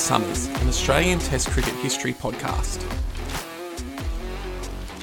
Summers, 0.00 0.46
an 0.46 0.66
Australian 0.66 1.18
Test 1.18 1.50
cricket 1.50 1.74
history 1.74 2.14
podcast. 2.14 2.80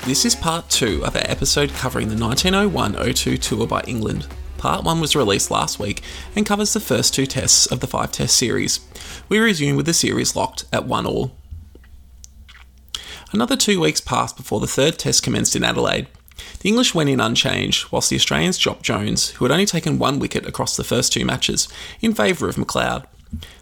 This 0.05 0.25
is 0.25 0.35
part 0.35 0.69
two 0.71 1.05
of 1.05 1.15
our 1.15 1.21
episode 1.25 1.69
covering 1.69 2.09
the 2.09 2.17
1901 2.17 3.13
02 3.13 3.37
tour 3.37 3.67
by 3.67 3.81
England. 3.81 4.27
Part 4.57 4.83
one 4.83 4.99
was 4.99 5.15
released 5.15 5.51
last 5.51 5.77
week 5.77 6.01
and 6.35 6.47
covers 6.47 6.73
the 6.73 6.79
first 6.79 7.13
two 7.13 7.27
tests 7.27 7.67
of 7.67 7.79
the 7.79 7.87
five 7.87 8.11
test 8.11 8.35
series. 8.35 8.79
We 9.29 9.37
resume 9.37 9.77
with 9.77 9.85
the 9.85 9.93
series 9.93 10.35
locked 10.35 10.65
at 10.73 10.87
one 10.87 11.05
all. 11.05 11.31
Another 13.31 13.55
two 13.55 13.79
weeks 13.79 14.01
passed 14.01 14.35
before 14.35 14.59
the 14.59 14.65
third 14.65 14.97
test 14.97 15.21
commenced 15.21 15.55
in 15.55 15.63
Adelaide. 15.63 16.07
The 16.59 16.69
English 16.69 16.95
went 16.95 17.11
in 17.11 17.21
unchanged, 17.21 17.91
whilst 17.91 18.09
the 18.09 18.15
Australians 18.15 18.57
dropped 18.57 18.81
Jones, 18.81 19.29
who 19.29 19.45
had 19.45 19.51
only 19.51 19.67
taken 19.67 19.99
one 19.99 20.17
wicket 20.17 20.47
across 20.47 20.75
the 20.75 20.83
first 20.83 21.13
two 21.13 21.23
matches, 21.23 21.67
in 22.01 22.15
favour 22.15 22.49
of 22.49 22.55
McLeod. 22.55 23.05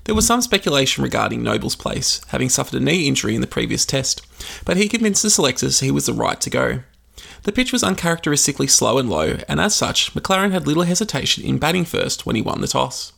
There 0.05 0.15
was 0.15 0.27
some 0.27 0.41
speculation 0.41 1.03
regarding 1.03 1.41
Noble's 1.41 1.75
place, 1.75 2.21
having 2.27 2.49
suffered 2.49 2.79
a 2.79 2.83
knee 2.83 3.07
injury 3.07 3.35
in 3.35 3.41
the 3.41 3.47
previous 3.47 3.85
test, 3.85 4.21
but 4.63 4.77
he 4.77 4.87
convinced 4.87 5.23
the 5.23 5.29
selectors 5.29 5.79
he 5.79 5.91
was 5.91 6.05
the 6.05 6.13
right 6.13 6.39
to 6.41 6.49
go. 6.49 6.81
The 7.43 7.51
pitch 7.51 7.71
was 7.71 7.83
uncharacteristically 7.83 8.67
slow 8.67 8.97
and 8.97 9.09
low, 9.09 9.37
and 9.47 9.59
as 9.59 9.75
such, 9.75 10.13
MacLaren 10.13 10.51
had 10.51 10.67
little 10.67 10.83
hesitation 10.83 11.43
in 11.43 11.59
batting 11.59 11.85
first 11.85 12.25
when 12.25 12.35
he 12.35 12.41
won 12.41 12.61
the 12.61 12.67
toss. 12.67 13.13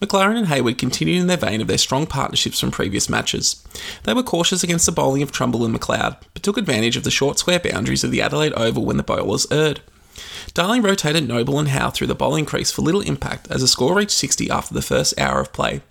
MacLaren 0.00 0.36
and 0.36 0.48
Hayward 0.48 0.78
continued 0.78 1.20
in 1.20 1.26
their 1.26 1.36
vein 1.36 1.60
of 1.60 1.66
their 1.66 1.76
strong 1.76 2.06
partnerships 2.06 2.58
from 2.58 2.70
previous 2.70 3.10
matches. 3.10 3.62
They 4.04 4.14
were 4.14 4.22
cautious 4.22 4.62
against 4.62 4.86
the 4.86 4.92
bowling 4.92 5.22
of 5.22 5.30
Trumble 5.30 5.64
and 5.64 5.78
McLeod, 5.78 6.16
but 6.32 6.42
took 6.42 6.56
advantage 6.56 6.96
of 6.96 7.04
the 7.04 7.10
short 7.10 7.38
square 7.38 7.60
boundaries 7.60 8.02
of 8.02 8.10
the 8.10 8.22
Adelaide 8.22 8.54
Oval 8.56 8.86
when 8.86 8.96
the 8.96 9.02
bowlers 9.02 9.46
erred. 9.50 9.80
Darling 10.54 10.82
rotated 10.82 11.26
Noble 11.26 11.58
and 11.58 11.68
Howe 11.68 11.90
through 11.90 12.08
the 12.08 12.14
bowling 12.14 12.44
crease 12.44 12.70
for 12.70 12.82
little 12.82 13.00
impact 13.00 13.48
as 13.50 13.60
the 13.60 13.68
score 13.68 13.94
reached 13.94 14.10
60 14.12 14.50
after 14.50 14.74
the 14.74 14.82
first 14.82 15.18
hour 15.18 15.40
of 15.40 15.52
play. 15.52 15.82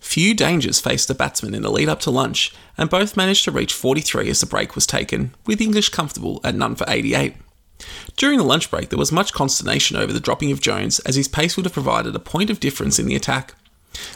Few 0.00 0.34
dangers 0.34 0.80
faced 0.80 1.08
the 1.08 1.14
batsmen 1.14 1.54
in 1.54 1.62
the 1.62 1.70
lead 1.70 1.88
up 1.88 2.00
to 2.00 2.10
lunch, 2.10 2.54
and 2.78 2.88
both 2.88 3.16
managed 3.16 3.44
to 3.44 3.50
reach 3.50 3.74
43 3.74 4.30
as 4.30 4.40
the 4.40 4.46
break 4.46 4.74
was 4.74 4.86
taken, 4.86 5.34
with 5.46 5.60
English 5.60 5.88
comfortable 5.88 6.40
at 6.44 6.54
none 6.54 6.76
for 6.76 6.84
88. 6.88 7.34
During 8.16 8.38
the 8.38 8.44
lunch 8.44 8.70
break, 8.70 8.88
there 8.88 8.98
was 8.98 9.12
much 9.12 9.32
consternation 9.32 9.96
over 9.96 10.12
the 10.12 10.20
dropping 10.20 10.52
of 10.52 10.60
Jones, 10.60 11.00
as 11.00 11.16
his 11.16 11.28
pace 11.28 11.56
would 11.56 11.66
have 11.66 11.72
provided 11.72 12.14
a 12.14 12.20
point 12.20 12.50
of 12.50 12.60
difference 12.60 12.98
in 12.98 13.06
the 13.06 13.16
attack. 13.16 13.54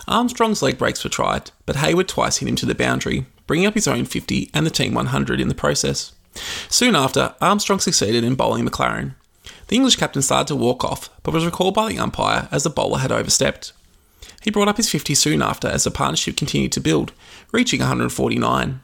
Armstrong's 0.07 0.63
leg 0.63 0.79
breaks 0.79 1.03
were 1.05 1.11
tried, 1.11 1.51
but 1.67 1.77
Hayward 1.77 2.09
twice 2.09 2.39
hit 2.39 2.49
him 2.49 2.57
to 2.57 2.67
the 2.67 2.75
boundary, 2.75 3.27
bringing 3.47 3.67
up 3.67 3.75
his 3.75 3.89
own 3.89 4.05
50 4.05 4.51
and 4.55 4.65
the 4.65 4.71
team 4.71 4.95
100 4.95 5.41
in 5.41 5.49
the 5.49 5.55
process. 5.55 6.13
Soon 6.69 6.95
after, 6.95 7.35
Armstrong 7.41 7.81
succeeded 7.81 8.25
in 8.25 8.35
bowling 8.35 8.67
MacLaren. 8.67 9.15
The 9.69 9.77
English 9.77 9.97
captain 9.97 10.23
started 10.23 10.49
to 10.49 10.57
walk 10.57 10.85
off, 10.85 11.11
but 11.23 11.35
was 11.35 11.45
recalled 11.45 11.75
by 11.75 11.89
the 11.89 11.99
umpire 11.99 12.49
as 12.51 12.65
the 12.65 12.71
bowler 12.71 12.99
had 12.99 13.13
overstepped. 13.13 13.73
He 14.43 14.51
brought 14.51 14.69
up 14.69 14.79
his 14.79 14.91
50 14.91 15.15
soon 15.15 15.43
after 15.43 15.69
as 15.69 15.85
the 15.85 15.91
partnership 15.91 16.37
continued 16.37 16.73
to 16.73 16.81
build, 16.81 17.13
reaching 17.53 17.81
149. 17.81 18.81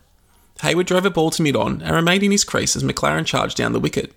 Hayward 0.62 0.86
drove 0.86 1.04
a 1.04 1.10
ball 1.10 1.30
to 1.30 1.42
mid 1.42 1.56
on 1.56 1.82
and 1.82 1.94
remained 1.94 2.22
in 2.22 2.30
his 2.30 2.44
crease 2.44 2.76
as 2.76 2.84
MacLaren 2.84 3.26
charged 3.26 3.56
down 3.56 3.72
the 3.72 3.80
wicket. 3.80 4.12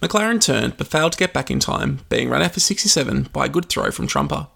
MacLaren 0.00 0.40
turned 0.40 0.76
but 0.76 0.86
failed 0.86 1.12
to 1.12 1.18
get 1.18 1.32
back 1.32 1.50
in 1.50 1.60
time, 1.60 2.00
being 2.08 2.28
run 2.28 2.42
out 2.42 2.52
for 2.52 2.60
67 2.60 3.28
by 3.32 3.46
a 3.46 3.48
good 3.48 3.68
throw 3.68 3.90
from 3.90 4.06
Trumper. 4.06 4.48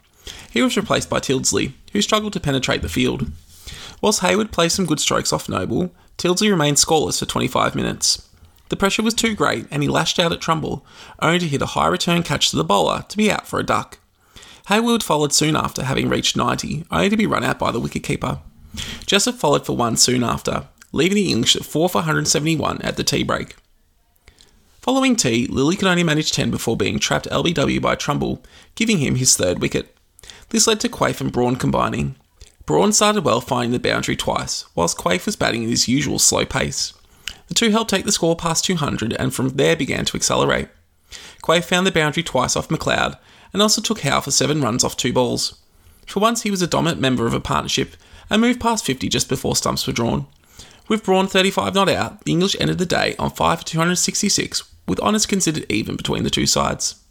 He 0.50 0.62
was 0.62 0.76
replaced 0.76 1.10
by 1.10 1.20
Tyldesley, 1.20 1.72
who 1.92 2.02
struggled 2.02 2.32
to 2.34 2.40
penetrate 2.40 2.82
the 2.82 2.88
field. 2.88 3.30
Whilst 4.00 4.20
Hayward 4.20 4.52
played 4.52 4.72
some 4.72 4.86
good 4.86 5.00
strokes 5.00 5.32
off 5.32 5.48
Noble, 5.48 5.90
Tyldesley 6.20 6.50
remained 6.50 6.76
scoreless 6.76 7.18
for 7.18 7.24
25 7.24 7.74
minutes. 7.74 8.28
The 8.68 8.76
pressure 8.76 9.02
was 9.02 9.14
too 9.14 9.34
great 9.34 9.66
and 9.70 9.82
he 9.82 9.88
lashed 9.88 10.18
out 10.18 10.32
at 10.32 10.42
Trumble, 10.42 10.84
only 11.22 11.38
to 11.38 11.48
hit 11.48 11.62
a 11.62 11.66
high 11.66 11.86
return 11.86 12.22
catch 12.22 12.50
to 12.50 12.56
the 12.56 12.62
bowler 12.62 13.06
to 13.08 13.16
be 13.16 13.30
out 13.30 13.46
for 13.46 13.58
a 13.58 13.64
duck. 13.64 13.98
Hayward 14.68 15.02
followed 15.02 15.32
soon 15.32 15.56
after, 15.56 15.82
having 15.82 16.10
reached 16.10 16.36
90, 16.36 16.84
only 16.90 17.08
to 17.08 17.16
be 17.16 17.26
run 17.26 17.42
out 17.42 17.58
by 17.58 17.70
the 17.70 17.80
wicketkeeper. 17.80 18.38
Jessop 19.06 19.36
followed 19.36 19.64
for 19.64 19.74
one 19.74 19.96
soon 19.96 20.22
after, 20.22 20.66
leaving 20.92 21.16
the 21.16 21.30
English 21.30 21.56
at 21.56 21.64
4 21.64 21.88
for 21.88 21.98
171 21.98 22.82
at 22.82 22.98
the 22.98 23.02
tea 23.02 23.22
break. 23.22 23.56
Following 24.82 25.16
tea, 25.16 25.46
Lilley 25.46 25.74
could 25.74 25.88
only 25.88 26.04
manage 26.04 26.32
10 26.32 26.50
before 26.50 26.76
being 26.76 26.98
trapped 26.98 27.30
LBW 27.30 27.80
by 27.80 27.94
Trumble, 27.94 28.44
giving 28.74 28.98
him 28.98 29.14
his 29.14 29.38
third 29.38 29.58
wicket. 29.58 29.96
This 30.50 30.66
led 30.66 30.80
to 30.80 30.90
Quaife 30.90 31.22
and 31.22 31.32
Braund 31.32 31.58
combining. 31.58 32.16
Braund 32.70 32.94
started 32.94 33.24
well, 33.24 33.40
finding 33.40 33.72
the 33.72 33.80
boundary 33.80 34.14
twice, 34.14 34.64
whilst 34.76 34.96
Quaife 34.96 35.26
was 35.26 35.34
batting 35.34 35.64
at 35.64 35.70
his 35.70 35.88
usual 35.88 36.20
slow 36.20 36.44
pace. 36.44 36.94
The 37.48 37.54
two 37.54 37.70
helped 37.70 37.90
take 37.90 38.04
the 38.04 38.12
score 38.12 38.36
past 38.36 38.64
200 38.64 39.12
and 39.14 39.34
from 39.34 39.48
there 39.48 39.74
began 39.74 40.04
to 40.04 40.16
accelerate. 40.16 40.68
Quaife 41.42 41.64
found 41.64 41.84
the 41.84 41.90
boundary 41.90 42.22
twice 42.22 42.54
off 42.54 42.68
McLeod 42.68 43.18
and 43.52 43.60
also 43.60 43.82
took 43.82 44.02
Howe 44.02 44.20
for 44.20 44.30
seven 44.30 44.62
runs 44.62 44.84
off 44.84 44.96
two 44.96 45.12
balls. 45.12 45.58
For 46.06 46.20
once, 46.20 46.42
he 46.42 46.50
was 46.52 46.62
a 46.62 46.68
dominant 46.68 47.00
member 47.00 47.26
of 47.26 47.34
a 47.34 47.40
partnership 47.40 47.96
and 48.30 48.40
moved 48.40 48.60
past 48.60 48.86
50 48.86 49.08
just 49.08 49.28
before 49.28 49.56
stumps 49.56 49.88
were 49.88 49.92
drawn. 49.92 50.28
With 50.86 51.02
Braund 51.02 51.32
35 51.32 51.74
not 51.74 51.88
out, 51.88 52.24
the 52.24 52.30
English 52.30 52.54
ended 52.60 52.78
the 52.78 52.86
day 52.86 53.16
on 53.18 53.32
5 53.32 53.58
for 53.58 53.64
266, 53.64 54.62
with 54.86 55.00
honours 55.00 55.26
considered 55.26 55.66
even 55.68 55.96
between 55.96 56.22
the 56.22 56.30
two 56.30 56.46
sides. 56.46 57.02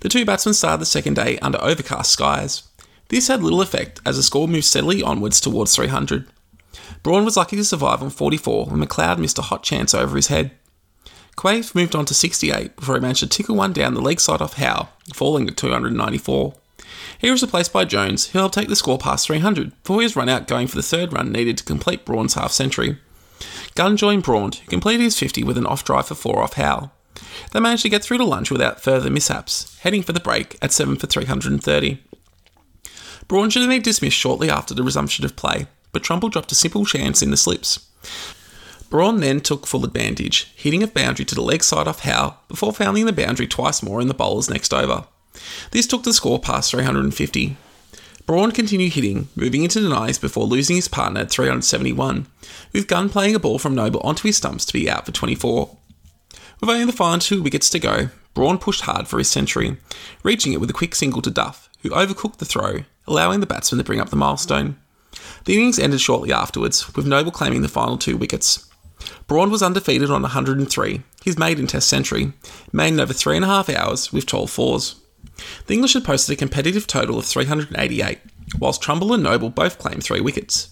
The 0.00 0.08
two 0.08 0.24
batsmen 0.24 0.54
started 0.54 0.80
the 0.80 0.86
second 0.86 1.14
day 1.14 1.38
under 1.38 1.62
overcast 1.62 2.10
skies. 2.10 2.64
This 3.08 3.28
had 3.28 3.42
little 3.42 3.60
effect 3.60 4.00
as 4.04 4.16
the 4.16 4.22
score 4.22 4.48
moved 4.48 4.64
steadily 4.64 5.02
onwards 5.02 5.40
towards 5.40 5.74
300. 5.74 6.26
Braund 7.02 7.24
was 7.24 7.36
lucky 7.36 7.56
to 7.56 7.64
survive 7.64 8.02
on 8.02 8.10
44 8.10 8.66
when 8.66 8.80
McLeod 8.80 9.18
missed 9.18 9.38
a 9.38 9.42
hot 9.42 9.62
chance 9.62 9.94
over 9.94 10.16
his 10.16 10.26
head. 10.28 10.50
Quaife 11.36 11.74
moved 11.74 11.94
on 11.94 12.06
to 12.06 12.14
68 12.14 12.76
before 12.76 12.94
he 12.94 13.00
managed 13.00 13.20
to 13.20 13.28
tickle 13.28 13.56
one 13.56 13.72
down 13.72 13.94
the 13.94 14.00
leg 14.00 14.20
side 14.20 14.40
off 14.40 14.54
Howe, 14.54 14.88
falling 15.12 15.46
to 15.46 15.54
294. 15.54 16.54
He 17.18 17.30
was 17.30 17.42
replaced 17.42 17.72
by 17.72 17.84
Jones, 17.84 18.28
who 18.28 18.38
helped 18.38 18.54
take 18.54 18.68
the 18.68 18.76
score 18.76 18.98
past 18.98 19.26
300 19.26 19.70
before 19.82 19.98
was 19.98 20.16
run 20.16 20.28
out 20.28 20.48
going 20.48 20.66
for 20.66 20.76
the 20.76 20.82
third 20.82 21.12
run 21.12 21.30
needed 21.30 21.58
to 21.58 21.64
complete 21.64 22.04
Braund's 22.04 22.34
half 22.34 22.52
century. 22.52 22.98
Gunn 23.74 23.96
joined 23.96 24.22
Braund, 24.22 24.56
who 24.56 24.66
completed 24.66 25.02
his 25.02 25.18
50 25.18 25.44
with 25.44 25.58
an 25.58 25.66
off 25.66 25.84
drive 25.84 26.08
for 26.08 26.14
4 26.14 26.42
off 26.42 26.54
Howe. 26.54 26.90
They 27.52 27.60
managed 27.60 27.82
to 27.82 27.88
get 27.88 28.02
through 28.02 28.18
to 28.18 28.24
lunch 28.24 28.50
without 28.50 28.80
further 28.80 29.10
mishaps, 29.10 29.78
heading 29.80 30.02
for 30.02 30.12
the 30.12 30.20
break 30.20 30.56
at 30.62 30.72
7 30.72 30.96
for 30.96 31.06
330. 31.06 32.02
Braund 33.28 33.52
should 33.52 33.62
have 33.62 33.70
been 33.70 33.82
dismissed 33.82 34.16
shortly 34.16 34.50
after 34.50 34.74
the 34.74 34.82
resumption 34.82 35.24
of 35.24 35.36
play, 35.36 35.66
but 35.92 36.02
Trumble 36.02 36.28
dropped 36.28 36.52
a 36.52 36.56
simple 36.56 36.84
chance 36.84 37.22
in 37.22 37.30
the 37.30 37.36
slips. 37.36 37.86
Braund 38.88 39.22
then 39.22 39.40
took 39.40 39.66
full 39.66 39.84
advantage, 39.84 40.52
hitting 40.54 40.82
a 40.82 40.86
boundary 40.86 41.24
to 41.24 41.34
the 41.34 41.42
leg 41.42 41.64
side 41.64 41.88
off 41.88 42.00
Howe 42.00 42.36
before 42.48 42.72
fouling 42.72 43.06
the 43.06 43.12
boundary 43.12 43.48
twice 43.48 43.82
more 43.82 44.00
in 44.00 44.08
the 44.08 44.14
bowler's 44.14 44.48
next 44.48 44.72
over. 44.72 45.06
This 45.72 45.86
took 45.86 46.04
the 46.04 46.12
score 46.12 46.38
past 46.38 46.70
350. 46.70 47.56
Braund 48.26 48.54
continued 48.54 48.94
hitting, 48.94 49.28
moving 49.36 49.62
into 49.62 49.80
denies 49.80 50.18
before 50.18 50.46
losing 50.46 50.76
his 50.76 50.88
partner 50.88 51.20
at 51.20 51.30
371, 51.30 52.26
with 52.72 52.88
Gunn 52.88 53.08
playing 53.08 53.34
a 53.34 53.38
ball 53.38 53.58
from 53.58 53.74
Noble 53.74 54.00
onto 54.00 54.26
his 54.26 54.36
stumps 54.36 54.64
to 54.66 54.72
be 54.72 54.90
out 54.90 55.06
for 55.06 55.12
24. 55.12 55.76
With 56.60 56.70
only 56.70 56.86
the 56.86 56.92
final 56.92 57.20
two 57.20 57.42
wickets 57.42 57.70
to 57.70 57.78
go, 57.78 58.08
Braund 58.36 58.60
pushed 58.60 58.82
hard 58.82 59.08
for 59.08 59.16
his 59.16 59.30
century, 59.30 59.78
reaching 60.22 60.52
it 60.52 60.60
with 60.60 60.68
a 60.68 60.74
quick 60.74 60.94
single 60.94 61.22
to 61.22 61.30
Duff, 61.30 61.70
who 61.80 61.88
overcooked 61.88 62.36
the 62.36 62.44
throw, 62.44 62.84
allowing 63.06 63.40
the 63.40 63.46
batsman 63.46 63.78
to 63.78 63.84
bring 63.84 63.98
up 63.98 64.10
the 64.10 64.16
milestone. 64.16 64.76
The 65.46 65.54
innings 65.54 65.78
ended 65.78 66.02
shortly 66.02 66.34
afterwards, 66.34 66.94
with 66.94 67.06
Noble 67.06 67.30
claiming 67.30 67.62
the 67.62 67.68
final 67.68 67.96
two 67.96 68.18
wickets. 68.18 68.68
Braund 69.26 69.50
was 69.50 69.62
undefeated 69.62 70.10
on 70.10 70.20
103, 70.20 71.02
his 71.24 71.38
maiden 71.38 71.66
Test 71.66 71.88
century, 71.88 72.34
made 72.74 72.92
in 72.92 73.00
over 73.00 73.14
three 73.14 73.36
and 73.36 73.44
a 73.44 73.48
half 73.48 73.70
hours 73.70 74.12
with 74.12 74.26
12 74.26 74.50
fours. 74.50 74.96
The 75.66 75.72
English 75.72 75.94
had 75.94 76.04
posted 76.04 76.34
a 76.34 76.36
competitive 76.36 76.86
total 76.86 77.18
of 77.18 77.24
388, 77.24 78.18
whilst 78.58 78.82
Trumble 78.82 79.14
and 79.14 79.22
Noble 79.22 79.48
both 79.48 79.78
claimed 79.78 80.04
three 80.04 80.20
wickets. 80.20 80.68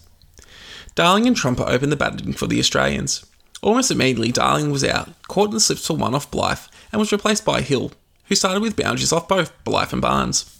Darling 0.93 1.25
and 1.25 1.35
Trumper 1.35 1.65
opened 1.67 1.91
the 1.91 1.95
batting 1.97 2.33
for 2.33 2.45
the 2.45 2.59
Australians. 2.59 3.25
Almost 3.63 3.89
immediately, 3.89 4.31
Darling 4.31 4.69
was 4.69 4.83
out, 4.83 5.09
caught 5.27 5.47
in 5.47 5.55
the 5.55 5.59
slips 5.59 5.87
for 5.87 5.97
one 5.97 6.13
off 6.13 6.29
Blythe, 6.29 6.59
and 6.95 7.01
was 7.01 7.11
replaced 7.11 7.43
by 7.43 7.59
Hill, 7.59 7.91
who 8.27 8.35
started 8.35 8.61
with 8.61 8.77
boundaries 8.77 9.11
off 9.11 9.27
both 9.27 9.51
Blythe 9.65 9.91
and 9.91 10.01
Barnes. 10.01 10.57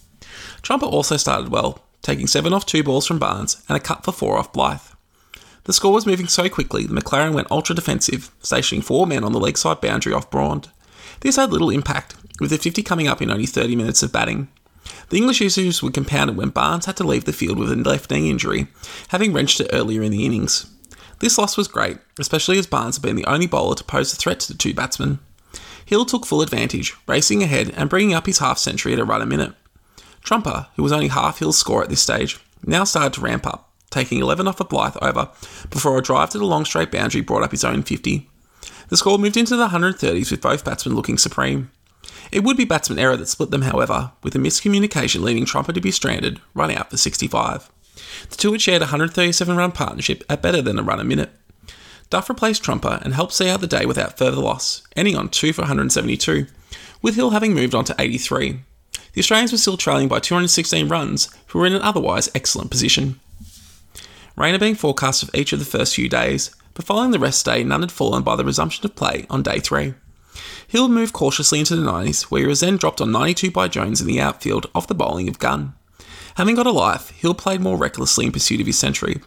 Trumper 0.60 0.84
also 0.84 1.16
started 1.16 1.48
well, 1.48 1.82
taking 2.02 2.26
seven 2.26 2.52
off 2.52 2.66
two 2.66 2.82
balls 2.82 3.06
from 3.06 3.18
Barnes 3.18 3.64
and 3.70 3.76
a 3.76 3.80
cut 3.80 4.04
for 4.04 4.12
four 4.12 4.36
off 4.36 4.52
Blythe. 4.52 4.82
The 5.64 5.72
score 5.72 5.94
was 5.94 6.04
moving 6.04 6.28
so 6.28 6.50
quickly 6.50 6.84
that 6.84 6.92
MacLaren 6.92 7.32
went 7.32 7.50
ultra 7.50 7.74
defensive, 7.74 8.30
stationing 8.42 8.82
four 8.82 9.06
men 9.06 9.24
on 9.24 9.32
the 9.32 9.40
leg 9.40 9.56
side 9.56 9.80
boundary 9.80 10.12
off 10.12 10.30
Braund. 10.30 10.68
This 11.20 11.36
had 11.36 11.52
little 11.52 11.70
impact, 11.70 12.16
with 12.38 12.50
the 12.50 12.58
50 12.58 12.82
coming 12.82 13.08
up 13.08 13.22
in 13.22 13.30
only 13.30 13.46
30 13.46 13.74
minutes 13.74 14.02
of 14.02 14.12
batting. 14.12 14.48
The 15.08 15.16
English 15.16 15.40
issues 15.40 15.82
were 15.82 15.90
compounded 15.90 16.36
when 16.36 16.50
Barnes 16.50 16.84
had 16.84 16.98
to 16.98 17.04
leave 17.04 17.24
the 17.24 17.32
field 17.32 17.58
with 17.58 17.72
a 17.72 17.76
left 17.76 18.10
knee 18.10 18.28
injury, 18.28 18.66
having 19.08 19.32
wrenched 19.32 19.58
it 19.58 19.70
earlier 19.72 20.02
in 20.02 20.12
the 20.12 20.26
innings. 20.26 20.66
This 21.20 21.38
loss 21.38 21.56
was 21.56 21.66
great, 21.66 21.96
especially 22.18 22.58
as 22.58 22.66
Barnes 22.66 22.96
had 22.96 23.02
been 23.02 23.16
the 23.16 23.24
only 23.24 23.46
bowler 23.46 23.74
to 23.76 23.84
pose 23.84 24.12
a 24.12 24.16
threat 24.16 24.40
to 24.40 24.52
the 24.52 24.58
two 24.58 24.74
batsmen. 24.74 25.18
Hill 25.86 26.04
took 26.04 26.26
full 26.26 26.42
advantage, 26.42 26.94
racing 27.06 27.42
ahead 27.42 27.72
and 27.76 27.88
bringing 27.88 28.12
up 28.12 28.26
his 28.26 28.40
half 28.40 28.58
century 28.58 28.92
at 28.92 28.98
a 28.98 29.04
run 29.04 29.22
a 29.22 29.26
minute. 29.26 29.54
Trumper, 30.22 30.66
who 30.74 30.82
was 30.82 30.92
only 30.92 31.08
half 31.08 31.38
Hill's 31.38 31.56
score 31.56 31.82
at 31.84 31.88
this 31.88 32.02
stage, 32.02 32.40
now 32.64 32.82
started 32.82 33.12
to 33.14 33.20
ramp 33.20 33.46
up, 33.46 33.72
taking 33.90 34.18
11 34.18 34.48
off 34.48 34.60
a 34.60 34.64
Blythe 34.64 34.96
over 35.00 35.30
before 35.70 35.96
a 35.96 36.02
drive 36.02 36.30
to 36.30 36.38
the 36.38 36.44
long 36.44 36.64
straight 36.64 36.90
boundary 36.90 37.20
brought 37.20 37.44
up 37.44 37.52
his 37.52 37.64
own 37.64 37.84
50. 37.84 38.28
The 38.88 38.96
score 38.96 39.16
moved 39.16 39.36
into 39.36 39.56
the 39.56 39.68
130s 39.68 40.30
with 40.32 40.40
both 40.40 40.64
batsmen 40.64 40.96
looking 40.96 41.18
supreme. 41.18 41.70
It 42.32 42.42
would 42.42 42.56
be 42.56 42.64
batsman 42.64 42.98
error 42.98 43.16
that 43.16 43.28
split 43.28 43.52
them, 43.52 43.62
however, 43.62 44.10
with 44.24 44.34
a 44.34 44.38
miscommunication 44.38 45.20
leading 45.20 45.44
Trumper 45.44 45.72
to 45.72 45.80
be 45.80 45.92
stranded, 45.92 46.40
run 46.54 46.72
out 46.72 46.90
for 46.90 46.96
65. 46.96 47.70
The 48.30 48.36
two 48.36 48.52
had 48.52 48.60
shared 48.60 48.82
a 48.82 48.86
137 48.86 49.56
run 49.56 49.70
partnership 49.70 50.24
at 50.28 50.42
better 50.42 50.60
than 50.60 50.78
a 50.78 50.82
run 50.82 50.98
a 50.98 51.04
minute. 51.04 51.30
Duff 52.08 52.28
replaced 52.28 52.62
Trumper 52.62 53.00
and 53.02 53.14
helped 53.14 53.32
see 53.32 53.48
out 53.48 53.60
the 53.60 53.66
day 53.66 53.84
without 53.84 54.16
further 54.16 54.40
loss, 54.40 54.82
ending 54.94 55.16
on 55.16 55.28
2 55.28 55.52
for 55.52 55.62
172, 55.62 56.46
with 57.02 57.16
Hill 57.16 57.30
having 57.30 57.54
moved 57.54 57.74
on 57.74 57.84
to 57.84 57.96
83. 57.98 58.60
The 59.12 59.20
Australians 59.20 59.52
were 59.52 59.58
still 59.58 59.76
trailing 59.76 60.08
by 60.08 60.20
216 60.20 60.88
runs, 60.88 61.28
who 61.48 61.58
were 61.58 61.66
in 61.66 61.74
an 61.74 61.82
otherwise 61.82 62.30
excellent 62.34 62.70
position. 62.70 63.18
Rain 64.36 64.52
had 64.52 64.60
been 64.60 64.74
forecast 64.74 65.22
of 65.22 65.30
each 65.34 65.52
of 65.52 65.58
the 65.58 65.64
first 65.64 65.94
few 65.94 66.08
days, 66.08 66.54
but 66.74 66.84
following 66.84 67.10
the 67.10 67.18
rest 67.18 67.44
day, 67.44 67.64
none 67.64 67.80
had 67.80 67.90
fallen 67.90 68.22
by 68.22 68.36
the 68.36 68.44
resumption 68.44 68.84
of 68.84 68.94
play 68.94 69.26
on 69.30 69.42
day 69.42 69.58
three. 69.58 69.94
Hill 70.68 70.88
moved 70.88 71.14
cautiously 71.14 71.58
into 71.58 71.74
the 71.74 71.90
90s, 71.90 72.24
where 72.24 72.42
he 72.42 72.46
was 72.46 72.60
then 72.60 72.76
dropped 72.76 73.00
on 73.00 73.10
92 73.10 73.50
by 73.50 73.66
Jones 73.66 74.00
in 74.00 74.06
the 74.06 74.20
outfield 74.20 74.66
off 74.74 74.86
the 74.86 74.94
bowling 74.94 75.28
of 75.28 75.38
Gunn. 75.38 75.72
Having 76.36 76.56
got 76.56 76.66
a 76.66 76.70
life, 76.70 77.10
Hill 77.10 77.34
played 77.34 77.62
more 77.62 77.78
recklessly 77.78 78.26
in 78.26 78.32
pursuit 78.32 78.60
of 78.60 78.66
his 78.66 78.78
century. 78.78 79.22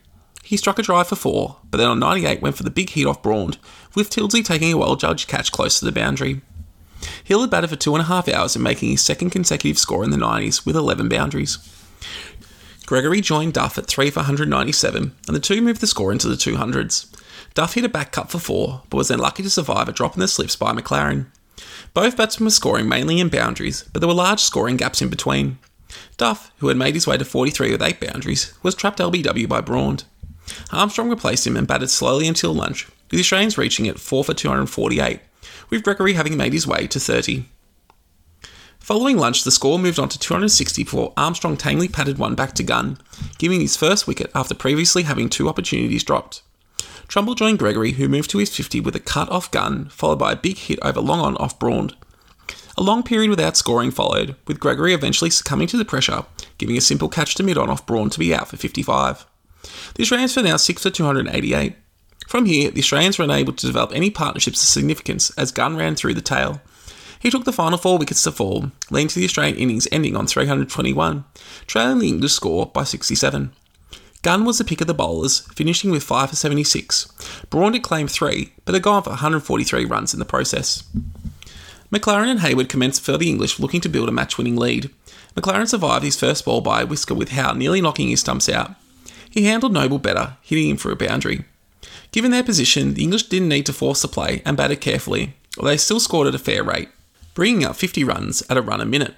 He 0.50 0.58
struck 0.58 0.80
a 0.80 0.82
drive 0.82 1.08
for 1.08 1.16
four, 1.16 1.58
but 1.70 1.78
then 1.78 1.90
on 1.90 2.00
98 2.00 2.42
went 2.42 2.58
for 2.58 2.64
the 2.64 2.72
big 2.72 2.90
hit 2.90 3.06
off 3.06 3.22
Braund, 3.22 3.60
with 3.94 4.10
Tyldesley 4.10 4.44
taking 4.44 4.74
a 4.74 4.78
well 4.80 4.96
judged 4.96 5.30
catch 5.30 5.52
close 5.52 5.78
to 5.78 5.86
the 5.86 5.92
boundary. 5.92 6.42
Hill 7.24 7.42
had 7.42 7.52
batted 7.52 7.70
for 7.70 7.76
two 7.76 7.94
and 7.94 8.02
a 8.02 8.08
half 8.08 8.28
hours 8.28 8.56
and 8.56 8.64
making 8.64 8.90
his 8.90 9.06
second 9.06 9.30
consecutive 9.30 9.78
score 9.78 10.04
in 10.04 10.10
the 10.10 10.18
90s 10.18 10.66
with 10.66 10.76
11 10.76 11.08
boundaries. 11.08 11.60
Gregory 12.88 13.22
joined 13.22 13.54
Duff 13.54 13.78
at 13.78 13.86
3 13.86 14.10
for 14.10 14.22
197, 14.22 15.16
and 15.28 15.36
the 15.36 15.40
two 15.40 15.62
moved 15.62 15.82
the 15.82 15.86
score 15.86 16.12
into 16.12 16.28
the 16.28 16.34
200s. 16.34 17.16
Duff 17.54 17.76
hit 17.76 17.86
a 17.86 17.88
back 17.88 18.12
cut 18.12 18.32
for 18.32 18.40
four, 18.40 18.82
but 18.90 18.98
was 18.98 19.10
then 19.10 19.20
lucky 19.20 19.44
to 19.44 19.52
survive 19.52 19.88
a 19.88 19.92
drop 19.92 20.16
in 20.16 20.20
the 20.20 20.28
slips 20.28 20.56
by 20.56 20.74
MacLaren. 20.74 21.28
Both 21.94 22.18
batsmen 22.18 22.46
were 22.46 22.50
scoring 22.50 22.90
mainly 22.90 23.20
in 23.20 23.30
boundaries, 23.30 23.84
but 23.94 24.00
there 24.00 24.08
were 24.08 24.16
large 24.16 24.42
scoring 24.42 24.78
gaps 24.78 25.00
in 25.00 25.10
between. 25.10 25.60
Duff, 26.18 26.52
who 26.58 26.70
had 26.70 26.78
made 26.78 26.96
his 26.96 27.06
way 27.06 27.18
to 27.18 27.24
43 27.24 27.72
with 27.72 27.84
8 27.84 28.00
boundaries, 28.00 28.56
was 28.64 28.74
trapped 28.74 28.98
LBW 28.98 29.48
by 29.48 29.62
Braund. 29.62 30.06
Armstrong 30.72 31.10
replaced 31.10 31.46
him 31.46 31.58
and 31.58 31.68
batted 31.68 31.90
slowly 31.90 32.28
until 32.28 32.54
lunch, 32.54 32.88
with 32.88 33.12
the 33.12 33.20
Australians 33.20 33.58
reaching 33.58 33.86
it 33.86 34.00
4 34.00 34.24
for 34.24 34.34
248, 34.34 35.20
with 35.70 35.84
Gregory 35.84 36.14
having 36.14 36.38
made 36.38 36.54
his 36.54 36.68
way 36.68 36.88
to 36.88 37.00
30. 37.00 37.46
Following 38.80 39.18
lunch, 39.18 39.44
the 39.44 39.52
score 39.52 39.78
moved 39.78 40.00
on 40.00 40.10
to 40.10 40.18
260 40.18 40.84
before 40.84 41.14
Armstrong 41.16 41.58
tamely 41.58 41.88
patted 41.88 42.18
one 42.18 42.34
back 42.34 42.54
to 42.54 42.64
Gunn, 42.64 42.98
giving 43.38 43.62
his 43.62 43.78
first 43.78 44.08
wicket 44.08 44.32
after 44.34 44.56
previously 44.56 45.04
having 45.04 45.30
two 45.30 45.48
opportunities 45.48 46.04
dropped. 46.04 46.42
Trumble 47.08 47.36
joined 47.36 47.60
Gregory, 47.60 47.92
who 47.94 48.08
moved 48.08 48.30
to 48.32 48.38
his 48.38 48.56
50 48.56 48.80
with 48.82 48.96
a 48.96 49.00
cut 49.00 49.30
off 49.30 49.52
Gunn, 49.52 49.90
followed 49.90 50.20
by 50.20 50.32
a 50.32 50.36
big 50.36 50.58
hit 50.58 50.80
over 50.82 51.02
long 51.02 51.20
on 51.20 51.38
off 51.38 51.60
Braund. 51.60 51.96
A 52.78 52.84
long 52.84 53.04
period 53.04 53.30
without 53.30 53.58
scoring 53.58 53.92
followed, 53.92 54.36
with 54.48 54.60
Gregory 54.60 54.94
eventually 54.94 55.30
succumbing 55.30 55.68
to 55.68 55.78
the 55.78 55.86
pressure, 55.86 56.24
giving 56.58 56.78
a 56.78 56.82
simple 56.82 57.10
catch 57.10 57.36
to 57.36 57.44
mid 57.44 57.58
on 57.58 57.70
off 57.70 57.86
Braund 57.86 58.12
to 58.14 58.20
be 58.20 58.34
out 58.34 58.48
for 58.48 58.58
55. 58.58 59.26
The 59.96 60.04
Australians 60.04 60.36
were 60.36 60.44
now 60.44 60.58
6 60.58 60.84
for 60.84 60.90
288. 60.90 61.76
From 62.28 62.46
here, 62.46 62.70
the 62.70 62.82
Australians 62.82 63.18
were 63.18 63.26
unable 63.26 63.54
to 63.54 63.68
develop 63.68 63.92
any 63.94 64.10
partnerships 64.10 64.62
of 64.62 64.70
significance 64.70 65.32
as 65.32 65.52
Gunn 65.52 65.76
ran 65.76 65.96
through 65.96 66.14
the 66.14 66.22
tail. 66.22 66.62
He 67.20 67.30
took 67.30 67.44
the 67.44 67.52
final 67.52 67.78
four 67.78 67.98
wickets 67.98 68.24
to 68.24 68.32
fall, 68.32 68.72
leading 68.90 69.10
to 69.10 69.20
the 69.20 69.26
Australian 69.26 69.58
innings 69.58 69.88
ending 69.92 70.16
on 70.16 70.28
321, 70.28 71.26
trailing 71.68 72.00
the 72.00 72.08
English 72.08 72.34
score 72.34 72.68
by 72.68 72.84
67. 72.84 73.52
Gunn 74.22 74.46
was 74.46 74.58
the 74.58 74.64
pick 74.64 74.82
of 74.82 74.88
the 74.88 74.94
bowlers, 74.94 75.40
finishing 75.56 75.92
with 75.92 76.04
5 76.04 76.30
for 76.30 76.36
76. 76.36 77.08
Braund 77.50 77.76
had 77.76 77.84
claimed 77.84 78.12
3, 78.12 78.52
but 78.66 78.74
had 78.74 78.84
gone 78.84 79.04
for 79.04 79.12
143 79.12 79.86
runs 79.86 80.14
in 80.14 80.20
the 80.20 80.26
process. 80.26 80.84
MacLaren 81.92 82.30
and 82.30 82.42
Hayward 82.42 82.70
commenced 82.70 83.02
for 83.02 83.18
the 83.18 83.30
English 83.30 83.60
looking 83.60 83.82
to 83.82 83.90
build 83.90 84.10
a 84.10 84.12
match 84.12 84.38
winning 84.38 84.56
lead. 84.56 84.92
MacLaren 85.36 85.68
survived 85.68 86.04
his 86.04 86.20
first 86.20 86.46
ball 86.46 86.62
by 86.62 86.82
a 86.82 86.86
whisker 86.86 87.16
with 87.16 87.32
Howe 87.32 87.54
nearly 87.54 87.82
knocking 87.82 88.10
his 88.10 88.20
stumps 88.20 88.50
out. 88.50 88.76
He 89.30 89.46
handled 89.46 89.74
Noble 89.74 90.00
better, 90.00 90.38
hitting 90.42 90.70
him 90.70 90.78
for 90.78 90.92
a 90.92 90.96
boundary. 90.96 91.46
Given 92.12 92.32
their 92.32 92.44
position, 92.44 92.94
the 92.94 93.04
English 93.04 93.24
didn't 93.24 93.50
need 93.50 93.66
to 93.68 93.74
force 93.74 94.02
the 94.02 94.08
play 94.08 94.42
and 94.46 94.58
batted 94.58 94.82
carefully, 94.82 95.36
although 95.58 95.70
they 95.70 95.78
still 95.78 96.00
scored 96.00 96.28
at 96.28 96.36
a 96.36 96.40
fair 96.40 96.64
rate, 96.64 96.90
bringing 97.34 97.64
up 97.64 97.76
50 97.76 98.04
runs 98.04 98.42
at 98.50 98.58
a 98.58 98.62
run 98.62 98.82
a 98.82 98.86
minute. 98.86 99.16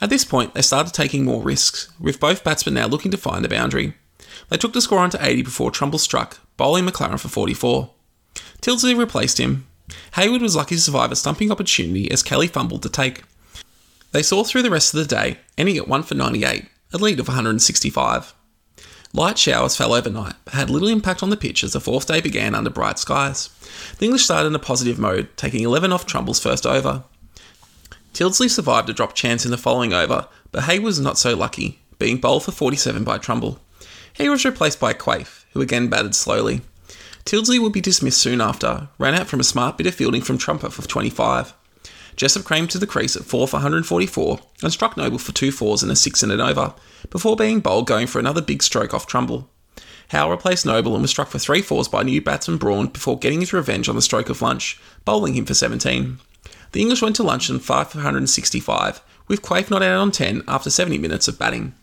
At 0.00 0.10
this 0.10 0.24
point, 0.24 0.54
they 0.54 0.62
started 0.62 0.92
taking 0.92 1.24
more 1.24 1.42
risks, 1.42 1.90
with 2.00 2.20
both 2.20 2.44
batsmen 2.44 2.74
now 2.74 2.86
looking 2.86 3.10
to 3.12 3.16
find 3.16 3.44
a 3.44 3.48
boundary. 3.48 3.94
They 4.48 4.56
took 4.56 4.72
the 4.72 4.80
score 4.80 4.98
on 4.98 5.10
to 5.10 5.24
80 5.24 5.42
before 5.42 5.70
Trumble 5.70 5.98
struck, 5.98 6.38
bowling 6.56 6.84
MacLaren 6.84 7.18
for 7.18 7.28
44. 7.28 7.90
Tyldesley 8.60 8.96
replaced 8.96 9.38
him. 9.38 9.66
Hayward 10.14 10.42
was 10.42 10.56
lucky 10.56 10.74
to 10.74 10.80
survive 10.80 11.12
a 11.12 11.16
stumping 11.16 11.50
opportunity 11.50 12.10
as 12.10 12.22
Kelly 12.22 12.48
fumbled 12.48 12.82
to 12.82 12.88
take. 12.88 13.22
They 14.12 14.22
saw 14.22 14.44
through 14.44 14.62
the 14.62 14.70
rest 14.70 14.92
of 14.92 15.00
the 15.00 15.06
day, 15.06 15.38
ending 15.56 15.76
at 15.76 15.88
1 15.88 16.02
for 16.02 16.14
98, 16.14 16.66
a 16.92 16.98
lead 16.98 17.20
of 17.20 17.28
165. 17.28 18.34
Light 19.16 19.38
showers 19.38 19.74
fell 19.74 19.94
overnight, 19.94 20.34
but 20.44 20.52
had 20.52 20.68
little 20.68 20.88
impact 20.88 21.22
on 21.22 21.30
the 21.30 21.38
pitch 21.38 21.64
as 21.64 21.72
the 21.72 21.80
fourth 21.80 22.06
day 22.06 22.20
began 22.20 22.54
under 22.54 22.68
bright 22.68 22.98
skies. 22.98 23.48
The 23.98 24.04
English 24.04 24.24
started 24.24 24.48
in 24.48 24.54
a 24.54 24.58
positive 24.58 24.98
mode, 24.98 25.34
taking 25.38 25.62
11 25.62 25.90
off 25.90 26.04
Trumble's 26.04 26.38
first 26.38 26.66
over. 26.66 27.02
Tyldesley 28.12 28.50
survived 28.50 28.90
a 28.90 28.92
drop 28.92 29.14
chance 29.14 29.46
in 29.46 29.50
the 29.50 29.56
following 29.56 29.94
over, 29.94 30.28
but 30.52 30.64
Hay 30.64 30.78
was 30.78 31.00
not 31.00 31.16
so 31.16 31.34
lucky, 31.34 31.78
being 31.98 32.18
bowled 32.18 32.44
for 32.44 32.52
47 32.52 33.04
by 33.04 33.16
Trumble. 33.16 33.58
He 34.12 34.28
was 34.28 34.44
replaced 34.44 34.80
by 34.80 34.92
Quaife, 34.92 35.46
who 35.54 35.62
again 35.62 35.88
batted 35.88 36.14
slowly. 36.14 36.60
Tyldesley 37.24 37.58
would 37.58 37.72
be 37.72 37.80
dismissed 37.80 38.18
soon 38.18 38.42
after, 38.42 38.88
ran 38.98 39.14
out 39.14 39.28
from 39.28 39.40
a 39.40 39.44
smart 39.44 39.78
bit 39.78 39.86
of 39.86 39.94
fielding 39.94 40.20
from 40.20 40.36
Trumper 40.36 40.68
for 40.68 40.86
25. 40.86 41.54
Jessop 42.16 42.48
came 42.48 42.66
to 42.68 42.78
the 42.78 42.86
crease 42.86 43.14
at 43.14 43.24
4 43.24 43.46
for 43.46 43.56
144 43.56 44.40
and 44.62 44.72
struck 44.72 44.96
Noble 44.96 45.18
for 45.18 45.32
two 45.32 45.52
fours 45.52 45.82
and 45.82 45.92
a 45.92 45.96
six 45.96 46.22
in 46.22 46.30
an 46.30 46.40
over, 46.40 46.74
before 47.10 47.36
being 47.36 47.60
bowled 47.60 47.86
going 47.86 48.06
for 48.06 48.18
another 48.18 48.40
big 48.40 48.62
stroke 48.62 48.94
off 48.94 49.06
Trumble. 49.06 49.50
Howe 50.08 50.30
replaced 50.30 50.64
Noble 50.64 50.94
and 50.94 51.02
was 51.02 51.10
struck 51.10 51.28
for 51.28 51.38
three 51.38 51.60
fours 51.60 51.88
by 51.88 52.02
new 52.02 52.22
batsman 52.22 52.56
Braund 52.56 52.92
before 52.92 53.18
getting 53.18 53.40
his 53.40 53.52
revenge 53.52 53.88
on 53.88 53.96
the 53.96 54.02
stroke 54.02 54.30
of 54.30 54.40
lunch, 54.40 54.80
bowling 55.04 55.34
him 55.34 55.44
for 55.44 55.52
17. 55.52 56.18
The 56.72 56.80
English 56.80 57.02
went 57.02 57.16
to 57.16 57.22
lunch 57.22 57.50
on 57.50 57.58
5 57.58 57.90
for 57.90 57.98
165, 57.98 59.02
with 59.28 59.42
Quaife 59.42 59.70
not 59.70 59.82
out 59.82 60.00
on 60.00 60.10
10 60.10 60.42
after 60.48 60.70
70 60.70 60.98
minutes 60.98 61.28
of 61.28 61.38
batting. 61.38 61.74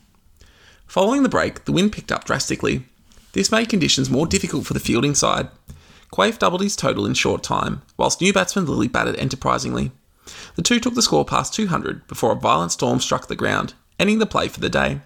Following 0.88 1.24
the 1.24 1.30
break, 1.30 1.66
the 1.66 1.72
wind 1.72 1.92
picked 1.92 2.12
up 2.12 2.24
drastically. 2.24 2.86
This 3.34 3.52
made 3.52 3.70
conditions 3.70 4.10
more 4.10 4.26
difficult 4.26 4.66
for 4.66 4.74
the 4.74 4.80
fielding 4.80 5.16
side. 5.16 5.50
Quaife 6.12 6.40
doubled 6.40 6.62
his 6.62 6.76
total 6.76 7.06
in 7.06 7.14
short 7.14 7.44
time, 7.44 7.82
whilst 7.98 8.22
new 8.22 8.32
batsman 8.32 8.66
Lilley 8.66 8.88
batted 8.88 9.16
enterprisingly. 9.18 9.92
The 10.56 10.62
two 10.62 10.80
took 10.80 10.96
the 10.96 11.02
score 11.02 11.26
past 11.26 11.54
200 11.54 12.08
before 12.08 12.32
a 12.32 12.40
violent 12.40 12.72
storm 12.72 13.00
struck 13.00 13.28
the 13.28 13.36
ground, 13.36 13.74
ending 14.00 14.20
the 14.20 14.26
play 14.26 14.48
for 14.48 14.60
the 14.60 14.70
day. 14.70 15.02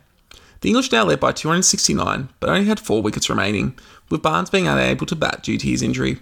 The 0.61 0.69
English 0.69 0.91
now 0.91 1.05
led 1.05 1.19
by 1.19 1.31
269, 1.31 2.29
but 2.39 2.49
only 2.49 2.65
had 2.65 2.79
four 2.79 3.01
wickets 3.01 3.29
remaining, 3.29 3.77
with 4.09 4.21
Barnes 4.21 4.49
being 4.49 4.67
unable 4.67 5.05
to 5.05 5.15
bat 5.15 5.43
due 5.43 5.57
to 5.57 5.67
his 5.67 5.81
injury. 5.81 6.19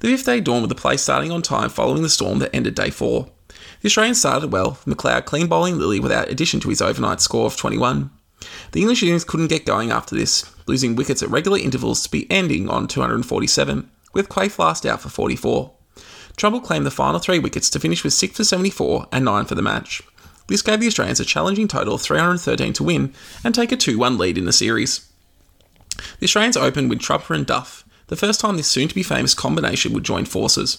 The 0.00 0.08
fifth 0.08 0.26
day 0.26 0.40
dawned 0.40 0.62
with 0.62 0.68
the 0.68 0.74
play 0.74 0.96
starting 0.96 1.30
on 1.30 1.42
time 1.42 1.70
following 1.70 2.02
the 2.02 2.08
storm 2.08 2.38
that 2.40 2.54
ended 2.54 2.74
day 2.74 2.90
four. 2.90 3.30
The 3.80 3.86
Australians 3.86 4.18
started 4.18 4.52
well, 4.52 4.78
McLeod 4.84 5.24
clean 5.24 5.46
bowling 5.46 5.78
Lilley 5.78 6.00
without 6.00 6.28
addition 6.28 6.60
to 6.60 6.68
his 6.68 6.82
overnight 6.82 7.20
score 7.20 7.46
of 7.46 7.56
21. 7.56 8.10
The 8.72 8.80
English 8.80 9.02
innings 9.02 9.24
couldn't 9.24 9.48
get 9.48 9.64
going 9.64 9.90
after 9.90 10.14
this, 10.14 10.44
losing 10.66 10.96
wickets 10.96 11.22
at 11.22 11.30
regular 11.30 11.58
intervals 11.58 12.02
to 12.02 12.10
be 12.10 12.30
ending 12.30 12.68
on 12.68 12.88
247, 12.88 13.88
with 14.12 14.28
Quaife 14.28 14.58
last 14.58 14.84
out 14.84 15.00
for 15.00 15.08
44. 15.08 15.72
Trumble 16.36 16.60
claimed 16.60 16.84
the 16.84 16.90
final 16.90 17.18
three 17.18 17.38
wickets 17.38 17.70
to 17.70 17.80
finish 17.80 18.04
with 18.04 18.12
6 18.12 18.36
for 18.36 18.44
74 18.44 19.06
and 19.10 19.24
9 19.24 19.44
for 19.46 19.54
the 19.54 19.62
match. 19.62 20.02
This 20.48 20.62
gave 20.62 20.80
the 20.80 20.86
Australians 20.86 21.18
a 21.18 21.24
challenging 21.24 21.66
total 21.66 21.94
of 21.94 22.02
313 22.02 22.72
to 22.74 22.84
win 22.84 23.14
and 23.42 23.54
take 23.54 23.72
a 23.72 23.76
2 23.76 23.98
1 23.98 24.18
lead 24.18 24.38
in 24.38 24.44
the 24.44 24.52
series. 24.52 25.10
The 26.18 26.24
Australians 26.24 26.56
opened 26.56 26.90
with 26.90 27.00
Trumper 27.00 27.34
and 27.34 27.46
Duff, 27.46 27.84
the 28.08 28.16
first 28.16 28.40
time 28.40 28.56
this 28.56 28.68
soon 28.68 28.88
to 28.88 28.94
be 28.94 29.02
famous 29.02 29.34
combination 29.34 29.92
would 29.92 30.04
join 30.04 30.24
forces. 30.24 30.78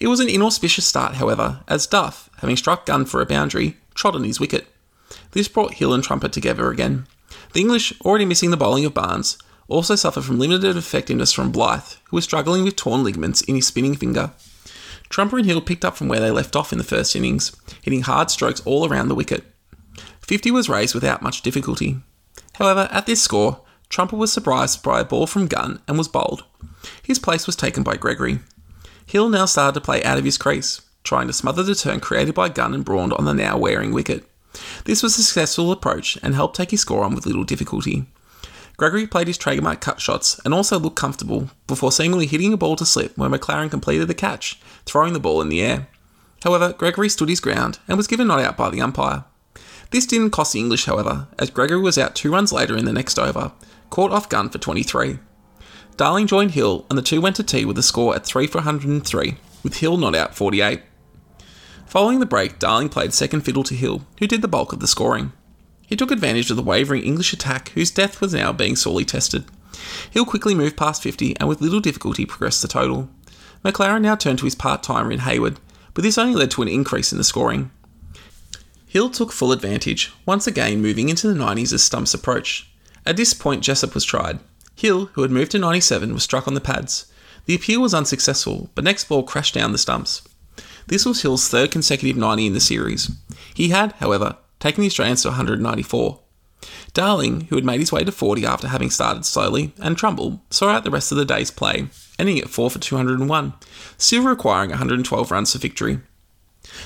It 0.00 0.08
was 0.08 0.20
an 0.20 0.28
inauspicious 0.28 0.86
start, 0.86 1.14
however, 1.14 1.60
as 1.68 1.86
Duff, 1.86 2.30
having 2.38 2.56
struck 2.56 2.86
Gunn 2.86 3.04
for 3.04 3.20
a 3.20 3.26
boundary, 3.26 3.76
trod 3.94 4.16
on 4.16 4.24
his 4.24 4.40
wicket. 4.40 4.66
This 5.32 5.48
brought 5.48 5.74
Hill 5.74 5.94
and 5.94 6.02
Trumper 6.02 6.28
together 6.28 6.70
again. 6.70 7.06
The 7.52 7.60
English, 7.60 7.98
already 8.00 8.24
missing 8.24 8.50
the 8.50 8.56
bowling 8.56 8.84
of 8.84 8.94
Barnes, 8.94 9.38
also 9.68 9.94
suffered 9.94 10.24
from 10.24 10.38
limited 10.38 10.76
effectiveness 10.76 11.32
from 11.32 11.52
Blythe, 11.52 11.94
who 12.06 12.16
was 12.16 12.24
struggling 12.24 12.64
with 12.64 12.76
torn 12.76 13.04
ligaments 13.04 13.42
in 13.42 13.54
his 13.54 13.66
spinning 13.66 13.94
finger. 13.94 14.32
Trumper 15.08 15.38
and 15.38 15.46
Hill 15.46 15.60
picked 15.60 15.84
up 15.84 15.96
from 15.96 16.08
where 16.08 16.20
they 16.20 16.30
left 16.30 16.56
off 16.56 16.72
in 16.72 16.78
the 16.78 16.84
first 16.84 17.16
innings, 17.16 17.56
hitting 17.82 18.02
hard 18.02 18.30
strokes 18.30 18.60
all 18.64 18.88
around 18.88 19.08
the 19.08 19.14
wicket. 19.14 19.44
50 20.20 20.50
was 20.50 20.68
raised 20.68 20.94
without 20.94 21.22
much 21.22 21.42
difficulty. 21.42 21.96
However, 22.54 22.88
at 22.90 23.06
this 23.06 23.22
score, 23.22 23.62
Trumper 23.88 24.16
was 24.16 24.32
surprised 24.32 24.82
by 24.82 25.00
a 25.00 25.04
ball 25.04 25.26
from 25.26 25.46
Gunn 25.46 25.80
and 25.88 25.96
was 25.96 26.08
bowled. 26.08 26.44
His 27.02 27.18
place 27.18 27.46
was 27.46 27.56
taken 27.56 27.82
by 27.82 27.96
Gregory. 27.96 28.40
Hill 29.06 29.30
now 29.30 29.46
started 29.46 29.72
to 29.74 29.84
play 29.84 30.04
out 30.04 30.18
of 30.18 30.24
his 30.24 30.36
crease, 30.36 30.82
trying 31.02 31.26
to 31.28 31.32
smother 31.32 31.62
the 31.62 31.74
turn 31.74 32.00
created 32.00 32.34
by 32.34 32.50
Gunn 32.50 32.74
and 32.74 32.84
Braund 32.84 33.14
on 33.14 33.24
the 33.24 33.32
now 33.32 33.56
wearing 33.56 33.92
wicket. 33.92 34.28
This 34.84 35.02
was 35.02 35.18
a 35.18 35.22
successful 35.22 35.72
approach 35.72 36.18
and 36.22 36.34
helped 36.34 36.56
take 36.56 36.70
his 36.70 36.82
score 36.82 37.04
on 37.04 37.14
with 37.14 37.24
little 37.24 37.44
difficulty. 37.44 38.06
Gregory 38.78 39.08
played 39.08 39.26
his 39.26 39.36
trademark 39.36 39.80
cut 39.80 40.00
shots 40.00 40.40
and 40.44 40.54
also 40.54 40.78
looked 40.78 40.94
comfortable 40.94 41.50
before 41.66 41.90
seemingly 41.90 42.26
hitting 42.26 42.52
a 42.52 42.56
ball 42.56 42.76
to 42.76 42.86
slip 42.86 43.18
where 43.18 43.28
MacLaren 43.28 43.72
completed 43.72 44.06
the 44.06 44.14
catch, 44.14 44.60
throwing 44.86 45.12
the 45.12 45.20
ball 45.20 45.42
in 45.42 45.48
the 45.48 45.60
air. 45.60 45.88
However, 46.44 46.72
Gregory 46.72 47.08
stood 47.08 47.28
his 47.28 47.40
ground 47.40 47.80
and 47.88 47.96
was 47.96 48.06
given 48.06 48.28
not 48.28 48.38
out 48.38 48.56
by 48.56 48.70
the 48.70 48.80
umpire. 48.80 49.24
This 49.90 50.06
didn't 50.06 50.30
cost 50.30 50.52
the 50.52 50.60
English, 50.60 50.84
however, 50.84 51.26
as 51.40 51.50
Gregory 51.50 51.80
was 51.80 51.98
out 51.98 52.14
two 52.14 52.30
runs 52.30 52.52
later 52.52 52.76
in 52.76 52.84
the 52.84 52.92
next 52.92 53.18
over, 53.18 53.50
caught 53.90 54.12
off 54.12 54.28
Gunn 54.28 54.48
for 54.48 54.58
23. 54.58 55.18
Darling 55.96 56.28
joined 56.28 56.52
Hill 56.52 56.86
and 56.88 56.96
the 56.96 57.02
two 57.02 57.20
went 57.20 57.34
to 57.36 57.42
tea 57.42 57.64
with 57.64 57.78
a 57.78 57.82
score 57.82 58.14
at 58.14 58.24
3 58.24 58.46
for 58.46 58.58
103, 58.58 59.36
with 59.64 59.78
Hill 59.78 59.96
not 59.96 60.14
out 60.14 60.36
48. 60.36 60.82
Following 61.86 62.20
the 62.20 62.26
break, 62.26 62.60
Darling 62.60 62.90
played 62.90 63.12
second 63.12 63.40
fiddle 63.40 63.64
to 63.64 63.74
Hill, 63.74 64.06
who 64.20 64.28
did 64.28 64.40
the 64.40 64.46
bulk 64.46 64.72
of 64.72 64.78
the 64.78 64.86
scoring. 64.86 65.32
He 65.88 65.96
took 65.96 66.10
advantage 66.10 66.50
of 66.50 66.58
the 66.58 66.62
wavering 66.62 67.02
English 67.02 67.32
attack, 67.32 67.70
whose 67.70 67.90
depth 67.90 68.20
was 68.20 68.34
now 68.34 68.52
being 68.52 68.76
sorely 68.76 69.06
tested. 69.06 69.46
Hill 70.10 70.26
quickly 70.26 70.54
moved 70.54 70.76
past 70.76 71.02
50 71.02 71.36
and 71.40 71.48
with 71.48 71.62
little 71.62 71.80
difficulty 71.80 72.26
progressed 72.26 72.60
the 72.60 72.68
total. 72.68 73.08
MacLaren 73.64 74.02
now 74.02 74.14
turned 74.14 74.38
to 74.40 74.44
his 74.44 74.54
part 74.54 74.82
timer 74.82 75.10
in 75.10 75.20
Hayward, 75.20 75.58
but 75.94 76.02
this 76.02 76.18
only 76.18 76.34
led 76.34 76.50
to 76.50 76.62
an 76.62 76.68
increase 76.68 77.10
in 77.10 77.16
the 77.16 77.24
scoring. 77.24 77.70
Hill 78.86 79.08
took 79.08 79.32
full 79.32 79.50
advantage, 79.50 80.12
once 80.26 80.46
again 80.46 80.82
moving 80.82 81.08
into 81.08 81.26
the 81.26 81.38
90s 81.38 81.72
as 81.72 81.82
stumps 81.82 82.12
approached. 82.12 82.66
At 83.06 83.16
this 83.16 83.32
point, 83.32 83.64
Jessop 83.64 83.94
was 83.94 84.04
tried. 84.04 84.40
Hill, 84.74 85.06
who 85.14 85.22
had 85.22 85.30
moved 85.30 85.52
to 85.52 85.58
97, 85.58 86.12
was 86.12 86.22
struck 86.22 86.46
on 86.46 86.52
the 86.52 86.60
pads. 86.60 87.10
The 87.46 87.54
appeal 87.54 87.80
was 87.80 87.94
unsuccessful, 87.94 88.68
but 88.74 88.84
next 88.84 89.08
ball 89.08 89.22
crashed 89.22 89.54
down 89.54 89.72
the 89.72 89.78
stumps. 89.78 90.20
This 90.86 91.06
was 91.06 91.22
Hill's 91.22 91.48
third 91.48 91.70
consecutive 91.70 92.16
90 92.16 92.46
in 92.46 92.52
the 92.52 92.60
series. 92.60 93.10
He 93.54 93.70
had, 93.70 93.92
however, 93.92 94.36
taking 94.58 94.82
the 94.82 94.88
Australians 94.88 95.22
to 95.22 95.28
194. 95.28 96.20
Darling, 96.92 97.42
who 97.42 97.56
had 97.56 97.64
made 97.64 97.80
his 97.80 97.92
way 97.92 98.02
to 98.02 98.10
40 98.10 98.44
after 98.44 98.68
having 98.68 98.90
started 98.90 99.24
slowly, 99.24 99.72
and 99.80 99.96
Trumble 99.96 100.42
saw 100.50 100.70
out 100.70 100.84
the 100.84 100.90
rest 100.90 101.12
of 101.12 101.18
the 101.18 101.24
day's 101.24 101.50
play, 101.50 101.88
ending 102.18 102.38
at 102.38 102.48
4 102.48 102.70
for 102.70 102.78
201, 102.78 103.52
still 103.96 104.24
requiring 104.24 104.70
112 104.70 105.30
runs 105.30 105.52
for 105.52 105.58
victory. 105.58 106.00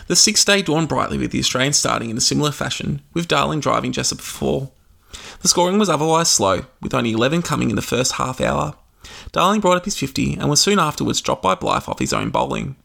The 0.06 0.16
sixth 0.16 0.46
day 0.46 0.62
dawned 0.62 0.88
brightly 0.88 1.18
with 1.18 1.30
the 1.30 1.38
Australians 1.38 1.78
starting 1.78 2.10
in 2.10 2.16
a 2.16 2.20
similar 2.20 2.52
fashion, 2.52 3.02
with 3.14 3.28
Darling 3.28 3.60
driving 3.60 3.92
Jessop 3.92 4.20
for. 4.20 4.70
The 5.40 5.48
scoring 5.48 5.78
was 5.78 5.88
otherwise 5.88 6.30
slow, 6.30 6.66
with 6.80 6.94
only 6.94 7.12
11 7.12 7.42
coming 7.42 7.70
in 7.70 7.76
the 7.76 7.82
first 7.82 8.12
half 8.12 8.40
hour. 8.40 8.74
Darling 9.32 9.60
brought 9.60 9.76
up 9.76 9.84
his 9.84 9.96
50 9.96 10.34
and 10.34 10.48
was 10.48 10.60
soon 10.60 10.78
afterwards 10.78 11.20
dropped 11.20 11.42
by 11.42 11.54
Blythe 11.54 11.88
off 11.88 11.98
his 11.98 12.12
own 12.12 12.30
bowling. 12.30 12.76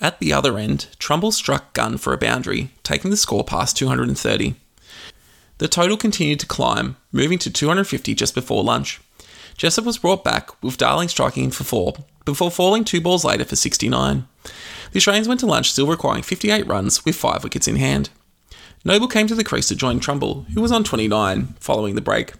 At 0.00 0.18
the 0.18 0.32
other 0.32 0.58
end, 0.58 0.88
Trumble 0.98 1.32
struck 1.32 1.72
Gunn 1.72 1.96
for 1.98 2.12
a 2.12 2.18
boundary, 2.18 2.70
taking 2.82 3.10
the 3.10 3.16
score 3.16 3.44
past 3.44 3.76
230. 3.76 4.54
The 5.58 5.68
total 5.68 5.96
continued 5.96 6.40
to 6.40 6.46
climb, 6.46 6.96
moving 7.12 7.38
to 7.38 7.50
250 7.50 8.14
just 8.14 8.34
before 8.34 8.62
lunch. 8.62 9.00
Jessop 9.56 9.86
was 9.86 9.96
brought 9.96 10.22
back, 10.22 10.62
with 10.62 10.76
Darling 10.76 11.08
striking 11.08 11.44
in 11.44 11.50
for 11.50 11.64
four, 11.64 11.94
before 12.26 12.50
falling 12.50 12.84
two 12.84 13.00
balls 13.00 13.24
later 13.24 13.44
for 13.44 13.56
69. 13.56 14.28
The 14.92 14.96
Australians 14.96 15.28
went 15.28 15.40
to 15.40 15.46
lunch 15.46 15.72
still 15.72 15.86
requiring 15.86 16.22
58 16.22 16.66
runs 16.66 17.04
with 17.06 17.16
five 17.16 17.42
wickets 17.42 17.66
in 17.66 17.76
hand. 17.76 18.10
Noble 18.84 19.08
came 19.08 19.26
to 19.28 19.34
the 19.34 19.44
crease 19.44 19.68
to 19.68 19.74
join 19.74 19.98
Trumble, 19.98 20.42
who 20.54 20.60
was 20.60 20.70
on 20.70 20.84
29, 20.84 21.54
following 21.58 21.94
the 21.94 22.02
break. 22.02 22.34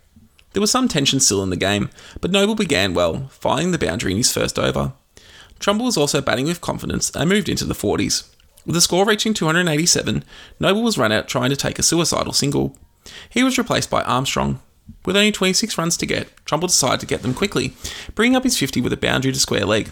There 0.53 0.61
was 0.61 0.71
some 0.71 0.89
tension 0.89 1.21
still 1.21 1.43
in 1.43 1.51
the 1.51 1.57
game, 1.57 1.91
but 2.21 2.31
Noble 2.31 2.55
began 2.55 2.93
well, 2.93 3.29
finding 3.29 3.73
the 3.73 3.79
boundary 3.79 4.13
in 4.13 4.19
his 4.19 4.33
first 4.33 4.59
over. 4.59 4.93
Trumble 5.59 5.87
was 5.87 5.97
also 5.97 6.21
batting 6.21 6.47
with 6.47 6.61
confidence 6.61 7.11
and 7.15 7.29
moved 7.29 7.49
into 7.49 7.65
the 7.65 7.75
40s. 7.75 8.29
With 8.65 8.75
the 8.75 8.81
score 8.81 9.07
reaching 9.07 9.33
287, 9.33 10.25
Noble 10.59 10.83
was 10.83 10.99
run 10.99 11.13
out 11.13 11.29
trying 11.29 11.51
to 11.51 11.57
take 11.57 11.79
a 11.79 11.85
suicidal 11.85 12.33
single. 12.33 12.77
He 13.31 13.43
was 13.43 13.59
replaced 13.59 13.91
by 13.91 14.03
Armstrong. 14.03 14.61
With 15.05 15.17
only 15.17 15.33
26 15.33 15.79
runs 15.79 15.97
to 15.97 16.07
get, 16.07 16.29
Trumble 16.45 16.69
decided 16.69 17.01
to 17.01 17.07
get 17.07 17.23
them 17.23 17.35
quickly, 17.35 17.75
bringing 18.15 18.37
up 18.37 18.45
his 18.45 18.59
50 18.59 18.81
with 18.81 18.93
a 18.93 18.97
boundary 18.97 19.33
to 19.33 19.39
square 19.39 19.65
leg. 19.65 19.91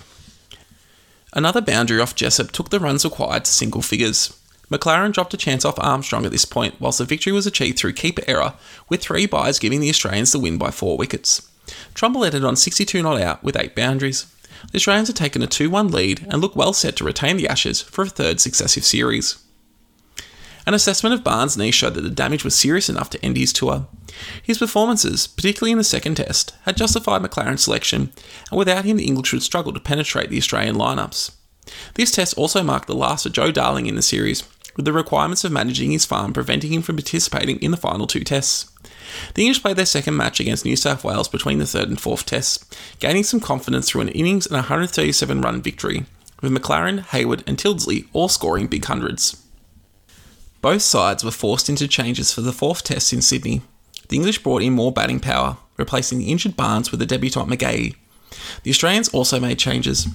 Another 1.32 1.60
boundary 1.60 2.00
off 2.00 2.14
Jessop 2.14 2.52
took 2.52 2.70
the 2.70 2.80
runs 2.80 3.04
required 3.04 3.44
to 3.44 3.50
single 3.52 3.82
figures. 3.82 4.38
MacLaren 4.70 5.12
dropped 5.12 5.34
a 5.34 5.36
chance 5.36 5.64
off 5.64 5.78
Armstrong 5.78 6.24
at 6.24 6.32
this 6.32 6.44
point, 6.44 6.80
whilst 6.80 6.98
the 6.98 7.04
victory 7.04 7.32
was 7.32 7.46
achieved 7.46 7.78
through 7.78 7.92
keeper 7.92 8.22
error, 8.26 8.54
with 8.88 9.02
three 9.02 9.26
byes 9.26 9.58
giving 9.58 9.80
the 9.80 9.90
Australians 9.90 10.32
the 10.32 10.38
win 10.38 10.58
by 10.58 10.70
four 10.70 10.96
wickets. 10.96 11.48
Trumble 11.94 12.24
ended 12.24 12.44
on 12.44 12.56
62 12.56 13.02
not 13.02 13.20
out 13.20 13.42
with 13.42 13.56
eight 13.56 13.74
boundaries 13.74 14.26
the 14.70 14.76
Australians 14.76 15.08
had 15.08 15.16
taken 15.16 15.42
a 15.42 15.46
2 15.46 15.70
1 15.70 15.88
lead 15.88 16.26
and 16.30 16.40
look 16.40 16.56
well 16.56 16.72
set 16.72 16.96
to 16.96 17.04
retain 17.04 17.36
the 17.36 17.48
Ashes 17.48 17.80
for 17.80 18.02
a 18.02 18.08
third 18.08 18.40
successive 18.40 18.84
series. 18.84 19.38
An 20.66 20.74
assessment 20.74 21.14
of 21.14 21.22
Barnes' 21.22 21.58
knee 21.58 21.70
showed 21.70 21.94
that 21.94 22.00
the 22.00 22.10
damage 22.10 22.42
was 22.42 22.54
serious 22.54 22.88
enough 22.88 23.10
to 23.10 23.24
end 23.24 23.36
his 23.36 23.52
tour. 23.52 23.86
His 24.42 24.58
performances, 24.58 25.26
particularly 25.26 25.72
in 25.72 25.78
the 25.78 25.84
second 25.84 26.16
test, 26.16 26.54
had 26.62 26.76
justified 26.76 27.20
MacLaren's 27.20 27.64
selection, 27.64 28.12
and 28.50 28.58
without 28.58 28.84
him, 28.84 28.96
the 28.96 29.06
English 29.06 29.32
would 29.32 29.42
struggle 29.42 29.74
to 29.74 29.80
penetrate 29.80 30.30
the 30.30 30.38
Australian 30.38 30.76
lineups. 30.76 31.32
This 31.94 32.10
test 32.10 32.38
also 32.38 32.62
marked 32.62 32.86
the 32.86 32.94
last 32.94 33.26
of 33.26 33.32
Joe 33.32 33.50
Darling 33.50 33.86
in 33.86 33.96
the 33.96 34.02
series, 34.02 34.42
with 34.76 34.86
the 34.86 34.92
requirements 34.92 35.44
of 35.44 35.52
managing 35.52 35.90
his 35.90 36.04
farm 36.04 36.32
preventing 36.32 36.72
him 36.72 36.82
from 36.82 36.96
participating 36.96 37.58
in 37.58 37.70
the 37.70 37.76
final 37.76 38.06
two 38.06 38.24
tests. 38.24 38.70
The 39.34 39.42
English 39.42 39.62
played 39.62 39.76
their 39.76 39.86
second 39.86 40.16
match 40.16 40.40
against 40.40 40.64
New 40.64 40.76
South 40.76 41.04
Wales 41.04 41.28
between 41.28 41.58
the 41.58 41.66
third 41.66 41.88
and 41.88 42.00
fourth 42.00 42.26
tests, 42.26 42.64
gaining 42.98 43.24
some 43.24 43.40
confidence 43.40 43.88
through 43.88 44.02
an 44.02 44.08
innings 44.08 44.46
and 44.46 44.54
137 44.54 45.40
run 45.40 45.62
victory, 45.62 46.06
with 46.40 46.52
MacLaren, 46.52 47.00
Hayward, 47.06 47.42
and 47.46 47.58
Tyldesley 47.58 48.06
all 48.12 48.28
scoring 48.28 48.66
big 48.66 48.84
hundreds. 48.84 49.42
Both 50.60 50.82
sides 50.82 51.22
were 51.22 51.30
forced 51.30 51.68
into 51.68 51.86
changes 51.86 52.32
for 52.32 52.40
the 52.40 52.52
fourth 52.52 52.84
test 52.84 53.12
in 53.12 53.20
Sydney. 53.20 53.62
The 54.08 54.16
English 54.16 54.42
brought 54.42 54.62
in 54.62 54.72
more 54.72 54.92
batting 54.92 55.20
power, 55.20 55.58
replacing 55.76 56.18
the 56.18 56.30
injured 56.30 56.56
Barnes 56.56 56.90
with 56.90 57.00
the 57.00 57.06
debutant 57.06 57.48
McGahey. 57.48 57.96
The 58.62 58.70
Australians 58.70 59.08
also 59.10 59.38
made 59.38 59.58
changes. 59.58 60.06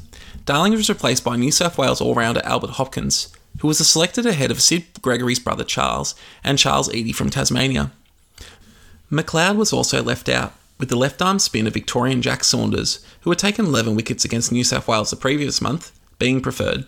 Darling 0.45 0.73
was 0.73 0.89
replaced 0.89 1.23
by 1.23 1.35
New 1.35 1.51
South 1.51 1.77
Wales 1.77 2.01
all 2.01 2.15
rounder 2.15 2.41
Albert 2.43 2.71
Hopkins, 2.71 3.29
who 3.59 3.67
was 3.67 3.77
selected 3.87 4.25
ahead 4.25 4.51
of 4.51 4.61
Sid 4.61 4.85
Gregory's 5.01 5.39
brother 5.39 5.63
Charles 5.63 6.15
and 6.43 6.57
Charles 6.57 6.93
Eady 6.93 7.11
from 7.11 7.29
Tasmania. 7.29 7.91
McLeod 9.11 9.55
was 9.55 9.73
also 9.73 10.03
left 10.03 10.29
out, 10.29 10.53
with 10.77 10.89
the 10.89 10.95
left 10.95 11.21
arm 11.21 11.39
spin 11.39 11.67
of 11.67 11.73
Victorian 11.73 12.21
Jack 12.21 12.43
Saunders, 12.43 13.03
who 13.21 13.31
had 13.31 13.39
taken 13.39 13.65
11 13.65 13.95
wickets 13.95 14.23
against 14.23 14.51
New 14.51 14.63
South 14.63 14.87
Wales 14.87 15.09
the 15.09 15.15
previous 15.15 15.61
month, 15.61 15.91
being 16.19 16.41
preferred. 16.41 16.85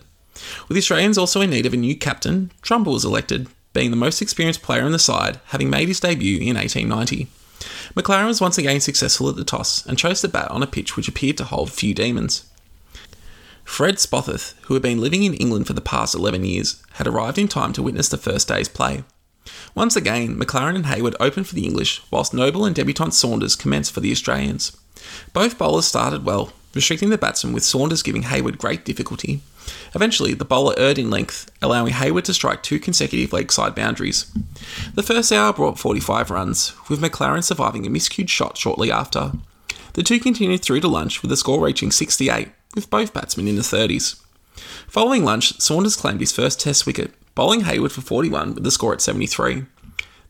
With 0.68 0.76
the 0.76 0.78
Australians 0.78 1.18
also 1.18 1.40
in 1.40 1.50
need 1.50 1.66
of 1.66 1.74
a 1.74 1.76
new 1.76 1.96
captain, 1.96 2.52
Trumble 2.62 2.92
was 2.92 3.04
elected, 3.04 3.48
being 3.72 3.90
the 3.90 3.96
most 3.96 4.22
experienced 4.22 4.62
player 4.62 4.86
in 4.86 4.92
the 4.92 4.98
side, 4.98 5.40
having 5.46 5.68
made 5.68 5.88
his 5.88 6.00
debut 6.00 6.38
in 6.38 6.56
1890. 6.56 7.28
MacLaren 7.94 8.26
was 8.26 8.40
once 8.40 8.58
again 8.58 8.80
successful 8.80 9.28
at 9.28 9.36
the 9.36 9.44
toss 9.44 9.84
and 9.86 9.98
chose 9.98 10.20
to 10.20 10.28
bat 10.28 10.50
on 10.50 10.62
a 10.62 10.66
pitch 10.66 10.96
which 10.96 11.08
appeared 11.08 11.36
to 11.38 11.44
hold 11.44 11.70
few 11.70 11.94
demons. 11.94 12.44
Fred 13.64 13.96
Spofforth, 13.96 14.54
who 14.62 14.74
had 14.74 14.82
been 14.82 15.00
living 15.00 15.22
in 15.22 15.34
England 15.34 15.66
for 15.66 15.72
the 15.72 15.80
past 15.80 16.14
11 16.14 16.44
years, 16.44 16.82
had 16.94 17.06
arrived 17.06 17.38
in 17.38 17.48
time 17.48 17.72
to 17.72 17.82
witness 17.82 18.08
the 18.08 18.16
first 18.16 18.48
day's 18.48 18.68
play. 18.68 19.04
Once 19.74 19.96
again, 19.96 20.36
MacLaren 20.38 20.76
and 20.76 20.86
Hayward 20.86 21.16
opened 21.18 21.46
for 21.46 21.54
the 21.54 21.64
English, 21.64 22.02
whilst 22.10 22.34
Noble 22.34 22.64
and 22.64 22.74
debutant 22.74 23.14
Saunders 23.14 23.56
commenced 23.56 23.92
for 23.92 24.00
the 24.00 24.12
Australians. 24.12 24.76
Both 25.32 25.56
bowlers 25.56 25.86
started 25.86 26.24
well, 26.24 26.52
restricting 26.74 27.10
the 27.10 27.18
batsmen 27.18 27.54
with 27.54 27.64
Saunders 27.64 28.02
giving 28.02 28.24
Hayward 28.24 28.58
great 28.58 28.84
difficulty. 28.84 29.40
Eventually, 29.94 30.34
the 30.34 30.44
bowler 30.44 30.74
erred 30.76 30.98
in 30.98 31.10
length, 31.10 31.50
allowing 31.62 31.94
Hayward 31.94 32.26
to 32.26 32.34
strike 32.34 32.62
two 32.62 32.78
consecutive 32.78 33.32
leg 33.32 33.50
side 33.50 33.74
boundaries. 33.74 34.30
The 34.94 35.02
first 35.02 35.32
hour 35.32 35.52
brought 35.52 35.78
45 35.78 36.30
runs, 36.30 36.74
with 36.88 37.00
MacLaren 37.00 37.44
surviving 37.44 37.86
a 37.86 37.90
miscued 37.90 38.28
shot 38.28 38.58
shortly 38.58 38.90
after. 38.90 39.32
The 39.94 40.02
two 40.02 40.20
continued 40.20 40.62
through 40.62 40.80
to 40.80 40.88
lunch 40.88 41.22
with 41.22 41.30
the 41.30 41.36
score 41.36 41.64
reaching 41.64 41.90
68, 41.90 42.48
with 42.74 42.90
both 42.90 43.12
batsmen 43.14 43.48
in 43.48 43.56
the 43.56 43.62
30s. 43.62 44.20
Following 44.88 45.24
lunch, 45.24 45.58
Saunders 45.60 45.96
claimed 45.96 46.20
his 46.20 46.32
first 46.32 46.60
Test 46.60 46.86
wicket, 46.86 47.12
bowling 47.34 47.62
Hayward 47.62 47.92
for 47.92 48.00
41 48.00 48.54
with 48.54 48.64
the 48.64 48.70
score 48.70 48.92
at 48.92 49.00
73. 49.00 49.64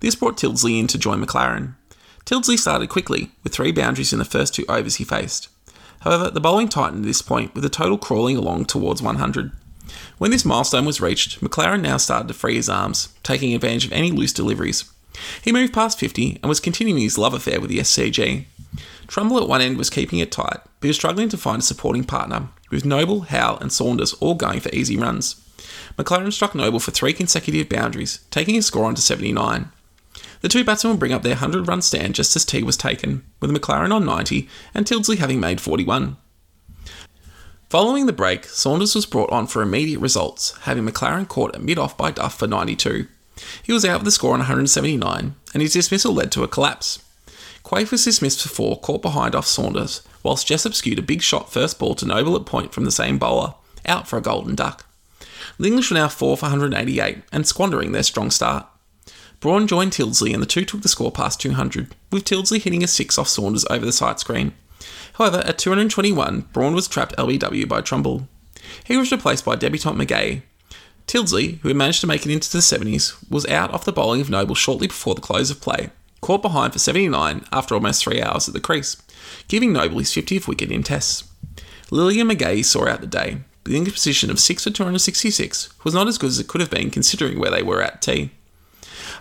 This 0.00 0.14
brought 0.14 0.37
Tyldesley 0.37 0.78
in 0.78 0.87
to 0.88 0.99
join 0.99 1.25
MacLaren. 1.25 1.75
Tyldesley 2.25 2.59
started 2.59 2.88
quickly, 2.88 3.30
with 3.42 3.52
three 3.52 3.73
boundaries 3.73 4.12
in 4.12 4.18
the 4.18 4.25
first 4.25 4.54
two 4.54 4.64
overs 4.68 4.97
he 4.97 5.04
faced. 5.04 5.49
However, 6.00 6.30
the 6.30 6.40
bowling 6.40 6.68
tightened 6.68 7.04
at 7.04 7.06
this 7.06 7.23
point, 7.23 7.54
with 7.54 7.62
the 7.62 7.71
total 7.71 7.99
crawling 7.99 8.37
along 8.37 8.66
towards 8.66 9.02
100. 9.02 9.52
When 10.18 10.30
this 10.30 10.44
milestone 10.44 10.85
was 10.85 11.00
reached, 11.00 11.40
MacLaren 11.40 11.82
now 11.82 11.97
started 11.97 12.28
to 12.28 12.35
free 12.35 12.56
his 12.56 12.68
arms, 12.68 13.09
taking 13.23 13.54
advantage 13.54 13.87
of 13.87 13.92
any 13.92 14.11
loose 14.11 14.32
deliveries. 14.32 14.90
He 15.42 15.52
moved 15.52 15.75
past 15.75 15.99
50 15.99 16.38
and 16.42 16.49
was 16.49 16.61
continuing 16.61 17.02
his 17.02 17.18
love 17.18 17.35
affair 17.35 17.61
with 17.61 17.71
the 17.71 17.78
SCG. 17.78 18.47
Trumble 19.06 19.38
at 19.38 19.49
one 19.49 19.61
end 19.61 19.76
was 19.76 19.90
keeping 19.90 20.21
it 20.21 20.32
tight, 20.32 20.61
but 20.62 20.82
he 20.82 20.88
was 20.88 20.97
struggling 20.97 21.28
to 21.28 21.37
find 21.37 21.61
a 21.61 21.64
supporting 21.64 22.04
partner, 22.04 22.49
with 22.71 22.85
Noble, 22.85 23.23
Howe, 23.23 23.59
and 23.61 23.71
Saunders 23.71 24.14
all 24.14 24.35
going 24.35 24.61
for 24.61 24.71
easy 24.71 24.97
runs. 24.97 25.37
MacLaren 25.96 26.32
struck 26.32 26.54
Noble 26.54 26.80
for 26.80 26.90
three 26.90 27.12
consecutive 27.12 27.68
boundaries, 27.68 28.20
taking 28.30 28.54
his 28.54 28.66
score 28.66 28.87
on 28.87 28.94
to 28.94 29.02
79. 29.02 29.70
The 30.40 30.49
two 30.49 30.64
batsmen 30.64 30.92
will 30.92 30.99
bring 30.99 31.12
up 31.12 31.22
their 31.22 31.34
100 31.34 31.68
run 31.68 31.82
stand 31.82 32.14
just 32.14 32.34
as 32.34 32.44
tea 32.44 32.62
was 32.62 32.76
taken, 32.76 33.25
with 33.40 33.50
MacLaren 33.50 33.94
on 33.94 34.04
90 34.04 34.49
and 34.75 34.87
Tyldesley 34.87 35.18
having 35.18 35.40
made 35.40 35.61
41. 35.61 36.16
Following 37.70 38.06
the 38.06 38.12
break, 38.12 38.44
Saunders 38.46 38.94
was 38.94 39.06
brought 39.06 39.30
on 39.30 39.46
for 39.46 39.62
immediate 39.62 40.00
results, 40.00 40.56
having 40.62 40.84
MacLaren 40.84 41.28
caught 41.28 41.54
at 41.54 41.62
mid 41.62 41.78
off 41.78 41.96
by 41.96 42.11
Duff 42.11 42.38
for 42.38 42.46
92. 42.46 43.06
He 43.62 43.72
was 43.72 43.84
out 43.84 44.00
with 44.00 44.04
the 44.04 44.11
score 44.11 44.34
on 44.34 44.40
179, 44.40 45.34
and 45.54 45.62
his 45.62 45.72
dismissal 45.72 46.12
led 46.12 46.30
to 46.32 46.42
a 46.42 46.49
collapse. 46.49 46.99
Quaife 47.62 47.90
was 47.90 48.04
dismissed 48.04 48.42
for 48.42 48.49
four, 48.49 48.78
caught 48.80 49.00
behind 49.00 49.34
off 49.34 49.46
Saunders, 49.46 50.02
whilst 50.22 50.46
Jessop 50.46 50.75
skewed 50.75 50.99
a 50.99 51.02
big 51.02 51.22
shot 51.22 51.52
first 51.52 51.78
ball 51.78 51.94
to 51.94 52.04
Noble 52.04 52.37
at 52.37 52.44
point 52.44 52.75
from 52.75 52.84
the 52.84 52.90
same 52.90 53.18
bowler, 53.18 53.54
out 53.87 54.06
for 54.06 54.18
a 54.18 54.22
golden 54.22 54.54
duck. 54.54 54.84
The 55.58 55.66
English 55.66 55.90
were 55.90 55.96
now 55.96 56.08
4 56.08 56.37
for 56.37 56.46
188 56.46 57.22
and 57.32 57.46
squandering 57.46 57.92
their 57.92 58.02
strong 58.02 58.30
start. 58.30 58.66
Braund 59.40 59.68
joined 59.68 59.92
Tyldesley 59.92 60.32
and 60.32 60.40
the 60.42 60.46
two 60.46 60.64
took 60.64 60.82
the 60.82 60.88
score 60.88 61.11
past 61.11 61.40
200, 61.40 61.94
with 62.12 62.25
Tyldesley 62.25 62.62
hitting 62.62 62.84
a 62.84 62.87
6 62.87 63.18
off 63.18 63.26
Saunders 63.26 63.66
over 63.70 63.84
the 63.84 63.92
sight 63.92 64.20
screen. 64.20 64.54
However, 65.14 65.38
at 65.38 65.58
221, 65.58 66.49
Braund 66.52 66.75
was 66.75 66.87
trapped 66.87 67.16
LBW 67.16 67.68
by 67.68 67.80
Trumble. 67.80 68.28
He 68.84 68.96
was 68.96 69.11
replaced 69.11 69.44
by 69.44 69.56
debutant 69.56 69.99
McGahey. 69.99 70.42
Tyldesley, 71.06 71.58
who 71.58 71.68
had 71.68 71.76
managed 71.76 72.00
to 72.02 72.06
make 72.06 72.25
it 72.25 72.32
into 72.32 72.50
the 72.50 72.58
70s, 72.58 73.16
was 73.28 73.44
out 73.46 73.72
off 73.72 73.84
the 73.84 73.92
bowling 73.92 74.20
of 74.20 74.30
Noble 74.30 74.54
shortly 74.54 74.87
before 74.87 75.14
the 75.14 75.20
close 75.20 75.50
of 75.50 75.61
play, 75.61 75.90
caught 76.20 76.40
behind 76.40 76.72
for 76.72 76.78
79 76.78 77.44
after 77.52 77.75
almost 77.75 78.02
three 78.02 78.22
hours 78.22 78.46
at 78.46 78.54
the 78.54 78.61
crease, 78.61 78.96
giving 79.49 79.72
Noble 79.72 79.99
his 79.99 80.11
50th 80.11 80.46
wicket 80.46 80.70
in 80.70 80.82
Tests. 80.82 81.25
Lilley 81.90 82.20
and 82.20 82.30
McGahey 82.30 82.64
saw 82.64 82.87
out 82.88 83.00
the 83.00 83.06
day, 83.06 83.38
the 83.64 83.76
English 83.76 83.95
position 83.95 84.31
of 84.31 84.40
6 84.40 84.64
for 84.64 84.71
266 84.71 85.73
was 85.85 85.95
not 85.95 86.09
as 86.09 86.19
good 86.19 86.31
as 86.31 86.40
it 86.40 86.49
could 86.49 86.61
have 86.61 86.71
been 86.71 86.90
considering 86.90 87.38
where 87.38 87.50
they 87.50 87.62
were 87.62 87.83
at 87.83 88.02
tea. 88.02 88.31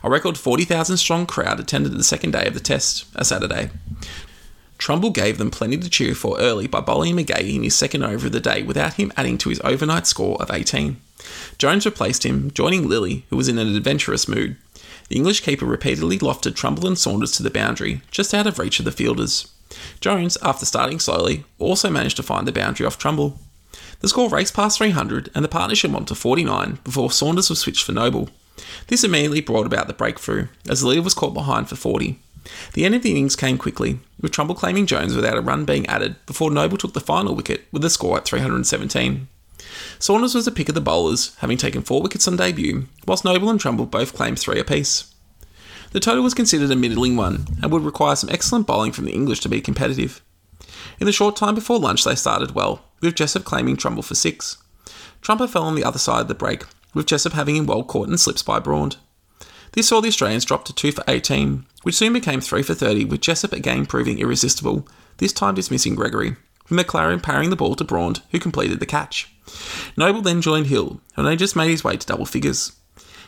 A 0.03 0.09
record 0.09 0.37
40,000 0.37 0.97
strong 0.97 1.25
crowd 1.25 1.59
attended 1.59 1.91
the 1.93 2.03
second 2.03 2.31
day 2.31 2.47
of 2.47 2.53
the 2.53 2.59
test, 2.59 3.05
a 3.15 3.23
Saturday. 3.23 3.69
Trumble 4.79 5.11
gave 5.11 5.37
them 5.37 5.51
plenty 5.51 5.77
to 5.77 5.89
cheer 5.91 6.15
for 6.15 6.39
early 6.39 6.65
by 6.65 6.81
bowling 6.81 7.15
McGahey 7.15 7.55
in 7.55 7.63
his 7.63 7.75
second 7.75 8.01
over 8.01 8.25
of 8.25 8.33
the 8.33 8.39
day 8.39 8.63
without 8.63 8.95
him 8.95 9.13
adding 9.15 9.37
to 9.37 9.49
his 9.49 9.61
overnight 9.63 10.07
score 10.07 10.41
of 10.41 10.49
18. 10.49 10.97
Jones 11.59 11.85
replaced 11.85 12.25
him, 12.25 12.49
joining 12.49 12.89
Lilley, 12.89 13.25
who 13.29 13.37
was 13.37 13.47
in 13.47 13.59
an 13.59 13.75
adventurous 13.75 14.27
mood. 14.27 14.57
The 15.09 15.17
English 15.17 15.41
keeper 15.41 15.67
repeatedly 15.67 16.17
lofted 16.17 16.55
Trumble 16.55 16.87
and 16.87 16.97
Saunders 16.97 17.33
to 17.33 17.43
the 17.43 17.51
boundary, 17.51 18.01
just 18.09 18.33
out 18.33 18.47
of 18.47 18.57
reach 18.57 18.79
of 18.79 18.85
the 18.85 18.91
fielders. 18.91 19.51
Jones, 19.99 20.35
after 20.41 20.65
starting 20.65 20.99
slowly, 20.99 21.43
also 21.59 21.91
managed 21.91 22.17
to 22.17 22.23
find 22.23 22.47
the 22.47 22.51
boundary 22.51 22.87
off 22.87 22.97
Trumble. 22.97 23.37
The 24.01 24.07
score 24.07 24.29
raced 24.29 24.55
past 24.55 24.79
300 24.79 25.29
and 25.35 25.45
the 25.45 25.49
partnership 25.49 25.91
went 25.91 26.07
to 26.07 26.15
49 26.15 26.79
before 26.83 27.11
Saunders 27.11 27.49
was 27.49 27.59
switched 27.59 27.83
for 27.83 27.91
Noble. 27.91 28.29
This 28.87 29.03
immediately 29.03 29.41
brought 29.41 29.67
about 29.67 29.87
the 29.87 29.93
breakthrough, 29.93 30.47
as 30.67 30.81
the 30.81 30.87
leader 30.87 31.03
was 31.03 31.13
caught 31.13 31.33
behind 31.33 31.69
for 31.69 31.75
40. 31.75 32.19
The 32.73 32.83
end 32.83 32.95
of 32.95 33.03
the 33.03 33.11
innings 33.11 33.35
came 33.35 33.59
quickly, 33.59 33.99
with 34.19 34.31
Trumble 34.31 34.55
claiming 34.55 34.87
Jones 34.87 35.15
without 35.15 35.37
a 35.37 35.41
run 35.41 35.65
being 35.65 35.85
added 35.85 36.15
before 36.25 36.49
Noble 36.49 36.77
took 36.77 36.93
the 36.93 36.99
final 36.99 37.35
wicket 37.35 37.65
with 37.71 37.83
the 37.83 37.89
score 37.91 38.17
at 38.17 38.25
317. 38.25 39.27
Saunders 39.99 40.33
was 40.33 40.45
the 40.45 40.51
pick 40.51 40.67
of 40.67 40.75
the 40.75 40.81
bowlers, 40.81 41.35
having 41.37 41.57
taken 41.57 41.83
four 41.83 42.01
wickets 42.01 42.27
on 42.27 42.35
debut, 42.35 42.87
whilst 43.05 43.23
Noble 43.23 43.49
and 43.49 43.59
Trumble 43.59 43.85
both 43.85 44.15
claimed 44.15 44.39
three 44.39 44.59
apiece. 44.59 45.13
The 45.91 45.99
total 45.99 46.23
was 46.23 46.33
considered 46.33 46.71
a 46.71 46.75
middling 46.75 47.15
one 47.15 47.45
and 47.61 47.71
would 47.71 47.83
require 47.83 48.15
some 48.15 48.29
excellent 48.31 48.65
bowling 48.65 48.93
from 48.93 49.05
the 49.05 49.13
English 49.13 49.41
to 49.41 49.49
be 49.49 49.61
competitive. 49.61 50.21
In 50.99 51.05
the 51.05 51.11
short 51.11 51.35
time 51.35 51.53
before 51.53 51.77
lunch, 51.77 52.03
they 52.03 52.15
started 52.15 52.55
well, 52.55 52.83
with 53.01 53.15
Jessop 53.15 53.43
claiming 53.43 53.75
Trumble 53.75 54.03
for 54.03 54.15
six. 54.15 54.57
Trumper 55.21 55.47
fell 55.47 55.63
on 55.63 55.75
the 55.75 55.83
other 55.83 55.99
side 55.99 56.21
of 56.21 56.27
the 56.27 56.33
break, 56.33 56.63
with 56.93 57.05
Jessop 57.05 57.33
having 57.33 57.55
him 57.55 57.65
well 57.65 57.83
caught 57.83 58.07
and 58.07 58.19
slips 58.19 58.43
by 58.43 58.59
Braund. 58.59 58.97
This 59.73 59.87
saw 59.87 60.01
the 60.01 60.09
Australians 60.09 60.45
drop 60.45 60.65
to 60.65 60.73
2 60.73 60.91
for 60.91 61.03
18, 61.07 61.65
which 61.83 61.95
soon 61.95 62.13
became 62.13 62.41
3 62.41 62.61
for 62.63 62.73
30, 62.73 63.05
with 63.05 63.21
Jessop 63.21 63.53
again 63.53 63.85
proving 63.85 64.19
irresistible, 64.19 64.87
this 65.17 65.31
time 65.31 65.55
dismissing 65.55 65.95
Gregory, 65.95 66.35
with 66.69 66.77
MacLaren 66.77 67.23
parrying 67.23 67.49
the 67.49 67.55
ball 67.55 67.75
to 67.75 67.83
Braund, 67.83 68.21
who 68.31 68.39
completed 68.39 68.79
the 68.79 68.85
catch. 68.85 69.33
Noble 69.95 70.21
then 70.21 70.41
joined 70.41 70.67
Hill, 70.67 70.99
and 71.15 71.25
they 71.25 71.35
just 71.35 71.55
made 71.55 71.69
his 71.69 71.83
way 71.83 71.95
to 71.95 72.07
double 72.07 72.25
figures. 72.25 72.73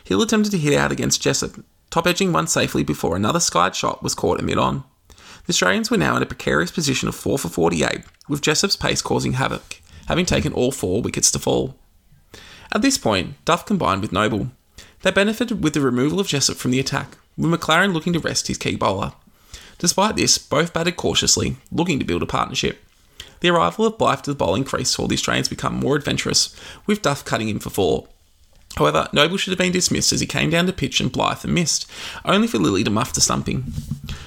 Hill 0.04 0.20
attempted 0.20 0.50
to 0.50 0.58
hit 0.58 0.74
out 0.74 0.92
against 0.92 1.22
Jessop, 1.22 1.64
top 1.88 2.06
edging 2.06 2.32
one 2.32 2.46
safely 2.46 2.82
before 2.82 3.16
another 3.16 3.40
skied 3.40 3.74
shot 3.74 4.02
was 4.02 4.14
caught 4.14 4.38
at 4.38 4.44
mid 4.44 4.58
on. 4.58 4.84
The 5.46 5.50
Australians 5.50 5.90
were 5.90 5.96
now 5.96 6.16
in 6.16 6.22
a 6.22 6.26
precarious 6.26 6.70
position 6.70 7.08
of 7.08 7.14
4 7.14 7.38
for 7.38 7.48
48, 7.48 8.02
with 8.28 8.42
Jessop's 8.42 8.76
pace 8.76 9.02
causing 9.02 9.34
havoc, 9.34 9.80
having 10.06 10.26
taken 10.26 10.52
all 10.52 10.72
four 10.72 11.02
wickets 11.02 11.30
to 11.32 11.38
fall. 11.38 11.76
At 12.72 12.82
this 12.82 12.98
point, 12.98 13.34
Duff 13.44 13.66
combined 13.66 14.02
with 14.02 14.12
Noble. 14.12 14.50
They 15.02 15.10
benefited 15.10 15.62
with 15.62 15.74
the 15.74 15.80
removal 15.80 16.20
of 16.20 16.26
Jessop 16.26 16.56
from 16.56 16.70
the 16.70 16.80
attack, 16.80 17.16
with 17.36 17.50
MacLaren 17.50 17.92
looking 17.92 18.12
to 18.14 18.18
rest 18.18 18.48
his 18.48 18.58
key 18.58 18.76
bowler. 18.76 19.12
Despite 19.78 20.16
this, 20.16 20.38
both 20.38 20.72
batted 20.72 20.96
cautiously, 20.96 21.56
looking 21.70 21.98
to 21.98 22.04
build 22.04 22.22
a 22.22 22.26
partnership. 22.26 22.82
The 23.40 23.50
arrival 23.50 23.84
of 23.84 23.98
Blythe 23.98 24.22
to 24.22 24.30
the 24.30 24.36
bowling 24.36 24.64
crease 24.64 24.90
saw 24.90 25.06
the 25.06 25.14
Australians 25.14 25.48
become 25.48 25.74
more 25.74 25.96
adventurous, 25.96 26.56
with 26.86 27.02
Duff 27.02 27.24
cutting 27.24 27.48
in 27.48 27.58
for 27.58 27.70
four. 27.70 28.08
However, 28.76 29.08
Noble 29.12 29.36
should 29.36 29.52
have 29.52 29.58
been 29.58 29.72
dismissed 29.72 30.12
as 30.12 30.20
he 30.20 30.26
came 30.26 30.50
down 30.50 30.66
to 30.66 30.72
pitch 30.72 31.00
and 31.00 31.12
Blythe 31.12 31.44
and 31.44 31.54
missed, 31.54 31.88
only 32.24 32.48
for 32.48 32.58
Lilley 32.58 32.82
to 32.84 32.90
muff 32.90 33.12
the 33.12 33.20
stumping. 33.20 33.72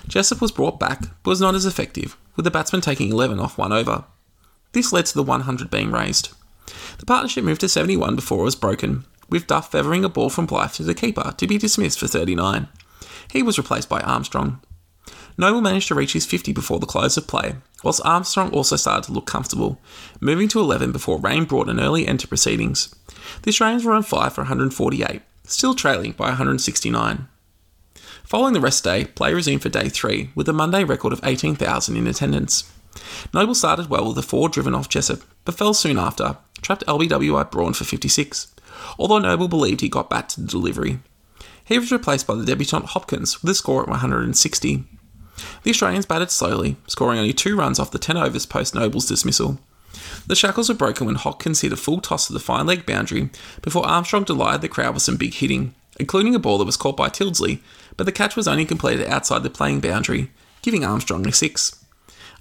Jessop 0.08 0.40
was 0.40 0.52
brought 0.52 0.80
back, 0.80 1.02
but 1.24 1.32
was 1.32 1.42
not 1.42 1.56
as 1.56 1.66
effective, 1.66 2.16
with 2.38 2.46
the 2.46 2.52
batsman 2.52 2.82
taking 2.82 3.12
11 3.12 3.40
off 3.40 3.58
one 3.58 3.74
over. 3.74 4.06
This 4.72 4.94
led 4.94 5.08
to 5.08 5.14
the 5.14 5.24
100 5.24 5.70
being 5.70 5.92
raised. 5.92 6.30
The 7.00 7.06
partnership 7.06 7.44
moved 7.44 7.62
to 7.62 7.70
71 7.70 8.16
before 8.16 8.40
it 8.40 8.44
was 8.44 8.56
broken, 8.56 9.06
with 9.30 9.48
Duff 9.48 9.72
feathering 9.72 10.06
a 10.06 10.10
ball 10.10 10.30
from 10.30 10.46
Blythe 10.46 10.72
to 10.74 10.84
the 10.84 10.94
keeper 10.94 11.34
to 11.36 11.48
be 11.48 11.58
dismissed 11.58 12.00
for 12.00 12.08
39. 12.08 12.70
He 13.32 13.44
was 13.44 13.58
replaced 13.58 13.90
by 13.90 14.00
Armstrong. 14.02 14.62
Noble 15.38 15.62
managed 15.62 15.88
to 15.90 15.96
reach 15.96 16.14
his 16.14 16.26
50 16.26 16.54
before 16.54 16.80
the 16.80 16.86
close 16.86 17.18
of 17.18 17.28
play, 17.28 17.56
whilst 17.84 18.02
Armstrong 18.04 18.52
also 18.52 18.76
started 18.76 19.06
to 19.06 19.14
look 19.14 19.28
comfortable, 19.28 19.80
moving 20.20 20.48
to 20.48 20.60
11 20.60 20.92
before 20.92 21.20
rain 21.20 21.46
brought 21.46 21.70
an 21.70 21.80
early 21.80 22.08
end 22.08 22.20
to 22.22 22.28
proceedings. 22.28 22.94
The 23.44 23.50
Australians 23.50 23.86
were 23.86 23.94
on 23.94 24.04
fire 24.04 24.32
for 24.32 24.42
148, 24.42 25.22
still 25.44 25.76
trailing 25.76 26.14
by 26.14 26.30
169. 26.30 27.28
Following 28.28 28.52
the 28.52 28.60
rest 28.60 28.84
day, 28.84 29.06
play 29.06 29.34
resumed 29.34 29.62
for 29.62 29.70
day 29.70 29.88
3, 29.88 30.32
with 30.36 30.50
a 30.50 30.54
Monday 30.54 30.84
record 30.84 31.14
of 31.14 31.22
18,000 31.24 31.96
in 31.96 32.08
attendance. 32.08 32.70
Noble 33.34 33.56
started 33.56 33.90
well 33.90 34.10
with 34.10 34.18
a 34.18 34.22
4 34.22 34.50
driven 34.50 34.76
off 34.76 34.90
Jessop, 34.90 35.22
but 35.46 35.56
fell 35.56 35.74
soon 35.74 35.98
after, 35.98 36.36
trapped 36.62 36.86
LBW 36.88 37.40
at 37.40 37.52
Braund 37.52 37.78
for 37.78 37.86
56, 37.86 38.54
although 39.00 39.20
Noble 39.20 39.48
believed 39.48 39.80
he 39.80 39.88
got 39.88 40.10
back 40.10 40.28
to 40.28 40.42
the 40.42 40.48
delivery. 40.48 41.00
He 41.64 41.80
was 41.80 41.90
replaced 41.90 42.28
by 42.28 42.36
the 42.36 42.44
debutant 42.44 42.88
Hopkins 42.88 43.42
with 43.42 43.50
a 43.50 43.56
score 43.56 43.84
at 43.84 43.88
160. 43.88 44.84
The 45.64 45.70
Australians 45.70 46.06
batted 46.06 46.30
slowly, 46.30 46.76
scoring 46.86 47.20
only 47.20 47.32
two 47.32 47.56
runs 47.56 47.80
off 47.80 47.92
the 47.92 47.98
10 47.98 48.18
overs 48.18 48.46
post 48.46 48.76
Noble's 48.76 49.08
dismissal. 49.08 49.58
The 50.28 50.36
shackles 50.36 50.68
were 50.68 50.76
broken 50.76 51.06
when 51.08 51.16
Hopkins 51.16 51.62
hit 51.62 51.72
a 51.72 51.78
full 51.78 52.02
toss 52.02 52.28
to 52.28 52.34
the 52.34 52.42
fine 52.42 52.66
leg 52.66 52.86
boundary 52.86 53.30
before 53.62 53.88
Armstrong 53.88 54.26
delighted 54.26 54.60
the 54.60 54.68
crowd 54.68 54.96
with 54.96 55.04
some 55.04 55.16
big 55.16 55.36
hitting, 55.36 55.74
including 56.00 56.36
a 56.36 56.40
ball 56.40 56.58
that 56.58 56.66
was 56.66 56.78
caught 56.78 56.98
by 56.98 57.10
Tyldesley, 57.10 57.60
but 57.98 58.06
the 58.06 58.12
catch 58.12 58.36
was 58.36 58.48
only 58.48 58.66
completed 58.66 59.08
outside 59.08 59.44
the 59.44 59.50
playing 59.50 59.82
boundary, 59.82 60.32
giving 60.62 60.86
Armstrong 60.86 61.28
a 61.28 61.32
six. 61.34 61.84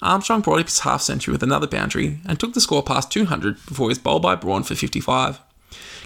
Armstrong 0.03 0.42
brought 0.42 0.61
up 0.61 0.66
his 0.66 0.81
half 0.81 1.01
century 1.01 1.33
with 1.33 1.42
another 1.42 1.66
boundary 1.66 2.21
and 2.27 2.38
took 2.38 2.53
the 2.53 2.61
score 2.61 2.83
past 2.83 3.11
200 3.11 3.57
before 3.66 3.87
he 3.87 3.92
was 3.92 3.99
bowled 3.99 4.23
by 4.23 4.35
Braund 4.35 4.66
for 4.66 4.75
55. 4.75 5.40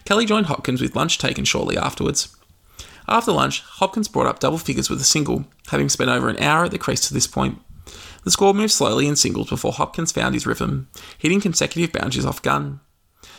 Kelly 0.05 0.25
joined 0.25 0.47
Hopkins 0.47 0.81
with 0.81 0.97
lunch 0.97 1.19
taken 1.19 1.45
shortly 1.45 1.77
afterwards. 1.77 2.35
After 3.09 3.33
lunch, 3.33 3.63
Hopkins 3.63 4.09
brought 4.09 4.29
up 4.29 4.39
double 4.39 4.59
figures 4.59 4.89
with 4.89 5.01
a 5.01 5.05
single, 5.05 5.45
having 5.69 5.89
spent 5.89 6.11
over 6.11 6.29
an 6.29 6.41
hour 6.41 6.65
at 6.65 6.71
the 6.71 6.79
crease 6.79 7.07
to 7.09 7.15
this 7.15 7.27
point. 7.27 7.59
The 8.23 8.31
score 8.31 8.55
moved 8.55 8.73
slowly 8.73 9.09
in 9.09 9.17
singles 9.17 9.49
before 9.49 9.73
Hopkins 9.73 10.13
found 10.13 10.35
his 10.35 10.47
rhythm, 10.47 10.89
hitting 11.19 11.41
consecutive 11.41 11.93
boundaries 11.93 12.25
off 12.25 12.43
Gunn. 12.43 12.81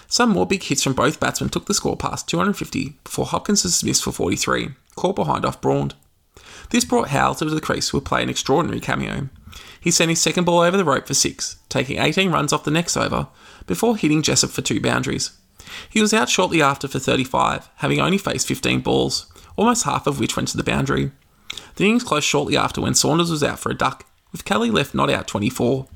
Some 0.08 0.32
more 0.32 0.46
big 0.46 0.64
hits 0.64 0.84
from 0.84 0.94
both 0.94 1.22
batsmen 1.22 1.50
took 1.50 1.68
the 1.68 1.74
score 1.74 1.96
past 1.96 2.28
250 2.28 2.98
before 3.04 3.26
Hopkins 3.26 3.64
was 3.64 3.74
dismissed 3.74 4.04
for 4.04 4.12
43, 4.12 4.72
caught 4.96 5.16
behind 5.16 5.46
off 5.46 5.62
Braund. 5.62 5.96
This 6.70 6.86
brought 6.86 7.10
Howell 7.10 7.36
to 7.36 7.46
the 7.46 7.62
crease, 7.62 7.90
who 7.90 7.98
would 7.98 8.06
play 8.06 8.24
an 8.24 8.30
extraordinary 8.30 8.80
cameo. 8.80 9.30
He 9.80 9.92
sent 9.92 10.10
his 10.10 10.22
second 10.22 10.46
ball 10.46 10.60
over 10.60 10.78
the 10.78 10.86
rope 10.86 11.08
for 11.08 11.14
six, 11.14 11.58
taking 11.70 11.98
18 11.98 12.32
runs 12.32 12.54
off 12.54 12.64
the 12.64 12.72
next 12.72 12.96
over, 12.96 13.28
before 13.68 13.98
hitting 13.98 14.22
Jessop 14.22 14.52
for 14.52 14.62
two 14.62 14.80
boundaries. 14.80 15.32
He 15.90 16.02
was 16.02 16.14
out 16.14 16.30
shortly 16.30 16.62
after 16.62 16.88
for 16.88 17.00
35, 17.00 17.70
having 17.78 18.00
only 18.00 18.18
faced 18.18 18.48
15 18.48 18.82
balls, 18.82 19.32
almost 19.56 19.84
half 19.84 20.08
of 20.08 20.20
which 20.20 20.36
went 20.36 20.50
to 20.50 20.58
the 20.58 20.64
boundary. 20.64 21.12
The 21.76 21.86
innings 21.86 22.04
closed 22.04 22.26
shortly 22.26 22.56
after 22.56 22.82
when 22.82 22.94
Saunders 22.94 23.32
was 23.32 23.44
out 23.44 23.60
for 23.60 23.72
a 23.72 23.78
duck, 23.78 24.06
with 24.32 24.46
Kelly 24.46 24.72
left 24.72 24.96
not 24.96 25.10
out 25.10 25.28
24. 25.28 25.88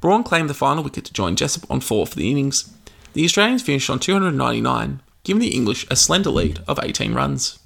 Braund 0.00 0.24
claimed 0.24 0.48
the 0.48 0.54
final 0.54 0.82
wicket 0.84 1.04
to 1.04 1.12
join 1.12 1.36
Jessop 1.36 1.70
on 1.70 1.80
four 1.80 2.06
for 2.06 2.16
the 2.16 2.30
innings. 2.30 2.72
The 3.12 3.24
Australians 3.24 3.62
finished 3.62 3.90
on 3.90 3.98
299, 3.98 5.00
giving 5.24 5.40
the 5.40 5.54
English 5.54 5.86
a 5.90 5.96
slender 5.96 6.30
lead 6.30 6.60
of 6.66 6.78
18 6.82 7.14
runs. 7.14 7.58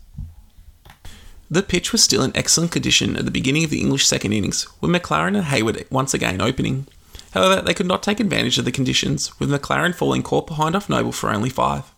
The 1.52 1.62
pitch 1.62 1.92
was 1.92 2.02
still 2.02 2.22
in 2.22 2.34
excellent 2.34 2.72
condition 2.72 3.14
at 3.14 3.26
the 3.26 3.30
beginning 3.30 3.62
of 3.62 3.68
the 3.68 3.82
English 3.82 4.06
second 4.06 4.32
innings, 4.32 4.66
with 4.80 4.90
MacLaren 4.90 5.36
and 5.36 5.44
Hayward 5.44 5.84
once 5.90 6.14
again 6.14 6.40
opening. 6.40 6.86
However, 7.32 7.60
they 7.60 7.74
could 7.74 7.84
not 7.84 8.02
take 8.02 8.20
advantage 8.20 8.56
of 8.56 8.64
the 8.64 8.72
conditions, 8.72 9.38
with 9.38 9.50
MacLaren 9.50 9.94
falling 9.94 10.22
caught 10.22 10.46
behind 10.46 10.74
off 10.74 10.88
Noble 10.88 11.12
for 11.12 11.28
only 11.28 11.50
five. 11.50 11.92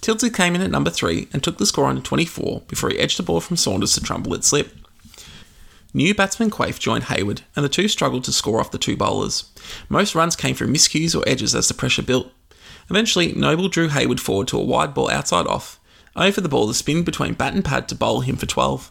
Tyldesley 0.00 0.34
came 0.34 0.54
in 0.54 0.62
at 0.62 0.70
number 0.70 0.88
three 0.88 1.28
and 1.30 1.44
took 1.44 1.58
the 1.58 1.66
score 1.66 1.84
on 1.84 2.02
24 2.02 2.62
before 2.68 2.88
he 2.88 2.98
edged 2.98 3.18
the 3.18 3.22
ball 3.22 3.42
from 3.42 3.58
Saunders 3.58 3.92
to 3.92 4.00
Trumble 4.00 4.32
at 4.32 4.44
slip. 4.44 4.74
New 5.92 6.14
batsman 6.14 6.48
Quaife 6.48 6.80
joined 6.80 7.04
Hayward, 7.04 7.42
and 7.54 7.66
the 7.66 7.68
two 7.68 7.88
struggled 7.88 8.24
to 8.24 8.32
score 8.32 8.60
off 8.60 8.70
the 8.70 8.78
two 8.78 8.96
bowlers. 8.96 9.44
Most 9.90 10.14
runs 10.14 10.36
came 10.36 10.54
from 10.54 10.72
miscues 10.72 11.14
or 11.14 11.22
edges 11.28 11.54
as 11.54 11.68
the 11.68 11.74
pressure 11.74 12.02
built. 12.02 12.30
Eventually, 12.88 13.34
Noble 13.34 13.68
drew 13.68 13.88
Hayward 13.88 14.20
forward 14.20 14.48
to 14.48 14.58
a 14.58 14.64
wide 14.64 14.94
ball 14.94 15.10
outside 15.10 15.46
off, 15.46 15.78
for 16.32 16.40
the 16.40 16.48
ball 16.48 16.66
to 16.66 16.74
spin 16.74 17.02
between 17.02 17.34
bat 17.34 17.54
and 17.54 17.64
pad 17.64 17.88
to 17.88 17.94
bowl 17.94 18.20
him 18.20 18.36
for 18.36 18.46
12. 18.46 18.90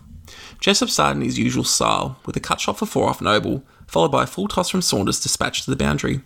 Jessop 0.60 0.90
started 0.90 1.20
in 1.20 1.26
his 1.26 1.40
usual 1.40 1.64
style, 1.64 2.18
with 2.26 2.36
a 2.36 2.40
cut 2.40 2.60
shot 2.60 2.78
for 2.78 2.86
four 2.86 3.10
off 3.10 3.22
Noble, 3.22 3.64
followed 3.88 4.12
by 4.12 4.24
a 4.24 4.28
full 4.28 4.48
toss 4.48 4.70
from 4.70 4.82
Saunders 4.82 5.20
dispatched 5.20 5.66
to 5.66 5.70
the 5.70 5.76
boundary. 5.76 6.22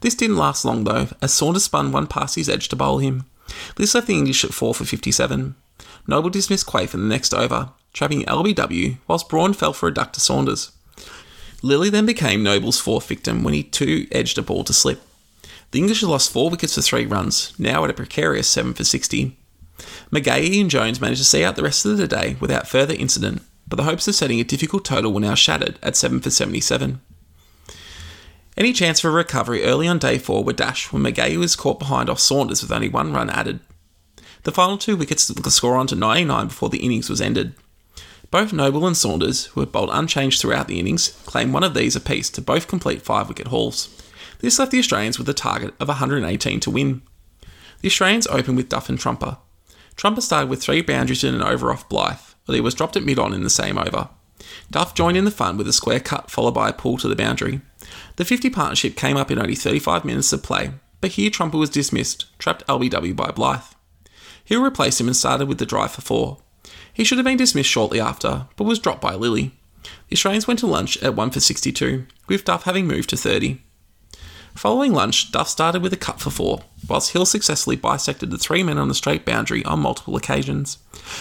This 0.00 0.14
didn't 0.14 0.36
last 0.36 0.64
long 0.64 0.84
though, 0.84 1.08
as 1.22 1.32
Saunders 1.32 1.64
spun 1.64 1.92
one 1.92 2.06
past 2.06 2.34
his 2.34 2.48
edge 2.48 2.68
to 2.68 2.76
bowl 2.76 2.98
him. 2.98 3.24
This 3.76 3.94
left 3.94 4.06
the 4.06 4.14
English 4.14 4.44
at 4.44 4.52
4 4.52 4.74
for 4.74 4.84
57. 4.84 5.54
Noble 6.06 6.30
dismissed 6.30 6.66
Quaife 6.66 6.94
in 6.94 7.00
the 7.00 7.06
next 7.06 7.32
over, 7.32 7.70
trapping 7.92 8.24
LBW, 8.24 8.98
whilst 9.06 9.28
Braund 9.28 9.56
fell 9.56 9.72
for 9.72 9.88
a 9.88 9.94
duck 9.94 10.12
to 10.14 10.20
Saunders. 10.20 10.72
Lilley 11.62 11.90
then 11.90 12.06
became 12.06 12.42
Noble's 12.42 12.80
fourth 12.80 13.08
victim 13.08 13.42
when 13.42 13.54
he 13.54 13.62
too 13.62 14.06
edged 14.12 14.38
a 14.38 14.42
ball 14.42 14.64
to 14.64 14.72
slip. 14.72 15.02
The 15.70 15.80
English 15.80 16.02
lost 16.02 16.32
four 16.32 16.50
wickets 16.50 16.74
for 16.74 16.82
three 16.82 17.04
runs, 17.04 17.52
now 17.58 17.84
at 17.84 17.90
a 17.90 17.94
precarious 17.94 18.48
7 18.48 18.74
for 18.74 18.84
60. 18.84 19.37
McGahey 20.12 20.60
and 20.60 20.70
Jones 20.70 21.00
managed 21.00 21.20
to 21.20 21.24
see 21.24 21.44
out 21.44 21.56
the 21.56 21.62
rest 21.62 21.84
of 21.84 21.96
the 21.96 22.08
day 22.08 22.36
without 22.40 22.68
further 22.68 22.94
incident, 22.94 23.42
but 23.66 23.76
the 23.76 23.84
hopes 23.84 24.08
of 24.08 24.14
setting 24.14 24.40
a 24.40 24.44
difficult 24.44 24.84
total 24.84 25.12
were 25.12 25.20
now 25.20 25.34
shattered 25.34 25.78
at 25.82 25.96
7 25.96 26.20
for 26.20 26.30
77. 26.30 27.00
Any 28.56 28.72
chance 28.72 28.98
for 28.98 29.08
a 29.08 29.12
recovery 29.12 29.62
early 29.62 29.86
on 29.86 29.98
day 29.98 30.18
four 30.18 30.42
were 30.42 30.52
dashed 30.52 30.92
when 30.92 31.02
McGahey 31.02 31.36
was 31.36 31.54
caught 31.54 31.78
behind 31.78 32.10
off 32.10 32.18
Saunders 32.18 32.60
with 32.60 32.72
only 32.72 32.88
one 32.88 33.12
run 33.12 33.30
added. 33.30 33.60
The 34.42 34.52
final 34.52 34.78
two 34.78 34.96
wickets 34.96 35.26
took 35.26 35.42
the 35.42 35.50
score 35.50 35.76
on 35.76 35.86
to 35.88 35.94
99 35.94 36.48
before 36.48 36.68
the 36.68 36.78
innings 36.84 37.08
was 37.08 37.20
ended. 37.20 37.54
Both 38.30 38.52
Noble 38.52 38.86
and 38.86 38.96
Saunders, 38.96 39.46
who 39.46 39.60
had 39.60 39.72
bowled 39.72 39.90
unchanged 39.92 40.40
throughout 40.40 40.68
the 40.68 40.78
innings, 40.78 41.10
claimed 41.24 41.52
one 41.52 41.64
of 41.64 41.74
these 41.74 41.96
apiece 41.96 42.28
to 42.30 42.42
both 42.42 42.68
complete 42.68 43.02
five 43.02 43.28
wicket 43.28 43.46
hauls. 43.46 43.88
This 44.40 44.58
left 44.58 44.72
the 44.72 44.78
Australians 44.78 45.18
with 45.18 45.28
a 45.28 45.34
target 45.34 45.74
of 45.80 45.88
118 45.88 46.60
to 46.60 46.70
win. 46.70 47.02
The 47.80 47.88
Australians 47.88 48.26
opened 48.26 48.56
with 48.56 48.68
Duff 48.68 48.88
and 48.88 48.98
Trumper. 48.98 49.38
Trumper 49.98 50.20
started 50.20 50.48
with 50.48 50.62
three 50.62 50.80
boundaries 50.80 51.24
in 51.24 51.34
an 51.34 51.42
over 51.42 51.72
off 51.72 51.88
Blythe, 51.88 52.20
but 52.46 52.54
he 52.54 52.60
was 52.60 52.72
dropped 52.72 52.96
at 52.96 53.02
mid 53.02 53.18
on 53.18 53.34
in 53.34 53.42
the 53.42 53.50
same 53.50 53.76
over. 53.76 54.08
Duff 54.70 54.94
joined 54.94 55.16
in 55.16 55.24
the 55.24 55.30
fun 55.30 55.56
with 55.56 55.66
a 55.66 55.72
square 55.72 55.98
cut 55.98 56.30
followed 56.30 56.54
by 56.54 56.68
a 56.68 56.72
pull 56.72 56.96
to 56.98 57.08
the 57.08 57.16
boundary. 57.16 57.60
The 58.14 58.24
50 58.24 58.48
partnership 58.48 58.94
came 58.94 59.16
up 59.16 59.28
in 59.28 59.40
only 59.40 59.56
35 59.56 60.04
minutes 60.04 60.32
of 60.32 60.44
play, 60.44 60.70
but 61.00 61.10
here 61.12 61.30
Trumper 61.30 61.58
was 61.58 61.68
dismissed, 61.68 62.26
trapped 62.38 62.64
LBW 62.68 63.16
by 63.16 63.32
Blythe. 63.32 63.64
Hill 64.44 64.62
replaced 64.62 65.00
him 65.00 65.08
and 65.08 65.16
started 65.16 65.48
with 65.48 65.58
the 65.58 65.66
drive 65.66 65.90
for 65.90 66.00
four. 66.00 66.38
He 66.92 67.02
should 67.02 67.18
have 67.18 67.24
been 67.24 67.36
dismissed 67.36 67.68
shortly 67.68 68.00
after, 68.00 68.46
but 68.54 68.64
was 68.64 68.78
dropped 68.78 69.02
by 69.02 69.14
Lilley. 69.16 69.50
The 69.82 70.14
Australians 70.14 70.46
went 70.46 70.60
to 70.60 70.68
lunch 70.68 70.96
at 71.02 71.16
1 71.16 71.30
for 71.32 71.40
62, 71.40 72.06
with 72.28 72.44
Duff 72.44 72.62
having 72.62 72.86
moved 72.86 73.10
to 73.10 73.16
30. 73.16 73.58
Following 74.54 74.92
lunch, 74.92 75.30
Duff 75.30 75.48
started 75.48 75.82
with 75.82 75.92
a 75.92 75.96
cut 75.96 76.20
for 76.20 76.30
four, 76.30 76.60
whilst 76.88 77.12
Hill 77.12 77.26
successfully 77.26 77.76
bisected 77.76 78.30
the 78.30 78.38
three 78.38 78.62
men 78.62 78.78
on 78.78 78.88
the 78.88 78.94
straight 78.94 79.24
boundary 79.24 79.64
on 79.64 79.80
multiple 79.80 80.16
occasions. 80.16 80.78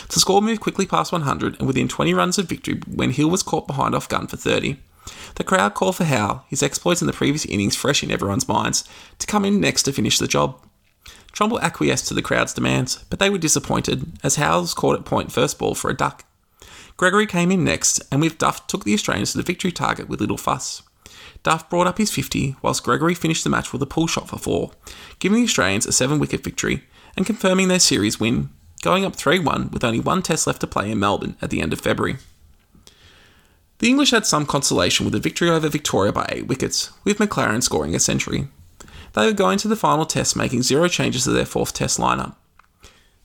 The 0.09 0.19
score 0.19 0.41
moved 0.41 0.61
quickly 0.61 0.85
past 0.85 1.11
100 1.11 1.57
and 1.59 1.67
within 1.67 1.87
20 1.87 2.13
runs 2.13 2.37
of 2.37 2.49
victory 2.49 2.81
when 2.87 3.11
Hill 3.11 3.29
was 3.29 3.43
caught 3.43 3.67
behind 3.67 3.93
off 3.93 4.09
Gunn 4.09 4.27
for 4.27 4.37
30. 4.37 4.77
The 5.35 5.43
crowd 5.43 5.73
called 5.73 5.95
for 5.95 6.05
Howe, 6.05 6.43
his 6.47 6.63
exploits 6.63 7.01
in 7.01 7.07
the 7.07 7.13
previous 7.13 7.45
innings 7.45 7.75
fresh 7.75 8.03
in 8.03 8.11
everyone's 8.11 8.47
minds, 8.47 8.83
to 9.19 9.27
come 9.27 9.45
in 9.45 9.61
next 9.61 9.83
to 9.83 9.93
finish 9.93 10.17
the 10.17 10.27
job. 10.27 10.59
Trumble 11.31 11.59
acquiesced 11.59 12.07
to 12.07 12.13
the 12.13 12.21
crowd's 12.21 12.53
demands, 12.53 13.05
but 13.09 13.19
they 13.19 13.29
were 13.29 13.37
disappointed, 13.37 14.13
as 14.23 14.37
Howe 14.37 14.61
was 14.61 14.73
caught 14.73 14.97
at 14.97 15.05
point 15.05 15.31
first 15.31 15.59
ball 15.59 15.75
for 15.75 15.91
a 15.91 15.95
duck. 15.95 16.25
Gregory 16.97 17.27
came 17.27 17.51
in 17.51 17.63
next, 17.63 18.01
and 18.11 18.21
with 18.21 18.39
Duff 18.39 18.65
took 18.65 18.83
the 18.83 18.93
Australians 18.95 19.33
to 19.33 19.37
the 19.37 19.43
victory 19.43 19.71
target 19.71 20.09
with 20.09 20.19
little 20.19 20.37
fuss. 20.37 20.81
Duff 21.43 21.69
brought 21.69 21.87
up 21.87 21.97
his 21.97 22.11
50, 22.11 22.55
whilst 22.61 22.83
Gregory 22.83 23.13
finished 23.13 23.43
the 23.43 23.49
match 23.49 23.71
with 23.71 23.81
a 23.81 23.85
pull 23.85 24.07
shot 24.07 24.29
for 24.29 24.37
four, 24.37 24.71
giving 25.19 25.39
the 25.39 25.45
Australians 25.45 25.85
a 25.85 25.91
seven 25.91 26.19
wicket 26.19 26.43
victory 26.43 26.83
and 27.15 27.25
confirming 27.25 27.67
their 27.67 27.79
series 27.79 28.19
win, 28.19 28.49
going 28.81 29.05
up 29.05 29.15
3 29.15 29.39
1 29.39 29.69
with 29.71 29.83
only 29.83 29.99
one 29.99 30.21
test 30.21 30.47
left 30.47 30.61
to 30.61 30.67
play 30.67 30.91
in 30.91 30.99
Melbourne 30.99 31.35
at 31.41 31.49
the 31.49 31.61
end 31.61 31.73
of 31.73 31.81
February. 31.81 32.17
The 33.79 33.89
English 33.89 34.11
had 34.11 34.25
some 34.25 34.45
consolation 34.45 35.05
with 35.05 35.13
a 35.13 35.19
victory 35.19 35.49
over 35.49 35.69
Victoria 35.69 36.11
by 36.11 36.27
eight 36.29 36.47
wickets, 36.47 36.91
with 37.03 37.19
MacLaren 37.19 37.61
scoring 37.61 37.93
a 37.93 37.99
century. 37.99 38.47
They 39.13 39.25
were 39.25 39.33
going 39.33 39.57
to 39.59 39.67
the 39.67 39.75
final 39.75 40.05
test 40.05 40.35
making 40.35 40.63
zero 40.63 40.87
changes 40.87 41.23
to 41.23 41.31
their 41.31 41.45
fourth 41.45 41.73
test 41.73 41.99
lineup. 41.99 42.35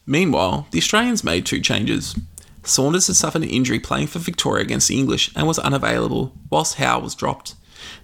Meanwhile, 0.06 0.66
the 0.70 0.78
Australians 0.78 1.24
made 1.24 1.46
two 1.46 1.60
changes. 1.60 2.18
Saunders 2.64 3.06
had 3.06 3.16
suffered 3.16 3.42
an 3.42 3.48
injury 3.48 3.80
playing 3.80 4.08
for 4.08 4.18
Victoria 4.18 4.62
against 4.62 4.88
the 4.88 4.98
English 4.98 5.30
and 5.34 5.46
was 5.46 5.58
unavailable, 5.58 6.34
whilst 6.50 6.76
Howe 6.76 7.00
was 7.00 7.14
dropped. 7.14 7.54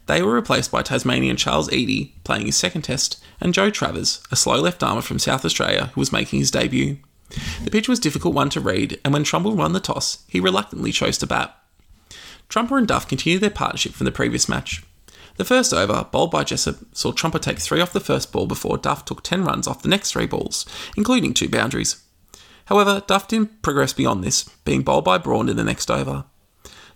They 0.08 0.22
were 0.22 0.32
replaced 0.32 0.72
by 0.72 0.82
Tasmanian 0.82 1.36
Charles 1.36 1.70
Eady, 1.70 2.14
playing 2.24 2.46
his 2.46 2.56
second 2.56 2.82
test, 2.82 3.22
and 3.42 3.52
Joe 3.52 3.68
Travers, 3.68 4.22
a 4.32 4.36
slow 4.36 4.58
left 4.58 4.82
armer 4.82 5.02
from 5.02 5.18
South 5.18 5.44
Australia 5.44 5.90
who 5.94 6.00
was 6.00 6.12
making 6.12 6.38
his 6.38 6.50
debut. 6.50 6.96
The 7.62 7.70
pitch 7.70 7.90
was 7.90 7.98
a 7.98 8.02
difficult 8.02 8.34
one 8.34 8.48
to 8.50 8.60
read, 8.60 8.98
and 9.04 9.12
when 9.12 9.22
Trumble 9.22 9.54
won 9.54 9.74
the 9.74 9.80
toss, 9.80 10.24
he 10.26 10.40
reluctantly 10.40 10.92
chose 10.92 11.18
to 11.18 11.26
bat. 11.26 11.54
Trumper 12.48 12.78
and 12.78 12.88
Duff 12.88 13.06
continued 13.06 13.42
their 13.42 13.50
partnership 13.50 13.92
from 13.92 14.06
the 14.06 14.10
previous 14.10 14.48
match. 14.48 14.82
The 15.36 15.44
first 15.44 15.74
over, 15.74 16.06
bowled 16.10 16.30
by 16.30 16.42
Jessop, 16.42 16.86
saw 16.96 17.12
Trumper 17.12 17.38
take 17.38 17.58
three 17.58 17.82
off 17.82 17.92
the 17.92 18.00
first 18.00 18.32
ball 18.32 18.46
before 18.46 18.78
Duff 18.78 19.04
took 19.04 19.22
10 19.22 19.44
runs 19.44 19.68
off 19.68 19.82
the 19.82 19.90
next 19.90 20.12
three 20.12 20.26
balls, 20.26 20.64
including 20.96 21.34
two 21.34 21.50
boundaries. 21.50 22.02
However, 22.64 23.02
Duff 23.06 23.28
didn't 23.28 23.60
progress 23.60 23.92
beyond 23.92 24.24
this, 24.24 24.44
being 24.64 24.80
bowled 24.80 25.04
by 25.04 25.18
Braund 25.18 25.50
in 25.50 25.56
the 25.56 25.64
next 25.64 25.90
over. 25.90 26.24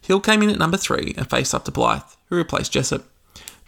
Hill 0.03 0.21
came 0.21 0.43
in 0.43 0.51
at 0.51 0.59
number 0.59 0.77
three 0.77 1.15
and 1.17 1.31
faced 1.31 1.55
up 1.55 1.65
to 1.65 1.71
Blythe, 1.71 2.03
who 2.27 2.37
replaced 2.37 2.73
Jessop. 2.73 3.05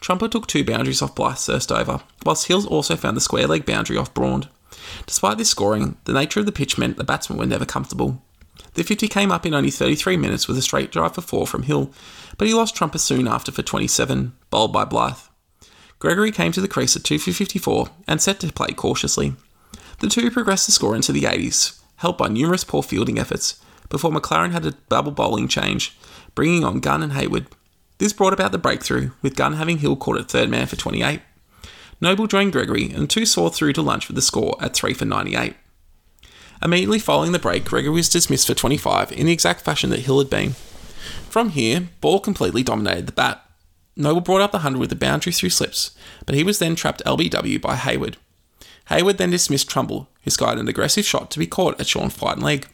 Trumper 0.01 0.29
took 0.29 0.47
two 0.47 0.65
boundaries 0.65 1.01
off 1.01 1.15
Blythe's 1.15 1.47
first 1.47 1.73
over, 1.73 2.03
whilst 2.27 2.49
Hills 2.49 2.67
also 2.67 2.97
found 2.97 3.17
the 3.17 3.23
square 3.23 3.47
leg 3.47 3.65
boundary 3.65 3.97
off 3.97 4.13
Braund. 4.13 4.49
Despite 5.07 5.39
this 5.39 5.49
scoring, 5.49 5.97
the 6.05 6.13
nature 6.13 6.41
of 6.41 6.47
the 6.47 6.53
pitch 6.53 6.77
meant 6.77 6.97
the 6.97 7.05
batsmen 7.05 7.39
were 7.39 7.47
never 7.47 7.65
comfortable. 7.65 8.23
The 8.75 8.83
50 8.83 9.09
came 9.09 9.31
up 9.31 9.47
in 9.47 9.55
only 9.55 9.71
33 9.71 10.17
minutes 10.17 10.49
with 10.49 10.59
a 10.59 10.63
straight 10.63 10.91
drive 10.91 11.15
for 11.15 11.21
four 11.21 11.47
from 11.47 11.63
Hill, 11.63 11.91
but 12.37 12.49
he 12.49 12.55
lost 12.55 12.75
Trumper 12.75 12.99
soon 12.99 13.29
after 13.29 13.53
for 13.53 13.63
27, 13.63 14.33
bowled 14.51 14.73
by 14.73 14.85
Blythe. 14.85 15.19
Gregory 16.01 16.33
came 16.33 16.53
to 16.53 16.61
the 16.61 16.69
crease 16.69 16.97
at 16.97 17.05
2 17.05 17.19
for 17.19 17.33
54 17.33 17.89
and 18.07 18.21
set 18.21 18.41
to 18.41 18.53
play 18.53 18.69
cautiously. 18.69 19.35
The 20.01 20.09
two 20.09 20.31
progressed 20.31 20.67
the 20.67 20.73
score 20.73 20.97
into 20.97 21.13
the 21.13 21.23
80s, 21.23 21.81
helped 21.97 22.19
by 22.19 22.29
numerous 22.29 22.65
poor 22.65 22.83
fielding 22.83 23.19
efforts, 23.19 23.61
before 23.89 24.11
MacLaren 24.11 24.51
had 24.51 24.67
a 24.67 24.73
double 24.89 25.13
bowling 25.13 25.49
change, 25.49 25.97
bringing 26.35 26.65
on 26.65 26.81
Gunn 26.81 27.03
and 27.03 27.13
Hayward. 27.13 27.47
This 27.99 28.13
brought 28.13 28.33
about 28.33 28.53
the 28.53 28.59
breakthrough, 28.59 29.11
with 29.23 29.37
Gunn 29.37 29.55
having 29.55 29.79
Hill 29.79 29.97
caught 29.97 30.19
at 30.19 30.29
third 30.29 30.49
man 30.49 30.67
for 30.67 30.77
28. 30.77 31.21
Noble 32.01 32.27
joined 32.27 32.53
Gregory, 32.53 32.91
and 32.91 33.09
two 33.09 33.25
saw 33.25 33.49
through 33.49 33.73
to 33.75 33.83
lunch 33.83 34.09
with 34.09 34.17
the 34.17 34.23
score 34.23 34.57
at 34.61 34.75
3 34.75 34.95
for 34.95 35.05
98. 35.05 35.55
Immediately 36.63 36.99
following 36.99 37.33
the 37.33 37.39
break, 37.39 37.65
Gregory 37.65 37.93
was 37.93 38.09
dismissed 38.09 38.47
for 38.47 38.55
25 38.55 39.13
in 39.13 39.27
the 39.27 39.33
exact 39.33 39.61
fashion 39.61 39.91
that 39.91 40.01
Hill 40.01 40.19
had 40.19 40.31
been. 40.31 40.53
From 41.29 41.51
here, 41.51 41.89
Ball 42.01 42.21
completely 42.21 42.63
dominated 42.63 43.07
the 43.07 43.13
bat. 43.13 43.43
Noble 43.97 44.21
brought 44.21 44.41
up 44.41 44.51
the 44.51 44.59
100 44.59 44.79
with 44.79 44.91
the 44.91 44.97
boundary 44.97 45.33
through 45.33 45.51
slips, 45.51 45.93
but 46.27 46.35
he 46.35 46.43
was 46.43 46.59
then 46.59 46.75
trapped 46.75 47.05
LBW 47.05 47.61
by 47.61 47.77
Hayward. 47.77 48.17
Hayward 48.89 49.19
then 49.19 49.31
dismissed 49.31 49.71
Trumble, 49.71 50.09
who 50.23 50.31
skied 50.31 50.59
an 50.59 50.69
aggressive 50.69 51.05
shot 51.05 51.31
to 51.31 51.39
be 51.39 51.47
caught 51.47 51.79
at 51.81 51.87
Sean 51.87 52.11
Fight 52.11 52.35
and 52.35 52.43
leg. 52.43 52.67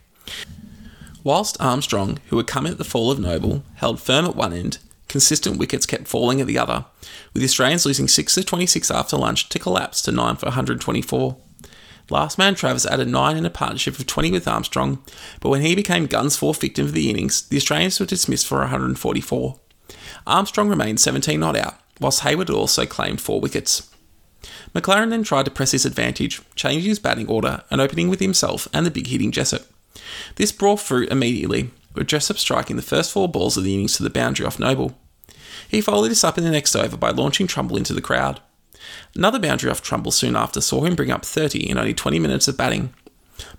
Whilst 1.23 1.61
Armstrong, 1.61 2.19
who 2.29 2.39
had 2.39 2.47
come 2.47 2.67
at 2.67 2.79
the 2.79 2.85
fall 2.85 3.11
of 3.11 3.19
Noble, 3.19 3.63
held 3.75 4.01
firm 4.01 4.25
at 4.25 4.37
one 4.37 4.55
end, 4.55 4.79
consistent 5.07 5.59
wickets 5.59 5.85
kept 5.85 6.09
falling 6.09 6.41
at 6.41 6.47
the 6.47 6.57
other, 6.57 6.87
with 7.35 7.43
the 7.43 7.47
Australians 7.47 7.85
losing 7.85 8.09
6 8.09 8.35
to 8.35 8.45
26 8.45 8.91
after 8.91 9.17
lunch 9.19 9.49
to 9.51 9.59
collapse 9.59 10.01
to 10.03 10.13
9 10.13 10.37
for 10.37 10.47
124. 10.47 11.37
Last 12.09 12.39
man 12.39 12.55
Travers 12.55 12.87
added 12.87 13.09
9 13.09 13.37
in 13.37 13.45
a 13.45 13.51
partnership 13.51 13.99
of 13.99 14.07
20 14.07 14.33
with 14.33 14.49
Armstrong, 14.49 15.03
but 15.41 15.51
when 15.51 15.61
he 15.61 15.75
became 15.75 16.07
Gunn's 16.07 16.37
fourth 16.37 16.61
victim 16.61 16.87
for 16.87 16.93
the 16.93 17.11
innings, 17.11 17.43
the 17.43 17.57
Australians 17.59 18.01
were 18.01 18.07
dismissed 18.07 18.47
for 18.47 18.59
144. 18.61 19.61
Armstrong 20.27 20.69
remained 20.69 21.01
17 21.01 21.39
not 21.39 21.55
out, 21.55 21.75
whilst 22.01 22.21
Hayward 22.21 22.49
also 22.49 22.87
claimed 22.87 23.21
4 23.21 23.41
wickets. 23.41 23.91
MacLaren 24.75 25.11
then 25.11 25.23
tried 25.23 25.45
to 25.45 25.51
press 25.51 25.73
his 25.73 25.85
advantage, 25.85 26.41
changing 26.55 26.89
his 26.89 26.99
batting 26.99 27.29
order 27.29 27.63
and 27.71 27.81
opening 27.81 28.09
with 28.09 28.21
himself 28.21 28.67
and 28.73 28.87
the 28.87 28.91
big 28.91 29.09
hitting 29.09 29.33
Jessop. 29.33 29.67
This 30.37 30.53
bore 30.53 30.79
fruit 30.79 31.11
immediately, 31.11 31.71
with 31.95 32.07
Jessop 32.07 32.39
striking 32.39 32.77
the 32.77 32.83
first 32.83 33.13
four 33.13 33.29
balls 33.29 33.57
of 33.57 33.65
the 33.65 33.75
innings 33.75 33.97
to 33.97 34.03
the 34.03 34.11
boundary 34.11 34.47
off 34.47 34.59
Noble. 34.59 34.97
He 35.69 35.81
followed 35.81 36.09
this 36.09 36.25
up 36.25 36.39
in 36.39 36.45
the 36.45 36.51
next 36.51 36.75
over 36.75 36.97
by 36.97 37.11
launching 37.11 37.47
Trumble 37.47 37.77
into 37.77 37.93
the 37.93 38.01
crowd. 38.01 38.41
Another 39.15 39.39
boundary 39.39 39.71
off 39.71 39.83
Trumble 39.83 40.13
soon 40.13 40.37
after 40.37 40.61
saw 40.61 40.85
him 40.85 40.95
bring 40.95 41.11
up 41.11 41.25
30 41.25 41.69
in 41.69 41.79
only 41.79 41.95
20 41.95 42.19
minutes 42.19 42.49
of 42.49 42.57
batting. 42.57 42.95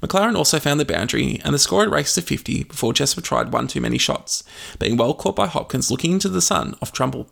MacLaren 0.02 0.36
also 0.36 0.60
found 0.60 0.80
the 0.80 0.86
boundary, 0.86 1.42
and 1.44 1.54
the 1.54 1.60
score 1.60 1.82
had 1.82 1.92
raced 1.92 2.16
to 2.16 2.22
50 2.22 2.66
before 2.66 2.94
Jessop 2.94 3.24
tried 3.24 3.52
one 3.52 3.68
too 3.68 3.82
many 3.82 3.98
shots, 3.98 4.44
being 4.80 4.98
well 4.98 5.14
caught 5.14 5.36
by 5.36 5.48
Hopkins 5.48 5.90
looking 5.90 6.12
into 6.14 6.30
the 6.30 6.42
sun 6.42 6.76
off 6.82 6.92
Trumble. 6.92 7.30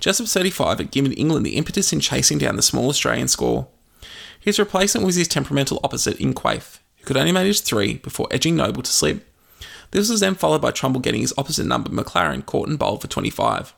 Jessop's 0.00 0.32
35 0.32 0.78
had 0.78 0.90
given 0.90 1.12
England 1.12 1.44
the 1.44 1.56
impetus 1.56 1.92
in 1.92 2.00
chasing 2.00 2.38
down 2.38 2.56
the 2.56 2.62
small 2.62 2.88
Australian 2.88 3.28
score. 3.28 3.68
His 4.40 4.58
replacement 4.58 5.06
was 5.06 5.16
his 5.16 5.28
temperamental 5.28 5.80
opposite 5.84 6.18
in 6.18 6.32
Quaife, 6.32 6.82
who 6.98 7.06
could 7.06 7.16
only 7.16 7.32
manage 7.32 7.60
three 7.60 7.94
before 7.94 8.28
edging 8.30 8.56
Noble 8.56 8.82
to 8.82 8.90
slip. 8.90 9.26
This 9.90 10.10
was 10.10 10.20
then 10.20 10.34
followed 10.34 10.60
by 10.60 10.70
Trumble 10.70 11.00
getting 11.00 11.20
his 11.20 11.34
opposite 11.38 11.66
number, 11.66 11.90
MacLaren, 11.90 12.44
caught 12.44 12.68
and 12.68 12.78
bowled 12.78 13.00
for 13.00 13.08
25. 13.08 13.74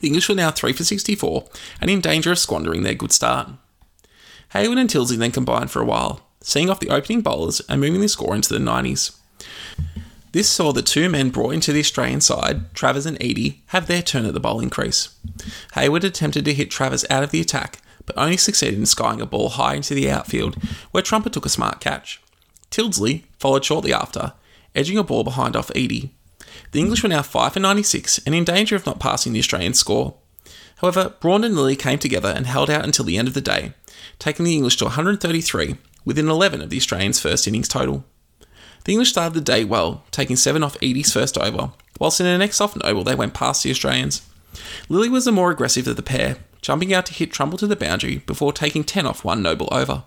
The 0.00 0.08
English 0.08 0.28
were 0.28 0.34
now 0.34 0.50
3 0.50 0.72
for 0.72 0.84
64 0.84 1.44
and 1.80 1.90
in 1.90 2.00
danger 2.00 2.32
of 2.32 2.38
squandering 2.38 2.82
their 2.82 2.94
good 2.94 3.12
start. 3.12 3.50
Hayward 4.50 4.78
and 4.78 4.88
Tyldesley 4.88 5.16
then 5.16 5.32
combined 5.32 5.70
for 5.70 5.80
a 5.82 5.86
while, 5.86 6.20
seeing 6.40 6.70
off 6.70 6.80
the 6.80 6.90
opening 6.90 7.22
bowlers 7.22 7.60
and 7.68 7.80
moving 7.80 8.00
the 8.00 8.08
score 8.08 8.34
into 8.34 8.52
the 8.52 8.60
90s. 8.60 9.16
This 10.32 10.48
saw 10.48 10.72
the 10.72 10.82
two 10.82 11.08
men 11.08 11.30
brought 11.30 11.54
into 11.54 11.72
the 11.72 11.80
Australian 11.80 12.20
side, 12.20 12.74
Travers 12.74 13.06
and 13.06 13.20
Eady, 13.22 13.62
have 13.68 13.86
their 13.86 14.02
turn 14.02 14.26
at 14.26 14.34
the 14.34 14.40
bowling 14.40 14.68
crease. 14.68 15.16
Hayward 15.74 16.04
attempted 16.04 16.44
to 16.44 16.54
hit 16.54 16.70
Travers 16.70 17.04
out 17.08 17.22
of 17.22 17.30
the 17.30 17.40
attack, 17.40 17.80
but 18.04 18.18
only 18.18 18.36
succeeded 18.36 18.78
in 18.78 18.86
skying 18.86 19.20
a 19.20 19.26
ball 19.26 19.50
high 19.50 19.74
into 19.74 19.94
the 19.94 20.10
outfield, 20.10 20.56
where 20.90 21.02
Trumper 21.02 21.30
took 21.30 21.46
a 21.46 21.48
smart 21.48 21.80
catch. 21.80 22.20
Tyldesley 22.74 23.22
followed 23.38 23.64
shortly 23.64 23.92
after, 23.92 24.32
edging 24.74 24.98
a 24.98 25.04
ball 25.04 25.22
behind 25.22 25.54
off 25.54 25.70
Eady. 25.76 26.12
The 26.72 26.80
English 26.80 27.04
were 27.04 27.08
now 27.08 27.22
5 27.22 27.52
for 27.52 27.60
96 27.60 28.18
and 28.26 28.34
in 28.34 28.42
danger 28.44 28.74
of 28.74 28.84
not 28.84 28.98
passing 28.98 29.32
the 29.32 29.38
Australian 29.38 29.74
score. 29.74 30.14
However, 30.78 31.14
Braund 31.20 31.44
and 31.44 31.54
Lilley 31.54 31.76
came 31.76 32.00
together 32.00 32.30
and 32.30 32.46
held 32.46 32.68
out 32.68 32.84
until 32.84 33.04
the 33.04 33.16
end 33.16 33.28
of 33.28 33.34
the 33.34 33.40
day, 33.40 33.74
taking 34.18 34.44
the 34.44 34.54
English 34.54 34.76
to 34.78 34.86
133, 34.86 35.76
within 36.04 36.28
11 36.28 36.62
of 36.62 36.70
the 36.70 36.76
Australians' 36.76 37.20
first 37.20 37.46
innings 37.46 37.68
total. 37.68 38.04
The 38.84 38.92
English 38.92 39.10
started 39.10 39.34
the 39.34 39.40
day 39.40 39.64
well, 39.64 40.02
taking 40.10 40.34
7 40.34 40.64
off 40.64 40.76
Eady's 40.82 41.12
first 41.12 41.38
over, 41.38 41.72
whilst 42.00 42.18
in 42.18 42.26
the 42.26 42.36
next 42.36 42.60
off 42.60 42.76
Noble 42.76 43.04
they 43.04 43.14
went 43.14 43.34
past 43.34 43.62
the 43.62 43.70
Australians. 43.70 44.28
Lilley 44.88 45.08
was 45.08 45.24
the 45.24 45.32
more 45.32 45.52
aggressive 45.52 45.86
of 45.86 45.94
the 45.94 46.02
pair, 46.02 46.38
jumping 46.60 46.92
out 46.92 47.06
to 47.06 47.14
hit 47.14 47.30
Trumble 47.30 47.58
to 47.58 47.68
the 47.68 47.76
boundary 47.76 48.18
before 48.18 48.52
taking 48.52 48.82
10 48.82 49.06
off 49.06 49.24
one 49.24 49.42
Noble 49.42 49.68
over. 49.70 50.02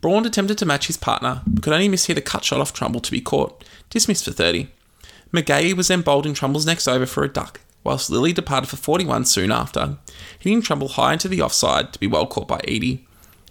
Braund 0.00 0.26
attempted 0.26 0.58
to 0.58 0.66
match 0.66 0.86
his 0.86 0.96
partner, 0.96 1.42
but 1.46 1.62
could 1.62 1.72
only 1.72 1.88
miss 1.88 2.06
hit 2.06 2.18
a 2.18 2.22
cut 2.22 2.44
shot 2.44 2.60
off 2.60 2.72
Trumble 2.72 3.00
to 3.00 3.10
be 3.10 3.20
caught, 3.20 3.64
dismissed 3.90 4.24
for 4.24 4.32
30. 4.32 4.68
McGahey 5.32 5.74
was 5.74 5.88
then 5.88 6.02
bowled 6.02 6.26
in 6.26 6.34
Trumble's 6.34 6.66
next 6.66 6.86
over 6.86 7.06
for 7.06 7.24
a 7.24 7.32
duck, 7.32 7.60
whilst 7.82 8.10
Lilley 8.10 8.32
departed 8.32 8.68
for 8.68 8.76
41 8.76 9.24
soon 9.24 9.50
after, 9.50 9.98
hitting 10.38 10.62
Trumble 10.62 10.88
high 10.88 11.14
into 11.14 11.28
the 11.28 11.42
offside 11.42 11.92
to 11.92 11.98
be 11.98 12.06
well 12.06 12.26
caught 12.26 12.48
by 12.48 12.60
Eady. 12.66 13.06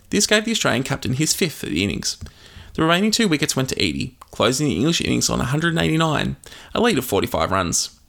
This 0.10 0.28
gave 0.28 0.46
the 0.46 0.52
Australian 0.52 0.84
captain 0.84 1.14
his 1.14 1.34
fifth 1.34 1.56
for 1.56 1.66
the 1.66 1.84
innings. 1.84 2.18
The 2.76 2.82
remaining 2.82 3.12
two 3.12 3.28
wickets 3.28 3.56
went 3.56 3.70
to 3.70 3.84
Eady, 3.84 4.18
closing 4.32 4.68
the 4.68 4.76
English 4.76 5.02
innings 5.02 5.30
on 5.30 5.40
189, 5.40 6.36
a 6.74 6.82
lead 6.82 6.98
of 6.98 7.06
45 7.06 7.52
runs. 7.52 8.00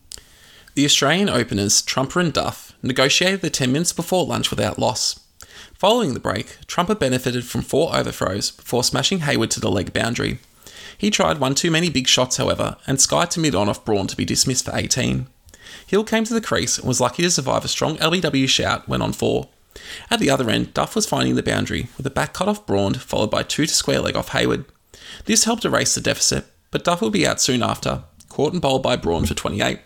The 0.74 0.84
Australian 0.84 1.28
openers, 1.28 1.82
Trumper 1.82 2.20
and 2.20 2.32
Duff, 2.32 2.72
negotiated 2.82 3.42
the 3.42 3.50
10 3.50 3.72
minutes 3.72 3.92
before 3.92 4.26
lunch 4.26 4.50
without 4.50 4.78
loss. 4.78 5.20
Following 5.74 6.14
the 6.14 6.20
break, 6.20 6.58
Trumper 6.66 6.94
benefited 6.94 7.44
from 7.44 7.62
four 7.62 7.94
overthrows 7.94 8.50
before 8.50 8.84
smashing 8.84 9.20
Hayward 9.20 9.50
to 9.52 9.60
the 9.60 9.70
leg 9.70 9.92
boundary. 9.92 10.38
He 10.96 11.10
tried 11.10 11.38
one 11.38 11.54
too 11.54 11.70
many 11.70 11.90
big 11.90 12.06
shots, 12.06 12.36
however, 12.36 12.76
and 12.86 13.00
skied 13.00 13.30
to 13.32 13.40
mid 13.40 13.54
on 13.54 13.68
off 13.68 13.84
Braund 13.84 14.10
to 14.10 14.16
be 14.16 14.24
dismissed 14.24 14.64
for 14.64 14.76
18. 14.76 15.26
Hill 15.86 16.04
came 16.04 16.24
to 16.24 16.34
the 16.34 16.40
crease 16.40 16.78
and 16.78 16.86
was 16.86 17.00
lucky 17.00 17.22
to 17.22 17.30
survive 17.30 17.64
a 17.64 17.68
strong 17.68 17.96
LBW 17.96 18.48
shout 18.48 18.88
when 18.88 19.02
on 19.02 19.12
four. 19.12 19.48
At 20.10 20.20
the 20.20 20.30
other 20.30 20.48
end, 20.48 20.72
Duff 20.72 20.94
was 20.94 21.06
finding 21.06 21.34
the 21.34 21.42
boundary 21.42 21.88
with 21.96 22.06
a 22.06 22.10
back 22.10 22.32
cut 22.32 22.48
off 22.48 22.66
Braund, 22.66 23.00
followed 23.00 23.30
by 23.30 23.42
two 23.42 23.66
to 23.66 23.74
square 23.74 24.00
leg 24.00 24.16
off 24.16 24.30
Hayward. 24.30 24.64
This 25.24 25.44
helped 25.44 25.64
erase 25.64 25.94
the 25.94 26.00
deficit, 26.00 26.46
but 26.70 26.84
Duff 26.84 27.00
will 27.00 27.10
be 27.10 27.26
out 27.26 27.40
soon 27.40 27.62
after, 27.62 28.04
caught 28.28 28.52
and 28.52 28.62
bowled 28.62 28.82
by 28.82 28.96
Braund 28.96 29.28
for 29.28 29.34
28. 29.34 29.80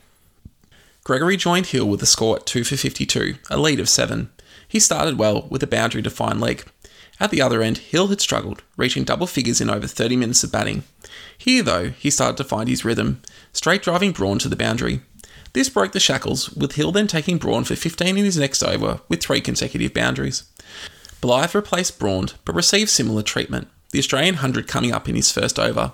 Gregory 1.04 1.36
joined 1.36 1.66
Hill 1.66 1.88
with 1.88 2.02
a 2.02 2.06
score 2.06 2.36
at 2.36 2.46
2 2.46 2.64
for 2.64 2.76
52, 2.76 3.36
a 3.50 3.56
lead 3.56 3.80
of 3.80 3.88
7. 3.88 4.30
He 4.68 4.78
started 4.78 5.18
well 5.18 5.48
with 5.50 5.62
a 5.62 5.66
boundary 5.66 6.02
to 6.02 6.10
fine 6.10 6.38
leg. 6.38 6.64
At 7.18 7.30
the 7.30 7.42
other 7.42 7.62
end, 7.62 7.78
Hill 7.78 8.08
had 8.08 8.20
struggled, 8.20 8.62
reaching 8.76 9.02
double 9.02 9.26
figures 9.26 9.60
in 9.60 9.70
over 9.70 9.88
30 9.88 10.16
minutes 10.16 10.44
of 10.44 10.52
batting. 10.52 10.84
Here, 11.36 11.62
though, 11.62 11.88
he 11.88 12.10
started 12.10 12.36
to 12.36 12.44
find 12.44 12.68
his 12.68 12.84
rhythm, 12.84 13.22
straight 13.52 13.82
driving 13.82 14.12
Braund 14.12 14.40
to 14.42 14.48
the 14.48 14.54
boundary. 14.54 15.00
This 15.52 15.68
broke 15.68 15.92
the 15.92 16.00
shackles, 16.00 16.50
with 16.50 16.76
Hill 16.76 16.92
then 16.92 17.06
taking 17.06 17.38
Braund 17.38 17.66
for 17.66 17.74
15 17.74 18.16
in 18.16 18.24
his 18.24 18.38
next 18.38 18.62
over 18.62 19.00
with 19.08 19.20
three 19.20 19.40
consecutive 19.40 19.94
boundaries. 19.94 20.44
Blythe 21.20 21.54
replaced 21.54 21.98
Braund, 21.98 22.34
but 22.44 22.54
received 22.54 22.90
similar 22.90 23.22
treatment 23.22 23.68
the 23.90 23.98
Australian 23.98 24.34
100 24.34 24.68
coming 24.68 24.92
up 24.92 25.08
in 25.08 25.14
his 25.14 25.32
first 25.32 25.58
over. 25.58 25.92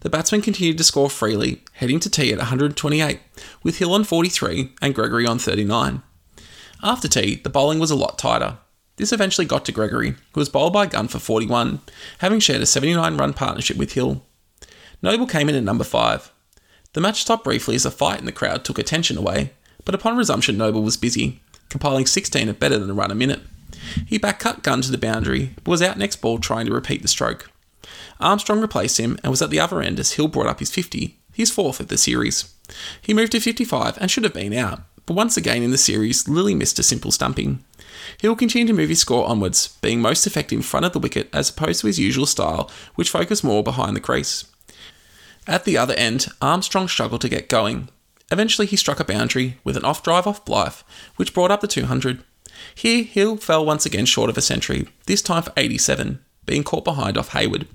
The 0.00 0.10
batsman 0.10 0.42
continued 0.42 0.78
to 0.78 0.84
score 0.84 1.10
freely, 1.10 1.62
heading 1.74 1.98
to 2.00 2.10
tea 2.10 2.32
at 2.32 2.38
128, 2.38 3.20
with 3.62 3.78
Hill 3.78 3.92
on 3.92 4.04
43 4.04 4.72
and 4.80 4.94
Gregory 4.94 5.26
on 5.26 5.38
39. 5.38 6.02
After 6.84 7.08
tea, 7.08 7.36
the 7.36 7.48
bowling 7.48 7.78
was 7.78 7.90
a 7.90 7.96
lot 7.96 8.18
tighter. 8.18 8.58
This 8.96 9.10
eventually 9.10 9.46
got 9.46 9.64
to 9.64 9.72
Gregory, 9.72 10.10
who 10.10 10.40
was 10.40 10.50
bowled 10.50 10.74
by 10.74 10.84
Gunn 10.84 11.08
for 11.08 11.18
41, 11.18 11.80
having 12.18 12.40
shared 12.40 12.60
a 12.60 12.66
79 12.66 13.16
run 13.16 13.32
partnership 13.32 13.78
with 13.78 13.94
Hill. 13.94 14.22
Noble 15.00 15.26
came 15.26 15.48
in 15.48 15.54
at 15.54 15.62
number 15.62 15.82
5. 15.82 16.30
The 16.92 17.00
match 17.00 17.22
stopped 17.22 17.42
briefly 17.42 17.74
as 17.74 17.86
a 17.86 17.90
fight 17.90 18.20
in 18.20 18.26
the 18.26 18.32
crowd 18.32 18.66
took 18.66 18.78
attention 18.78 19.16
away, 19.16 19.52
but 19.86 19.94
upon 19.94 20.18
resumption, 20.18 20.58
Noble 20.58 20.82
was 20.82 20.98
busy, 20.98 21.40
compiling 21.70 22.04
16 22.04 22.50
at 22.50 22.60
better 22.60 22.78
than 22.78 22.90
a 22.90 22.94
run 22.94 23.10
a 23.10 23.14
minute. 23.14 23.40
He 24.06 24.18
back 24.18 24.38
cut 24.38 24.62
Gunn 24.62 24.82
to 24.82 24.90
the 24.90 24.98
boundary, 24.98 25.54
but 25.56 25.70
was 25.70 25.80
out 25.80 25.96
next 25.96 26.16
ball 26.16 26.38
trying 26.38 26.66
to 26.66 26.74
repeat 26.74 27.00
the 27.00 27.08
stroke. 27.08 27.50
Armstrong 28.20 28.60
replaced 28.60 29.00
him 29.00 29.18
and 29.24 29.30
was 29.30 29.40
at 29.40 29.48
the 29.48 29.58
other 29.58 29.80
end 29.80 29.98
as 29.98 30.12
Hill 30.12 30.28
brought 30.28 30.48
up 30.48 30.60
his 30.60 30.70
50, 30.70 31.18
his 31.32 31.50
fourth 31.50 31.80
of 31.80 31.88
the 31.88 31.96
series. 31.96 32.54
He 33.00 33.14
moved 33.14 33.32
to 33.32 33.40
55 33.40 33.96
and 33.98 34.10
should 34.10 34.24
have 34.24 34.34
been 34.34 34.52
out, 34.52 34.82
but 35.06 35.14
once 35.14 35.36
again 35.36 35.62
in 35.62 35.70
the 35.70 35.78
series, 35.78 36.28
Lilley 36.28 36.54
missed 36.54 36.78
a 36.78 36.82
simple 36.82 37.10
stumping. 37.10 37.64
Hill 38.20 38.36
continued 38.36 38.68
to 38.68 38.74
move 38.74 38.88
his 38.88 39.00
score 39.00 39.26
onwards, 39.26 39.76
being 39.80 40.00
most 40.00 40.26
effective 40.26 40.58
in 40.58 40.62
front 40.62 40.86
of 40.86 40.92
the 40.92 40.98
wicket 40.98 41.28
as 41.32 41.50
opposed 41.50 41.80
to 41.80 41.86
his 41.86 41.98
usual 41.98 42.26
style, 42.26 42.70
which 42.94 43.10
focused 43.10 43.44
more 43.44 43.62
behind 43.62 43.96
the 43.96 44.00
crease. 44.00 44.44
At 45.46 45.64
the 45.64 45.76
other 45.76 45.94
end, 45.94 46.28
Armstrong 46.40 46.88
struggled 46.88 47.20
to 47.20 47.28
get 47.28 47.48
going. 47.48 47.88
Eventually, 48.30 48.66
he 48.66 48.76
struck 48.76 49.00
a 49.00 49.04
boundary 49.04 49.58
with 49.62 49.76
an 49.76 49.84
off 49.84 50.02
drive 50.02 50.26
off 50.26 50.44
Blythe, 50.44 50.76
which 51.16 51.34
brought 51.34 51.50
up 51.50 51.60
the 51.60 51.66
200. 51.66 52.22
Here, 52.74 53.04
Hill 53.04 53.36
fell 53.36 53.64
once 53.64 53.84
again 53.84 54.06
short 54.06 54.30
of 54.30 54.38
a 54.38 54.42
century, 54.42 54.88
this 55.06 55.20
time 55.20 55.42
for 55.42 55.52
87, 55.56 56.24
being 56.46 56.64
caught 56.64 56.84
behind 56.84 57.18
off 57.18 57.30
Hayward. 57.32 57.66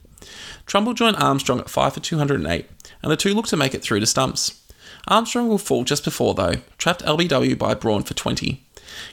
Trumble 0.66 0.94
joined 0.94 1.18
Armstrong 1.18 1.60
at 1.60 1.70
5 1.70 1.94
for 1.94 2.00
208, 2.00 2.66
and 3.02 3.12
the 3.12 3.16
two 3.16 3.34
looked 3.34 3.50
to 3.50 3.58
make 3.58 3.74
it 3.74 3.82
through 3.82 4.00
to 4.00 4.06
stumps. 4.06 4.62
Armstrong 5.08 5.48
will 5.48 5.58
fall 5.58 5.84
just 5.84 6.04
before, 6.04 6.34
though, 6.34 6.56
trapped 6.78 7.04
LBW 7.04 7.58
by 7.58 7.74
Braund 7.74 8.08
for 8.08 8.14
20. 8.14 8.64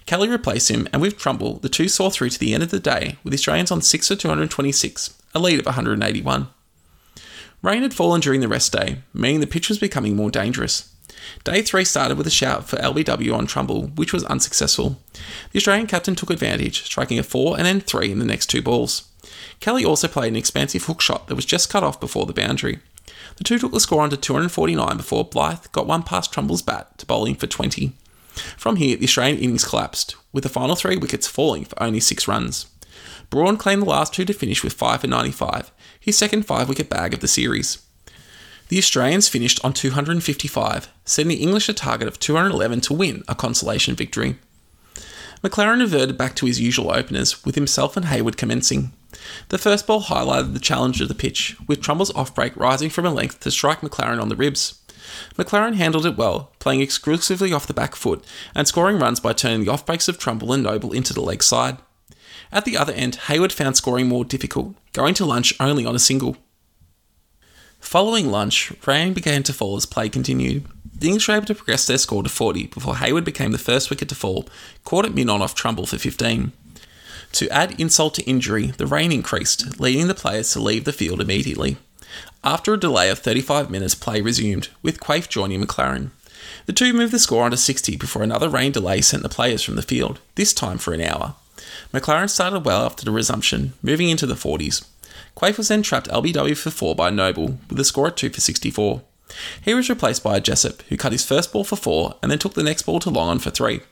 Kelly 0.05 0.29
replaced 0.29 0.71
him, 0.71 0.89
and 0.93 1.01
with 1.01 1.19
Trumble, 1.19 1.55
the 1.59 1.69
two 1.69 1.89
saw 1.89 2.11
through 2.11 2.31
to 2.31 2.39
the 2.39 2.55
end 2.55 2.63
of 2.63 2.71
the 2.71 2.81
day, 2.81 3.19
with 3.23 3.35
Australians 3.35 3.71
on 3.71 3.83
6 3.83 4.09
for 4.09 4.17
226, 4.17 5.15
a 5.35 5.39
lead 5.39 5.59
of 5.59 5.67
181. 5.67 6.49
Rain 7.63 7.83
had 7.83 7.95
fallen 7.95 8.21
during 8.21 8.41
the 8.41 8.49
rest 8.49 8.73
day, 8.73 8.99
meaning 9.15 9.41
the 9.41 9.47
pitch 9.47 9.69
was 9.69 9.79
becoming 9.79 10.15
more 10.15 10.31
dangerous. 10.31 10.93
Day 11.45 11.63
three 11.63 11.85
started 11.85 12.19
with 12.19 12.27
a 12.27 12.31
shout 12.31 12.69
for 12.69 12.77
LBW 12.77 13.35
on 13.35 13.47
Trumble, 13.47 13.89
which 13.89 14.13
was 14.13 14.25
unsuccessful. 14.25 15.01
The 15.53 15.59
Australian 15.59 15.87
captain 15.87 16.15
took 16.15 16.31
advantage, 16.31 16.83
striking 16.85 17.19
a 17.19 17.23
4 17.23 17.57
and 17.57 17.67
then 17.67 17.81
3 17.81 18.13
in 18.13 18.19
the 18.19 18.25
next 18.25 18.47
two 18.47 18.63
balls. 18.63 19.09
Kelly 19.61 19.85
also 19.85 20.09
played 20.09 20.29
an 20.29 20.37
expansive 20.37 20.85
hook 20.85 21.01
shot 21.01 21.27
that 21.27 21.35
was 21.35 21.45
just 21.45 21.71
cut 21.71 21.83
off 21.83 21.99
before 21.99 22.27
the 22.27 22.33
boundary. 22.33 22.81
The 23.37 23.45
two 23.45 23.59
took 23.59 23.73
the 23.73 23.81
score 23.81 24.03
on 24.03 24.11
to 24.11 24.17
249 24.17 24.97
before 24.97 25.25
Blythe 25.25 25.67
got 25.73 25.87
one 25.87 26.03
past 26.03 26.33
Trumble's 26.33 26.63
bat 26.63 26.99
to 26.99 27.07
bowling 27.07 27.35
for 27.35 27.47
20. 27.47 27.93
From 28.57 28.77
here, 28.77 28.97
the 28.97 29.05
Australian 29.05 29.39
innings 29.39 29.65
collapsed, 29.65 30.17
with 30.33 30.43
the 30.43 30.51
final 30.51 30.77
three 30.77 30.97
wickets 30.97 31.27
falling 31.27 31.65
for 31.65 31.83
only 31.83 32.01
six 32.01 32.29
runs. 32.29 32.67
Braund 33.31 33.59
claimed 33.59 33.83
the 33.83 33.87
last 33.87 34.15
two 34.15 34.25
to 34.25 34.33
finish 34.33 34.63
with 34.63 34.73
5 34.73 35.01
for 35.01 35.07
95, 35.07 35.73
his 35.99 36.17
second 36.17 36.47
five 36.47 36.69
wicket 36.69 36.89
bag 36.89 37.15
of 37.15 37.21
the 37.21 37.29
series. 37.29 37.83
The 38.69 38.79
Australians 38.79 39.29
finished 39.29 39.65
on 39.65 39.73
255, 39.73 40.89
setting 41.05 41.29
the 41.29 41.37
English 41.37 41.69
a 41.69 41.73
target 41.73 42.09
of 42.09 42.19
211 42.19 42.81
to 42.83 42.95
win 42.95 43.23
a 43.29 43.35
consolation 43.35 43.95
victory. 43.95 44.37
MacLaren 45.43 45.81
reverted 45.81 46.19
back 46.19 46.35
to 46.37 46.47
his 46.47 46.61
usual 46.61 46.93
openers, 46.93 47.45
with 47.45 47.55
himself 47.55 47.97
and 47.97 48.07
Hayward 48.07 48.37
commencing. 48.37 48.93
The 49.49 49.59
first 49.59 49.87
ball 49.87 50.03
highlighted 50.03 50.53
the 50.53 50.61
challenge 50.61 51.01
of 51.01 51.09
the 51.09 51.15
pitch, 51.15 51.57
with 51.67 51.81
Trumble's 51.81 52.15
off 52.15 52.35
break 52.35 52.57
rising 52.57 52.91
from 52.91 53.07
a 53.07 53.13
length 53.13 53.41
to 53.41 53.51
strike 53.51 53.81
MacLaren 53.81 54.21
on 54.21 54.29
the 54.29 54.37
ribs. 54.37 54.81
MacLaren 55.37 55.75
handled 55.75 56.07
it 56.07 56.17
well, 56.17 56.53
playing 56.59 56.81
exclusively 56.81 57.53
off 57.53 57.67
the 57.67 57.75
back 57.75 57.95
foot 57.95 58.25
and 58.55 58.67
scoring 58.67 58.99
runs 58.99 59.21
by 59.21 59.33
turning 59.33 59.65
the 59.65 59.71
off 59.71 59.87
breaks 59.87 60.09
of 60.09 60.19
Trumble 60.19 60.53
and 60.53 60.63
Noble 60.63 60.93
into 60.93 61.13
the 61.13 61.21
leg 61.21 61.43
side. 61.43 61.79
At 62.53 62.65
the 62.65 62.77
other 62.77 62.93
end, 62.93 63.17
Hayward 63.27 63.53
found 63.53 63.77
scoring 63.77 64.09
more 64.09 64.25
difficult, 64.25 64.75
going 64.93 65.15
to 65.15 65.25
lunch 65.25 65.55
only 65.61 65.85
on 65.85 65.95
a 65.95 66.01
single. 66.01 66.37
Following 67.81 68.31
lunch, 68.31 68.73
rain 68.87 69.13
began 69.13 69.43
to 69.45 69.53
fall 69.53 69.77
as 69.77 69.87
play 69.87 70.09
continued. 70.09 70.65
The 70.99 71.09
English 71.09 71.29
were 71.29 71.35
able 71.35 71.47
to 71.47 71.55
progress 71.55 71.87
their 71.87 71.99
score 71.99 72.23
to 72.23 72.29
40 72.29 72.69
before 72.69 72.97
Hayward 72.97 73.25
became 73.25 73.53
the 73.53 73.59
first 73.59 73.91
wicket 73.91 74.09
to 74.09 74.15
fall, 74.15 74.49
caught 74.85 75.05
at 75.05 75.15
mid 75.15 75.29
on 75.29 75.43
off 75.43 75.55
Trumble 75.55 75.87
for 75.87 75.99
15. 75.99 76.53
To 77.37 77.51
add 77.51 77.79
insult 77.79 78.15
to 78.15 78.25
injury, 78.25 78.69
the 78.69 78.87
rain 78.87 79.13
increased, 79.13 79.79
leading 79.79 80.09
the 80.09 80.15
players 80.15 80.53
to 80.53 80.59
leave 80.59 80.85
the 80.85 80.93
field 80.93 81.21
immediately. 81.21 81.77
After 82.43 82.73
a 82.73 82.81
delay 82.81 83.11
of 83.11 83.19
35 83.19 83.71
minutes, 83.71 83.95
play 83.95 84.23
resumed, 84.23 84.69
with 84.83 85.01
Quaife 85.01 85.29
joining 85.29 85.63
MacLaren. 85.63 86.13
The 86.65 86.73
two 86.73 86.95
moved 86.95 87.13
the 87.13 87.19
score 87.19 87.45
on 87.45 87.51
to 87.51 87.59
60 87.59 87.99
before 87.99 88.23
another 88.23 88.49
rain 88.49 88.73
delay 88.73 89.03
sent 89.03 89.23
the 89.23 89.29
players 89.29 89.63
from 89.63 89.77
the 89.77 89.83
field, 89.83 90.19
this 90.37 90.55
time 90.55 90.79
for 90.79 90.95
an 90.95 91.03
hour. 91.03 91.35
MacLaren 91.93 92.31
started 92.31 92.65
well 92.65 92.87
after 92.87 93.05
the 93.05 93.11
resumption, 93.11 93.75
moving 93.83 94.09
into 94.09 94.25
the 94.25 94.35
40s. 94.35 94.87
Quaife 95.35 95.59
was 95.59 95.69
then 95.69 95.83
trapped 95.83 96.09
LBW 96.09 96.57
for 96.57 96.71
4 96.71 96.95
by 96.95 97.11
Noble, 97.11 97.59
with 97.69 97.79
a 97.79 97.85
score 97.85 98.07
at 98.07 98.17
2 98.17 98.31
for 98.31 98.41
64. 98.41 99.03
He 99.61 99.75
was 99.75 99.91
replaced 99.91 100.25
by 100.25 100.41
Jessop, 100.41 100.81
who 100.89 100.97
cut 100.97 101.13
his 101.13 101.27
first 101.27 101.53
ball 101.53 101.65
for 101.65 101.77
4 101.77 102.15
and 102.23 102.33
then 102.33 102.39
took 102.39 102.55
the 102.55 102.63
next 102.63 102.85
ball 102.85 102.99
to 103.01 103.11
long 103.11 103.29
on 103.29 103.39
for 103.41 103.51
3. 103.51 103.83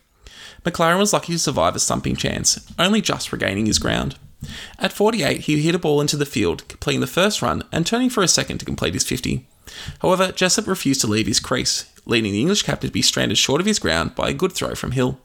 MacLaren 0.64 0.98
was 0.98 1.12
lucky 1.12 1.33
to 1.33 1.38
survive 1.38 1.77
a 1.77 1.79
stumping 1.79 2.16
chance, 2.16 2.66
only 2.79 3.00
just 3.00 3.33
regaining 3.33 3.66
his 3.66 3.79
ground. 3.79 4.16
At 4.79 4.92
48, 4.92 5.42
he 5.42 5.61
hit 5.61 5.74
a 5.74 5.79
ball 5.79 6.00
into 6.00 6.16
the 6.16 6.27
field, 6.27 6.66
completing 6.68 7.00
the 7.00 7.07
first 7.07 7.42
run 7.42 7.62
and 7.70 7.87
turning 7.87 8.11
for 8.11 8.22
a 8.22 8.29
second 8.29 8.59
to 8.59 8.64
complete 8.64 8.94
his 8.94 9.05
50. 9.05 9.46
However, 10.00 10.33
Jessop 10.33 10.66
refused 10.66 11.00
to 11.03 11.07
leave 11.07 11.27
his 11.27 11.40
crease, 11.40 11.90
leading 12.07 12.33
the 12.33 12.40
English 12.40 12.62
captain 12.62 12.88
to 12.88 12.92
be 12.92 13.03
stranded 13.03 13.38
short 13.38 13.61
of 13.61 13.66
his 13.66 13.79
ground 13.79 14.14
by 14.14 14.31
a 14.31 14.35
good 14.35 14.53
throw 14.53 14.74
from 14.74 14.92
Hill. 14.92 15.18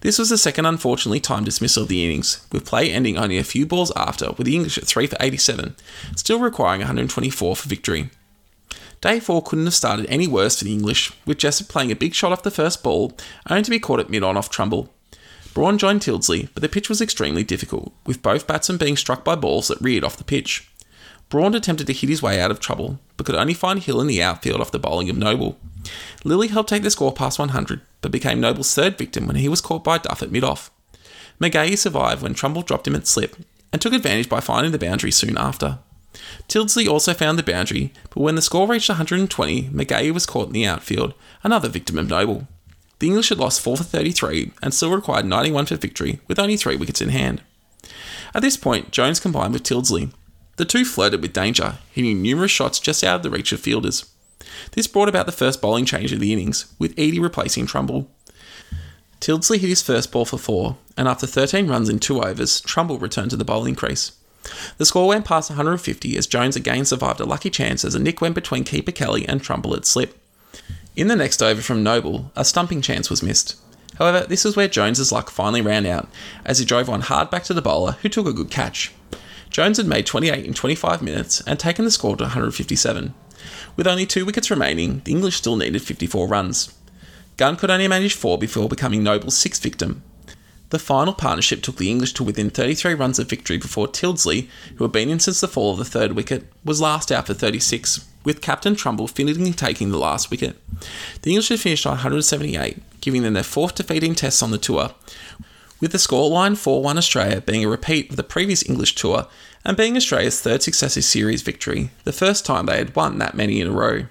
This 0.00 0.18
was 0.18 0.28
the 0.28 0.38
second 0.38 0.66
unfortunately 0.66 1.20
timed 1.20 1.46
dismissal 1.46 1.84
of 1.84 1.88
the 1.88 2.04
innings, 2.04 2.46
with 2.52 2.66
play 2.66 2.90
ending 2.90 3.16
only 3.16 3.38
a 3.38 3.44
few 3.44 3.66
balls 3.66 3.92
after, 3.96 4.32
with 4.32 4.46
the 4.46 4.54
English 4.54 4.76
at 4.76 4.84
3 4.84 5.06
for 5.06 5.16
87, 5.20 5.76
still 6.16 6.40
requiring 6.40 6.80
124 6.80 7.56
for 7.56 7.68
victory. 7.68 8.10
Day 9.02 9.18
4 9.18 9.42
couldn't 9.42 9.64
have 9.64 9.74
started 9.74 10.06
any 10.06 10.28
worse 10.28 10.58
for 10.58 10.64
the 10.64 10.72
English, 10.72 11.12
with 11.26 11.38
Jessop 11.38 11.68
playing 11.68 11.90
a 11.90 11.96
big 11.96 12.14
shot 12.14 12.30
off 12.30 12.44
the 12.44 12.52
first 12.52 12.84
ball, 12.84 13.12
only 13.50 13.64
to 13.64 13.70
be 13.70 13.80
caught 13.80 13.98
at 13.98 14.08
mid 14.08 14.22
on 14.22 14.36
off 14.36 14.48
Trumble. 14.48 14.94
Braund 15.54 15.80
joined 15.80 16.02
Tyldesley, 16.02 16.48
but 16.54 16.62
the 16.62 16.68
pitch 16.68 16.88
was 16.88 17.00
extremely 17.00 17.42
difficult, 17.42 17.92
with 18.06 18.22
both 18.22 18.46
batsmen 18.46 18.78
being 18.78 18.96
struck 18.96 19.24
by 19.24 19.34
balls 19.34 19.66
that 19.68 19.80
reared 19.80 20.04
off 20.04 20.16
the 20.16 20.24
pitch. 20.24 20.70
Braund 21.28 21.56
attempted 21.56 21.88
to 21.88 21.92
hit 21.92 22.10
his 22.10 22.22
way 22.22 22.40
out 22.40 22.52
of 22.52 22.60
trouble, 22.60 23.00
but 23.16 23.26
could 23.26 23.34
only 23.34 23.54
find 23.54 23.80
Hill 23.80 24.00
in 24.00 24.06
the 24.06 24.22
outfield 24.22 24.60
off 24.60 24.70
the 24.70 24.78
bowling 24.78 25.10
of 25.10 25.16
Noble. 25.16 25.58
Lilley 26.22 26.48
helped 26.48 26.68
take 26.68 26.84
the 26.84 26.90
score 26.90 27.12
past 27.12 27.40
100, 27.40 27.80
but 28.02 28.12
became 28.12 28.40
Noble's 28.40 28.72
third 28.72 28.96
victim 28.96 29.26
when 29.26 29.34
he 29.34 29.48
was 29.48 29.60
caught 29.60 29.82
by 29.82 29.98
Duff 29.98 30.22
at 30.22 30.30
mid-off. 30.30 30.70
McGahey 31.40 31.76
survived 31.76 32.22
when 32.22 32.34
Trumble 32.34 32.62
dropped 32.62 32.86
him 32.86 32.94
at 32.94 33.08
slip, 33.08 33.34
and 33.72 33.82
took 33.82 33.92
advantage 33.92 34.28
by 34.28 34.38
finding 34.38 34.70
the 34.70 34.78
boundary 34.78 35.10
soon 35.10 35.36
after. 35.36 35.80
Tyldesley 36.48 36.88
also 36.88 37.14
found 37.14 37.38
the 37.38 37.42
boundary, 37.42 37.92
but 38.10 38.20
when 38.20 38.34
the 38.34 38.42
score 38.42 38.68
reached 38.68 38.88
120, 38.88 39.70
McGahey 39.70 40.12
was 40.12 40.26
caught 40.26 40.48
in 40.48 40.52
the 40.52 40.66
outfield, 40.66 41.14
another 41.42 41.68
victim 41.68 41.98
of 41.98 42.08
Noble. 42.08 42.46
The 42.98 43.08
English 43.08 43.30
had 43.30 43.38
lost 43.38 43.60
4 43.60 43.78
for 43.78 43.82
33 43.82 44.52
and 44.62 44.72
still 44.72 44.92
required 44.92 45.26
91 45.26 45.66
for 45.66 45.76
victory, 45.76 46.20
with 46.28 46.38
only 46.38 46.56
three 46.56 46.76
wickets 46.76 47.00
in 47.00 47.08
hand. 47.08 47.42
At 48.34 48.42
this 48.42 48.56
point, 48.56 48.92
Jones 48.92 49.20
combined 49.20 49.52
with 49.52 49.62
Tyldesley. 49.62 50.12
The 50.56 50.64
two 50.64 50.84
flirted 50.84 51.22
with 51.22 51.32
danger, 51.32 51.78
hitting 51.90 52.22
numerous 52.22 52.50
shots 52.50 52.78
just 52.78 53.02
out 53.02 53.16
of 53.16 53.22
the 53.22 53.30
reach 53.30 53.52
of 53.52 53.60
fielders. 53.60 54.04
This 54.72 54.86
brought 54.86 55.08
about 55.08 55.26
the 55.26 55.32
first 55.32 55.60
bowling 55.60 55.84
change 55.84 56.12
of 56.12 56.20
the 56.20 56.32
innings, 56.32 56.72
with 56.78 56.98
Eady 56.98 57.18
replacing 57.18 57.66
Trumble. 57.66 58.10
Tyldesley 59.20 59.58
hit 59.58 59.68
his 59.68 59.82
first 59.82 60.12
ball 60.12 60.24
for 60.24 60.38
four, 60.38 60.76
and 60.96 61.08
after 61.08 61.26
13 61.26 61.68
runs 61.68 61.88
in 61.88 61.98
two 61.98 62.22
overs, 62.22 62.60
Trumble 62.60 62.98
returned 62.98 63.30
to 63.30 63.36
the 63.36 63.44
bowling 63.44 63.74
crease. 63.74 64.12
The 64.78 64.86
score 64.86 65.08
went 65.08 65.24
past 65.24 65.50
150 65.50 66.16
as 66.16 66.26
Jones 66.26 66.56
again 66.56 66.84
survived 66.84 67.20
a 67.20 67.24
lucky 67.24 67.50
chance 67.50 67.84
as 67.84 67.94
a 67.94 67.98
nick 67.98 68.20
went 68.20 68.34
between 68.34 68.64
keeper 68.64 68.92
Kelly 68.92 69.26
and 69.28 69.42
Trumble 69.42 69.74
at 69.74 69.86
slip. 69.86 70.18
In 70.96 71.08
the 71.08 71.16
next 71.16 71.42
over 71.42 71.62
from 71.62 71.82
Noble, 71.82 72.30
a 72.36 72.44
stumping 72.44 72.82
chance 72.82 73.08
was 73.08 73.22
missed. 73.22 73.56
However, 73.96 74.26
this 74.26 74.44
was 74.44 74.56
where 74.56 74.68
Jones's 74.68 75.12
luck 75.12 75.30
finally 75.30 75.60
ran 75.60 75.86
out, 75.86 76.08
as 76.44 76.58
he 76.58 76.64
drove 76.64 76.88
one 76.88 77.02
hard 77.02 77.30
back 77.30 77.44
to 77.44 77.54
the 77.54 77.62
bowler, 77.62 77.92
who 78.02 78.08
took 78.08 78.26
a 78.26 78.32
good 78.32 78.50
catch. 78.50 78.92
Jones 79.50 79.76
had 79.76 79.86
made 79.86 80.06
28 80.06 80.44
in 80.44 80.54
25 80.54 81.02
minutes 81.02 81.42
and 81.42 81.58
taken 81.58 81.84
the 81.84 81.90
score 81.90 82.16
to 82.16 82.24
157. 82.24 83.14
With 83.76 83.86
only 83.86 84.06
two 84.06 84.24
wickets 84.24 84.50
remaining, 84.50 85.02
the 85.04 85.12
English 85.12 85.36
still 85.36 85.56
needed 85.56 85.82
54 85.82 86.26
runs. 86.26 86.74
Gunn 87.36 87.56
could 87.56 87.70
only 87.70 87.88
manage 87.88 88.14
four 88.14 88.38
before 88.38 88.68
becoming 88.68 89.02
Noble's 89.02 89.36
sixth 89.36 89.62
victim. 89.62 90.02
The 90.72 90.78
final 90.78 91.12
partnership 91.12 91.60
took 91.60 91.76
the 91.76 91.90
English 91.90 92.14
to 92.14 92.24
within 92.24 92.48
33 92.48 92.94
runs 92.94 93.18
of 93.18 93.28
victory 93.28 93.58
before 93.58 93.86
Tyldesley, 93.86 94.48
who 94.76 94.84
had 94.84 94.92
been 94.92 95.10
in 95.10 95.20
since 95.20 95.38
the 95.38 95.46
fall 95.46 95.72
of 95.72 95.78
the 95.78 95.84
third 95.84 96.12
wicket, 96.12 96.50
was 96.64 96.80
last 96.80 97.12
out 97.12 97.26
for 97.26 97.34
36, 97.34 98.08
with 98.24 98.40
Captain 98.40 98.74
Trumble 98.74 99.06
finally 99.06 99.52
taking 99.52 99.90
the 99.90 99.98
last 99.98 100.30
wicket. 100.30 100.56
The 101.20 101.32
English 101.32 101.50
had 101.50 101.60
finished 101.60 101.84
on 101.84 101.96
178, 101.96 102.78
giving 103.02 103.20
them 103.20 103.34
their 103.34 103.42
fourth 103.42 103.74
defeat 103.74 104.02
in 104.02 104.14
Tests 104.14 104.42
on 104.42 104.50
the 104.50 104.56
tour, 104.56 104.94
with 105.78 105.92
the 105.92 105.98
scoreline 105.98 106.56
4 106.56 106.82
1 106.82 106.96
Australia 106.96 107.42
being 107.42 107.66
a 107.66 107.68
repeat 107.68 108.08
of 108.08 108.16
the 108.16 108.22
previous 108.22 108.66
English 108.66 108.94
tour 108.94 109.26
and 109.66 109.76
being 109.76 109.94
Australia's 109.94 110.40
third 110.40 110.62
successive 110.62 111.04
series 111.04 111.42
victory, 111.42 111.90
the 112.04 112.14
first 112.14 112.46
time 112.46 112.64
they 112.64 112.78
had 112.78 112.96
won 112.96 113.18
that 113.18 113.34
many 113.34 113.60
in 113.60 113.68
a 113.68 113.72
row. 113.72 114.06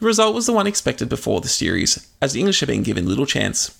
The 0.00 0.06
result 0.06 0.34
was 0.34 0.46
the 0.46 0.52
one 0.52 0.66
expected 0.66 1.08
before 1.08 1.40
the 1.40 1.46
series, 1.46 2.04
as 2.20 2.32
the 2.32 2.40
English 2.40 2.58
had 2.58 2.68
been 2.68 2.82
given 2.82 3.06
little 3.06 3.26
chance. 3.26 3.78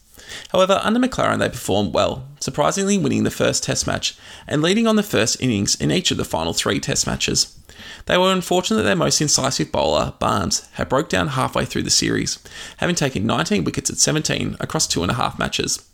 However, 0.51 0.81
under 0.83 1.01
MacLaren, 1.01 1.39
they 1.39 1.49
performed 1.49 1.95
well, 1.95 2.29
surprisingly 2.41 2.99
winning 2.99 3.25
the 3.25 3.31
first 3.31 3.65
Test 3.65 3.87
match 3.87 4.17
and 4.47 4.63
leading 4.63 4.87
on 4.87 4.97
the 4.97 5.03
first 5.03 5.41
innings 5.41 5.75
in 5.75 5.91
each 5.91 6.11
of 6.11 6.17
the 6.17 6.25
final 6.25 6.53
three 6.53 6.81
Test 6.81 7.07
matches. 7.07 7.59
They 8.07 8.19
were 8.19 8.33
unfortunate 8.33 8.79
that 8.79 8.83
their 8.85 8.97
most 8.97 9.21
incisive 9.21 9.73
bowler, 9.73 10.15
Barnes, 10.19 10.69
had 10.73 10.89
broke 10.89 11.09
down 11.09 11.29
halfway 11.29 11.65
through 11.65 11.83
the 11.83 11.91
series, 11.91 12.39
having 12.79 12.95
taken 12.95 13.27
19 13.27 13.65
wickets 13.65 13.91
at 13.91 13.99
17 13.99 14.57
across 14.61 14.87
two 14.87 15.03
and 15.03 15.11
a 15.11 15.15
half 15.15 15.39
matches. 15.39 15.89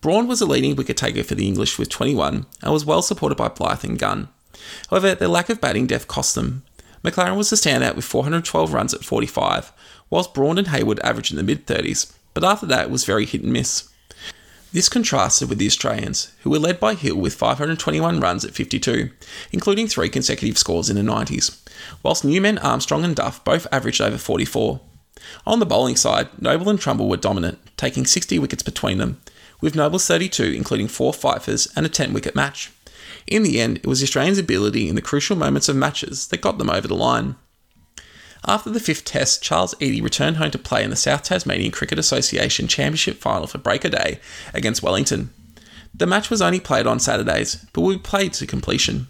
Braund 0.00 0.28
was 0.28 0.40
a 0.40 0.46
leading 0.46 0.76
wicket 0.76 0.96
taker 0.96 1.22
for 1.22 1.34
the 1.34 1.46
English 1.46 1.78
with 1.78 1.90
21 1.90 2.46
and 2.62 2.72
was 2.72 2.86
well 2.86 3.02
supported 3.02 3.36
by 3.36 3.48
Blythe 3.48 3.84
and 3.84 3.98
Gunn. 3.98 4.28
However, 4.88 5.14
their 5.14 5.28
lack 5.28 5.50
of 5.50 5.60
batting 5.60 5.86
depth 5.86 6.08
cost 6.08 6.34
them. 6.34 6.62
MacLaren 7.04 7.36
was 7.36 7.50
the 7.50 7.56
standout 7.56 7.96
with 7.96 8.04
412 8.04 8.72
runs 8.72 8.94
at 8.94 9.04
45, 9.04 9.72
whilst 10.10 10.34
Braund 10.34 10.58
and 10.58 10.68
Hayward 10.68 11.00
averaged 11.00 11.30
in 11.30 11.36
the 11.36 11.42
mid 11.42 11.66
30s, 11.66 12.12
but 12.40 12.50
after 12.50 12.66
that 12.66 12.90
was 12.90 13.04
very 13.04 13.26
hit 13.26 13.42
and 13.42 13.52
miss. 13.52 13.88
This 14.72 14.88
contrasted 14.88 15.48
with 15.48 15.58
the 15.58 15.66
Australians, 15.66 16.32
who 16.42 16.50
were 16.50 16.58
led 16.58 16.78
by 16.78 16.94
Hill 16.94 17.16
with 17.16 17.34
521 17.34 18.20
runs 18.20 18.44
at 18.44 18.54
52, 18.54 19.10
including 19.52 19.88
three 19.88 20.08
consecutive 20.08 20.56
scores 20.56 20.88
in 20.88 20.96
the 20.96 21.02
90s, 21.02 21.60
whilst 22.04 22.24
Newman, 22.24 22.56
Armstrong, 22.58 23.04
and 23.04 23.16
Duff 23.16 23.44
both 23.44 23.66
averaged 23.72 24.00
over 24.00 24.16
44. 24.16 24.80
On 25.44 25.58
the 25.58 25.66
bowling 25.66 25.96
side, 25.96 26.28
Noble 26.40 26.70
and 26.70 26.80
Trumble 26.80 27.08
were 27.08 27.16
dominant, 27.16 27.58
taking 27.76 28.06
60 28.06 28.38
wickets 28.38 28.62
between 28.62 28.98
them, 28.98 29.20
with 29.60 29.74
Noble's 29.74 30.06
32 30.06 30.44
including 30.44 30.88
four 30.88 31.12
fifers 31.12 31.66
and 31.74 31.84
a 31.84 31.88
10 31.88 32.12
wicket 32.12 32.36
match. 32.36 32.70
In 33.26 33.42
the 33.42 33.60
end, 33.60 33.78
it 33.78 33.86
was 33.86 34.00
the 34.00 34.04
Australians' 34.04 34.38
ability 34.38 34.88
in 34.88 34.94
the 34.94 35.02
crucial 35.02 35.36
moments 35.36 35.68
of 35.68 35.76
matches 35.76 36.28
that 36.28 36.40
got 36.40 36.58
them 36.58 36.70
over 36.70 36.88
the 36.88 36.94
line. 36.94 37.34
After 38.46 38.70
the 38.70 38.80
fifth 38.80 39.04
test, 39.04 39.42
Charles 39.42 39.74
Eady 39.80 40.00
returned 40.00 40.38
home 40.38 40.50
to 40.50 40.58
play 40.58 40.82
in 40.82 40.90
the 40.90 40.96
South 40.96 41.22
Tasmanian 41.22 41.72
Cricket 41.72 41.98
Association 41.98 42.68
Championship 42.68 43.18
final 43.18 43.46
for 43.46 43.58
Break 43.58 43.84
O'Day 43.84 44.18
against 44.54 44.82
Wellington. 44.82 45.30
The 45.94 46.06
match 46.06 46.30
was 46.30 46.40
only 46.40 46.60
played 46.60 46.86
on 46.86 47.00
Saturdays, 47.00 47.66
but 47.72 47.82
will 47.82 47.94
be 47.94 47.98
played 47.98 48.32
to 48.34 48.46
completion. 48.46 49.08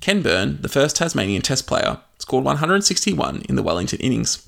Ken 0.00 0.22
Burn, 0.22 0.62
the 0.62 0.68
first 0.68 0.96
Tasmanian 0.96 1.42
Test 1.42 1.66
player, 1.66 1.98
scored 2.18 2.44
161 2.44 3.42
in 3.48 3.56
the 3.56 3.62
Wellington 3.62 3.98
innings. 3.98 4.46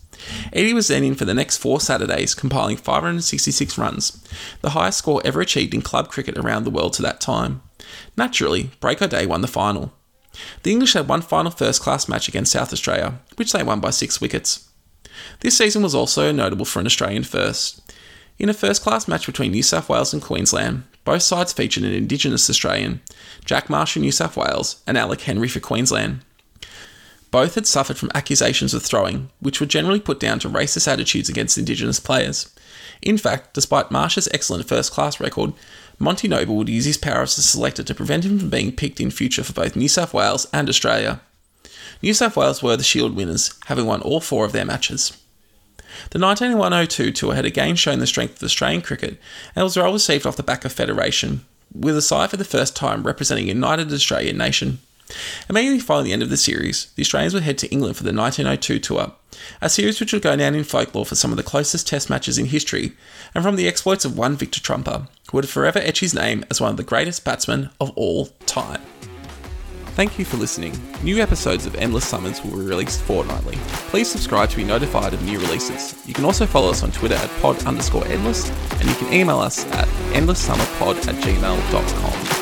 Eady 0.52 0.74
was 0.74 0.88
then 0.88 1.02
in 1.02 1.14
for 1.14 1.24
the 1.24 1.34
next 1.34 1.56
four 1.56 1.80
Saturdays, 1.80 2.34
compiling 2.34 2.76
566 2.76 3.78
runs, 3.78 4.22
the 4.60 4.70
highest 4.70 4.98
score 4.98 5.22
ever 5.24 5.40
achieved 5.40 5.74
in 5.74 5.82
club 5.82 6.08
cricket 6.08 6.38
around 6.38 6.64
the 6.64 6.70
world 6.70 6.92
to 6.94 7.02
that 7.02 7.20
time. 7.20 7.62
Naturally, 8.16 8.70
Break 8.80 9.00
O'Day 9.00 9.26
won 9.26 9.40
the 9.40 9.48
final. 9.48 9.92
The 10.62 10.70
English 10.70 10.92
had 10.92 11.08
one 11.08 11.22
final 11.22 11.50
first 11.50 11.80
class 11.80 12.08
match 12.08 12.28
against 12.28 12.52
South 12.52 12.72
Australia, 12.72 13.18
which 13.36 13.52
they 13.52 13.62
won 13.62 13.80
by 13.80 13.90
six 13.90 14.20
wickets. 14.20 14.68
This 15.40 15.56
season 15.56 15.82
was 15.82 15.94
also 15.94 16.32
notable 16.32 16.64
for 16.64 16.80
an 16.80 16.86
Australian 16.86 17.24
first. 17.24 17.80
In 18.38 18.48
a 18.48 18.54
first 18.54 18.82
class 18.82 19.06
match 19.06 19.26
between 19.26 19.52
New 19.52 19.62
South 19.62 19.88
Wales 19.88 20.12
and 20.14 20.22
Queensland, 20.22 20.84
both 21.04 21.22
sides 21.22 21.52
featured 21.52 21.84
an 21.84 21.92
Indigenous 21.92 22.48
Australian, 22.48 23.00
Jack 23.44 23.68
Marsh 23.68 23.94
for 23.94 23.98
New 23.98 24.12
South 24.12 24.36
Wales 24.36 24.82
and 24.86 24.96
Alec 24.96 25.22
Henry 25.22 25.48
for 25.48 25.60
Queensland. 25.60 26.20
Both 27.30 27.54
had 27.54 27.66
suffered 27.66 27.96
from 27.96 28.10
accusations 28.14 28.74
of 28.74 28.82
throwing, 28.82 29.30
which 29.40 29.60
were 29.60 29.66
generally 29.66 30.00
put 30.00 30.18
down 30.18 30.38
to 30.40 30.48
racist 30.48 30.88
attitudes 30.88 31.28
against 31.28 31.58
Indigenous 31.58 32.00
players. 32.00 32.52
In 33.02 33.18
fact, 33.18 33.54
despite 33.54 33.90
Marsh's 33.90 34.28
excellent 34.32 34.66
first 34.66 34.92
class 34.92 35.20
record, 35.20 35.52
Monty 36.02 36.28
Noble 36.28 36.56
would 36.56 36.70
use 36.70 36.86
his 36.86 36.96
power 36.96 37.20
as 37.22 37.36
a 37.36 37.42
selector 37.42 37.82
to 37.82 37.94
prevent 37.94 38.24
him 38.24 38.38
from 38.38 38.48
being 38.48 38.72
picked 38.72 39.00
in 39.00 39.10
future 39.10 39.44
for 39.44 39.52
both 39.52 39.76
New 39.76 39.86
South 39.86 40.14
Wales 40.14 40.46
and 40.50 40.66
Australia. 40.66 41.20
New 42.00 42.14
South 42.14 42.38
Wales 42.38 42.62
were 42.62 42.74
the 42.74 42.82
Shield 42.82 43.14
winners, 43.14 43.52
having 43.66 43.84
won 43.84 44.00
all 44.00 44.22
four 44.22 44.46
of 44.46 44.52
their 44.52 44.64
matches. 44.64 45.16
The 46.10 46.18
1901-02 46.18 47.14
tour 47.14 47.34
had 47.34 47.44
again 47.44 47.76
shown 47.76 47.98
the 47.98 48.06
strength 48.06 48.36
of 48.36 48.44
Australian 48.44 48.80
cricket 48.80 49.20
and 49.54 49.62
was 49.62 49.76
well 49.76 49.92
received 49.92 50.24
off 50.24 50.36
the 50.36 50.42
back 50.42 50.64
of 50.64 50.72
Federation, 50.72 51.44
with 51.74 51.94
a 51.98 52.02
side 52.02 52.30
for 52.30 52.38
the 52.38 52.44
first 52.44 52.74
time 52.74 53.02
representing 53.02 53.46
united 53.46 53.92
Australian 53.92 54.38
nation. 54.38 54.78
Immediately 55.48 55.80
following 55.80 56.06
the 56.06 56.12
end 56.12 56.22
of 56.22 56.30
the 56.30 56.36
series, 56.36 56.86
the 56.96 57.02
Australians 57.02 57.34
would 57.34 57.42
head 57.42 57.58
to 57.58 57.70
England 57.70 57.96
for 57.96 58.04
the 58.04 58.12
1902 58.12 58.78
tour, 58.78 59.12
a 59.60 59.68
series 59.68 60.00
which 60.00 60.12
would 60.12 60.22
go 60.22 60.36
down 60.36 60.54
in 60.54 60.64
folklore 60.64 61.06
for 61.06 61.14
some 61.14 61.30
of 61.30 61.36
the 61.36 61.42
closest 61.42 61.86
test 61.86 62.10
matches 62.10 62.38
in 62.38 62.46
history, 62.46 62.92
and 63.34 63.44
from 63.44 63.56
the 63.56 63.68
exploits 63.68 64.04
of 64.04 64.16
one 64.16 64.36
Victor 64.36 64.60
Trumper, 64.60 65.08
who 65.30 65.38
would 65.38 65.48
forever 65.48 65.78
etch 65.80 66.00
his 66.00 66.14
name 66.14 66.44
as 66.50 66.60
one 66.60 66.70
of 66.70 66.76
the 66.76 66.82
greatest 66.82 67.24
batsmen 67.24 67.70
of 67.80 67.90
all 67.96 68.26
time. 68.46 68.82
Thank 70.00 70.18
you 70.18 70.24
for 70.24 70.38
listening. 70.38 70.72
New 71.02 71.18
episodes 71.18 71.66
of 71.66 71.74
Endless 71.74 72.06
Summer 72.06 72.32
will 72.44 72.56
be 72.58 72.64
released 72.64 73.02
fortnightly. 73.02 73.56
Please 73.90 74.10
subscribe 74.10 74.48
to 74.48 74.56
be 74.56 74.64
notified 74.64 75.12
of 75.12 75.22
new 75.24 75.38
releases. 75.38 75.94
You 76.06 76.14
can 76.14 76.24
also 76.24 76.46
follow 76.46 76.70
us 76.70 76.82
on 76.82 76.92
Twitter 76.92 77.16
at 77.16 77.30
pod 77.42 77.62
underscore 77.66 78.06
endless, 78.06 78.48
and 78.80 78.88
you 78.88 78.94
can 78.94 79.12
email 79.12 79.40
us 79.40 79.66
at 79.72 79.88
endlesssummerpod 80.14 81.06
at 81.06 81.16
gmail.com. 81.16 82.39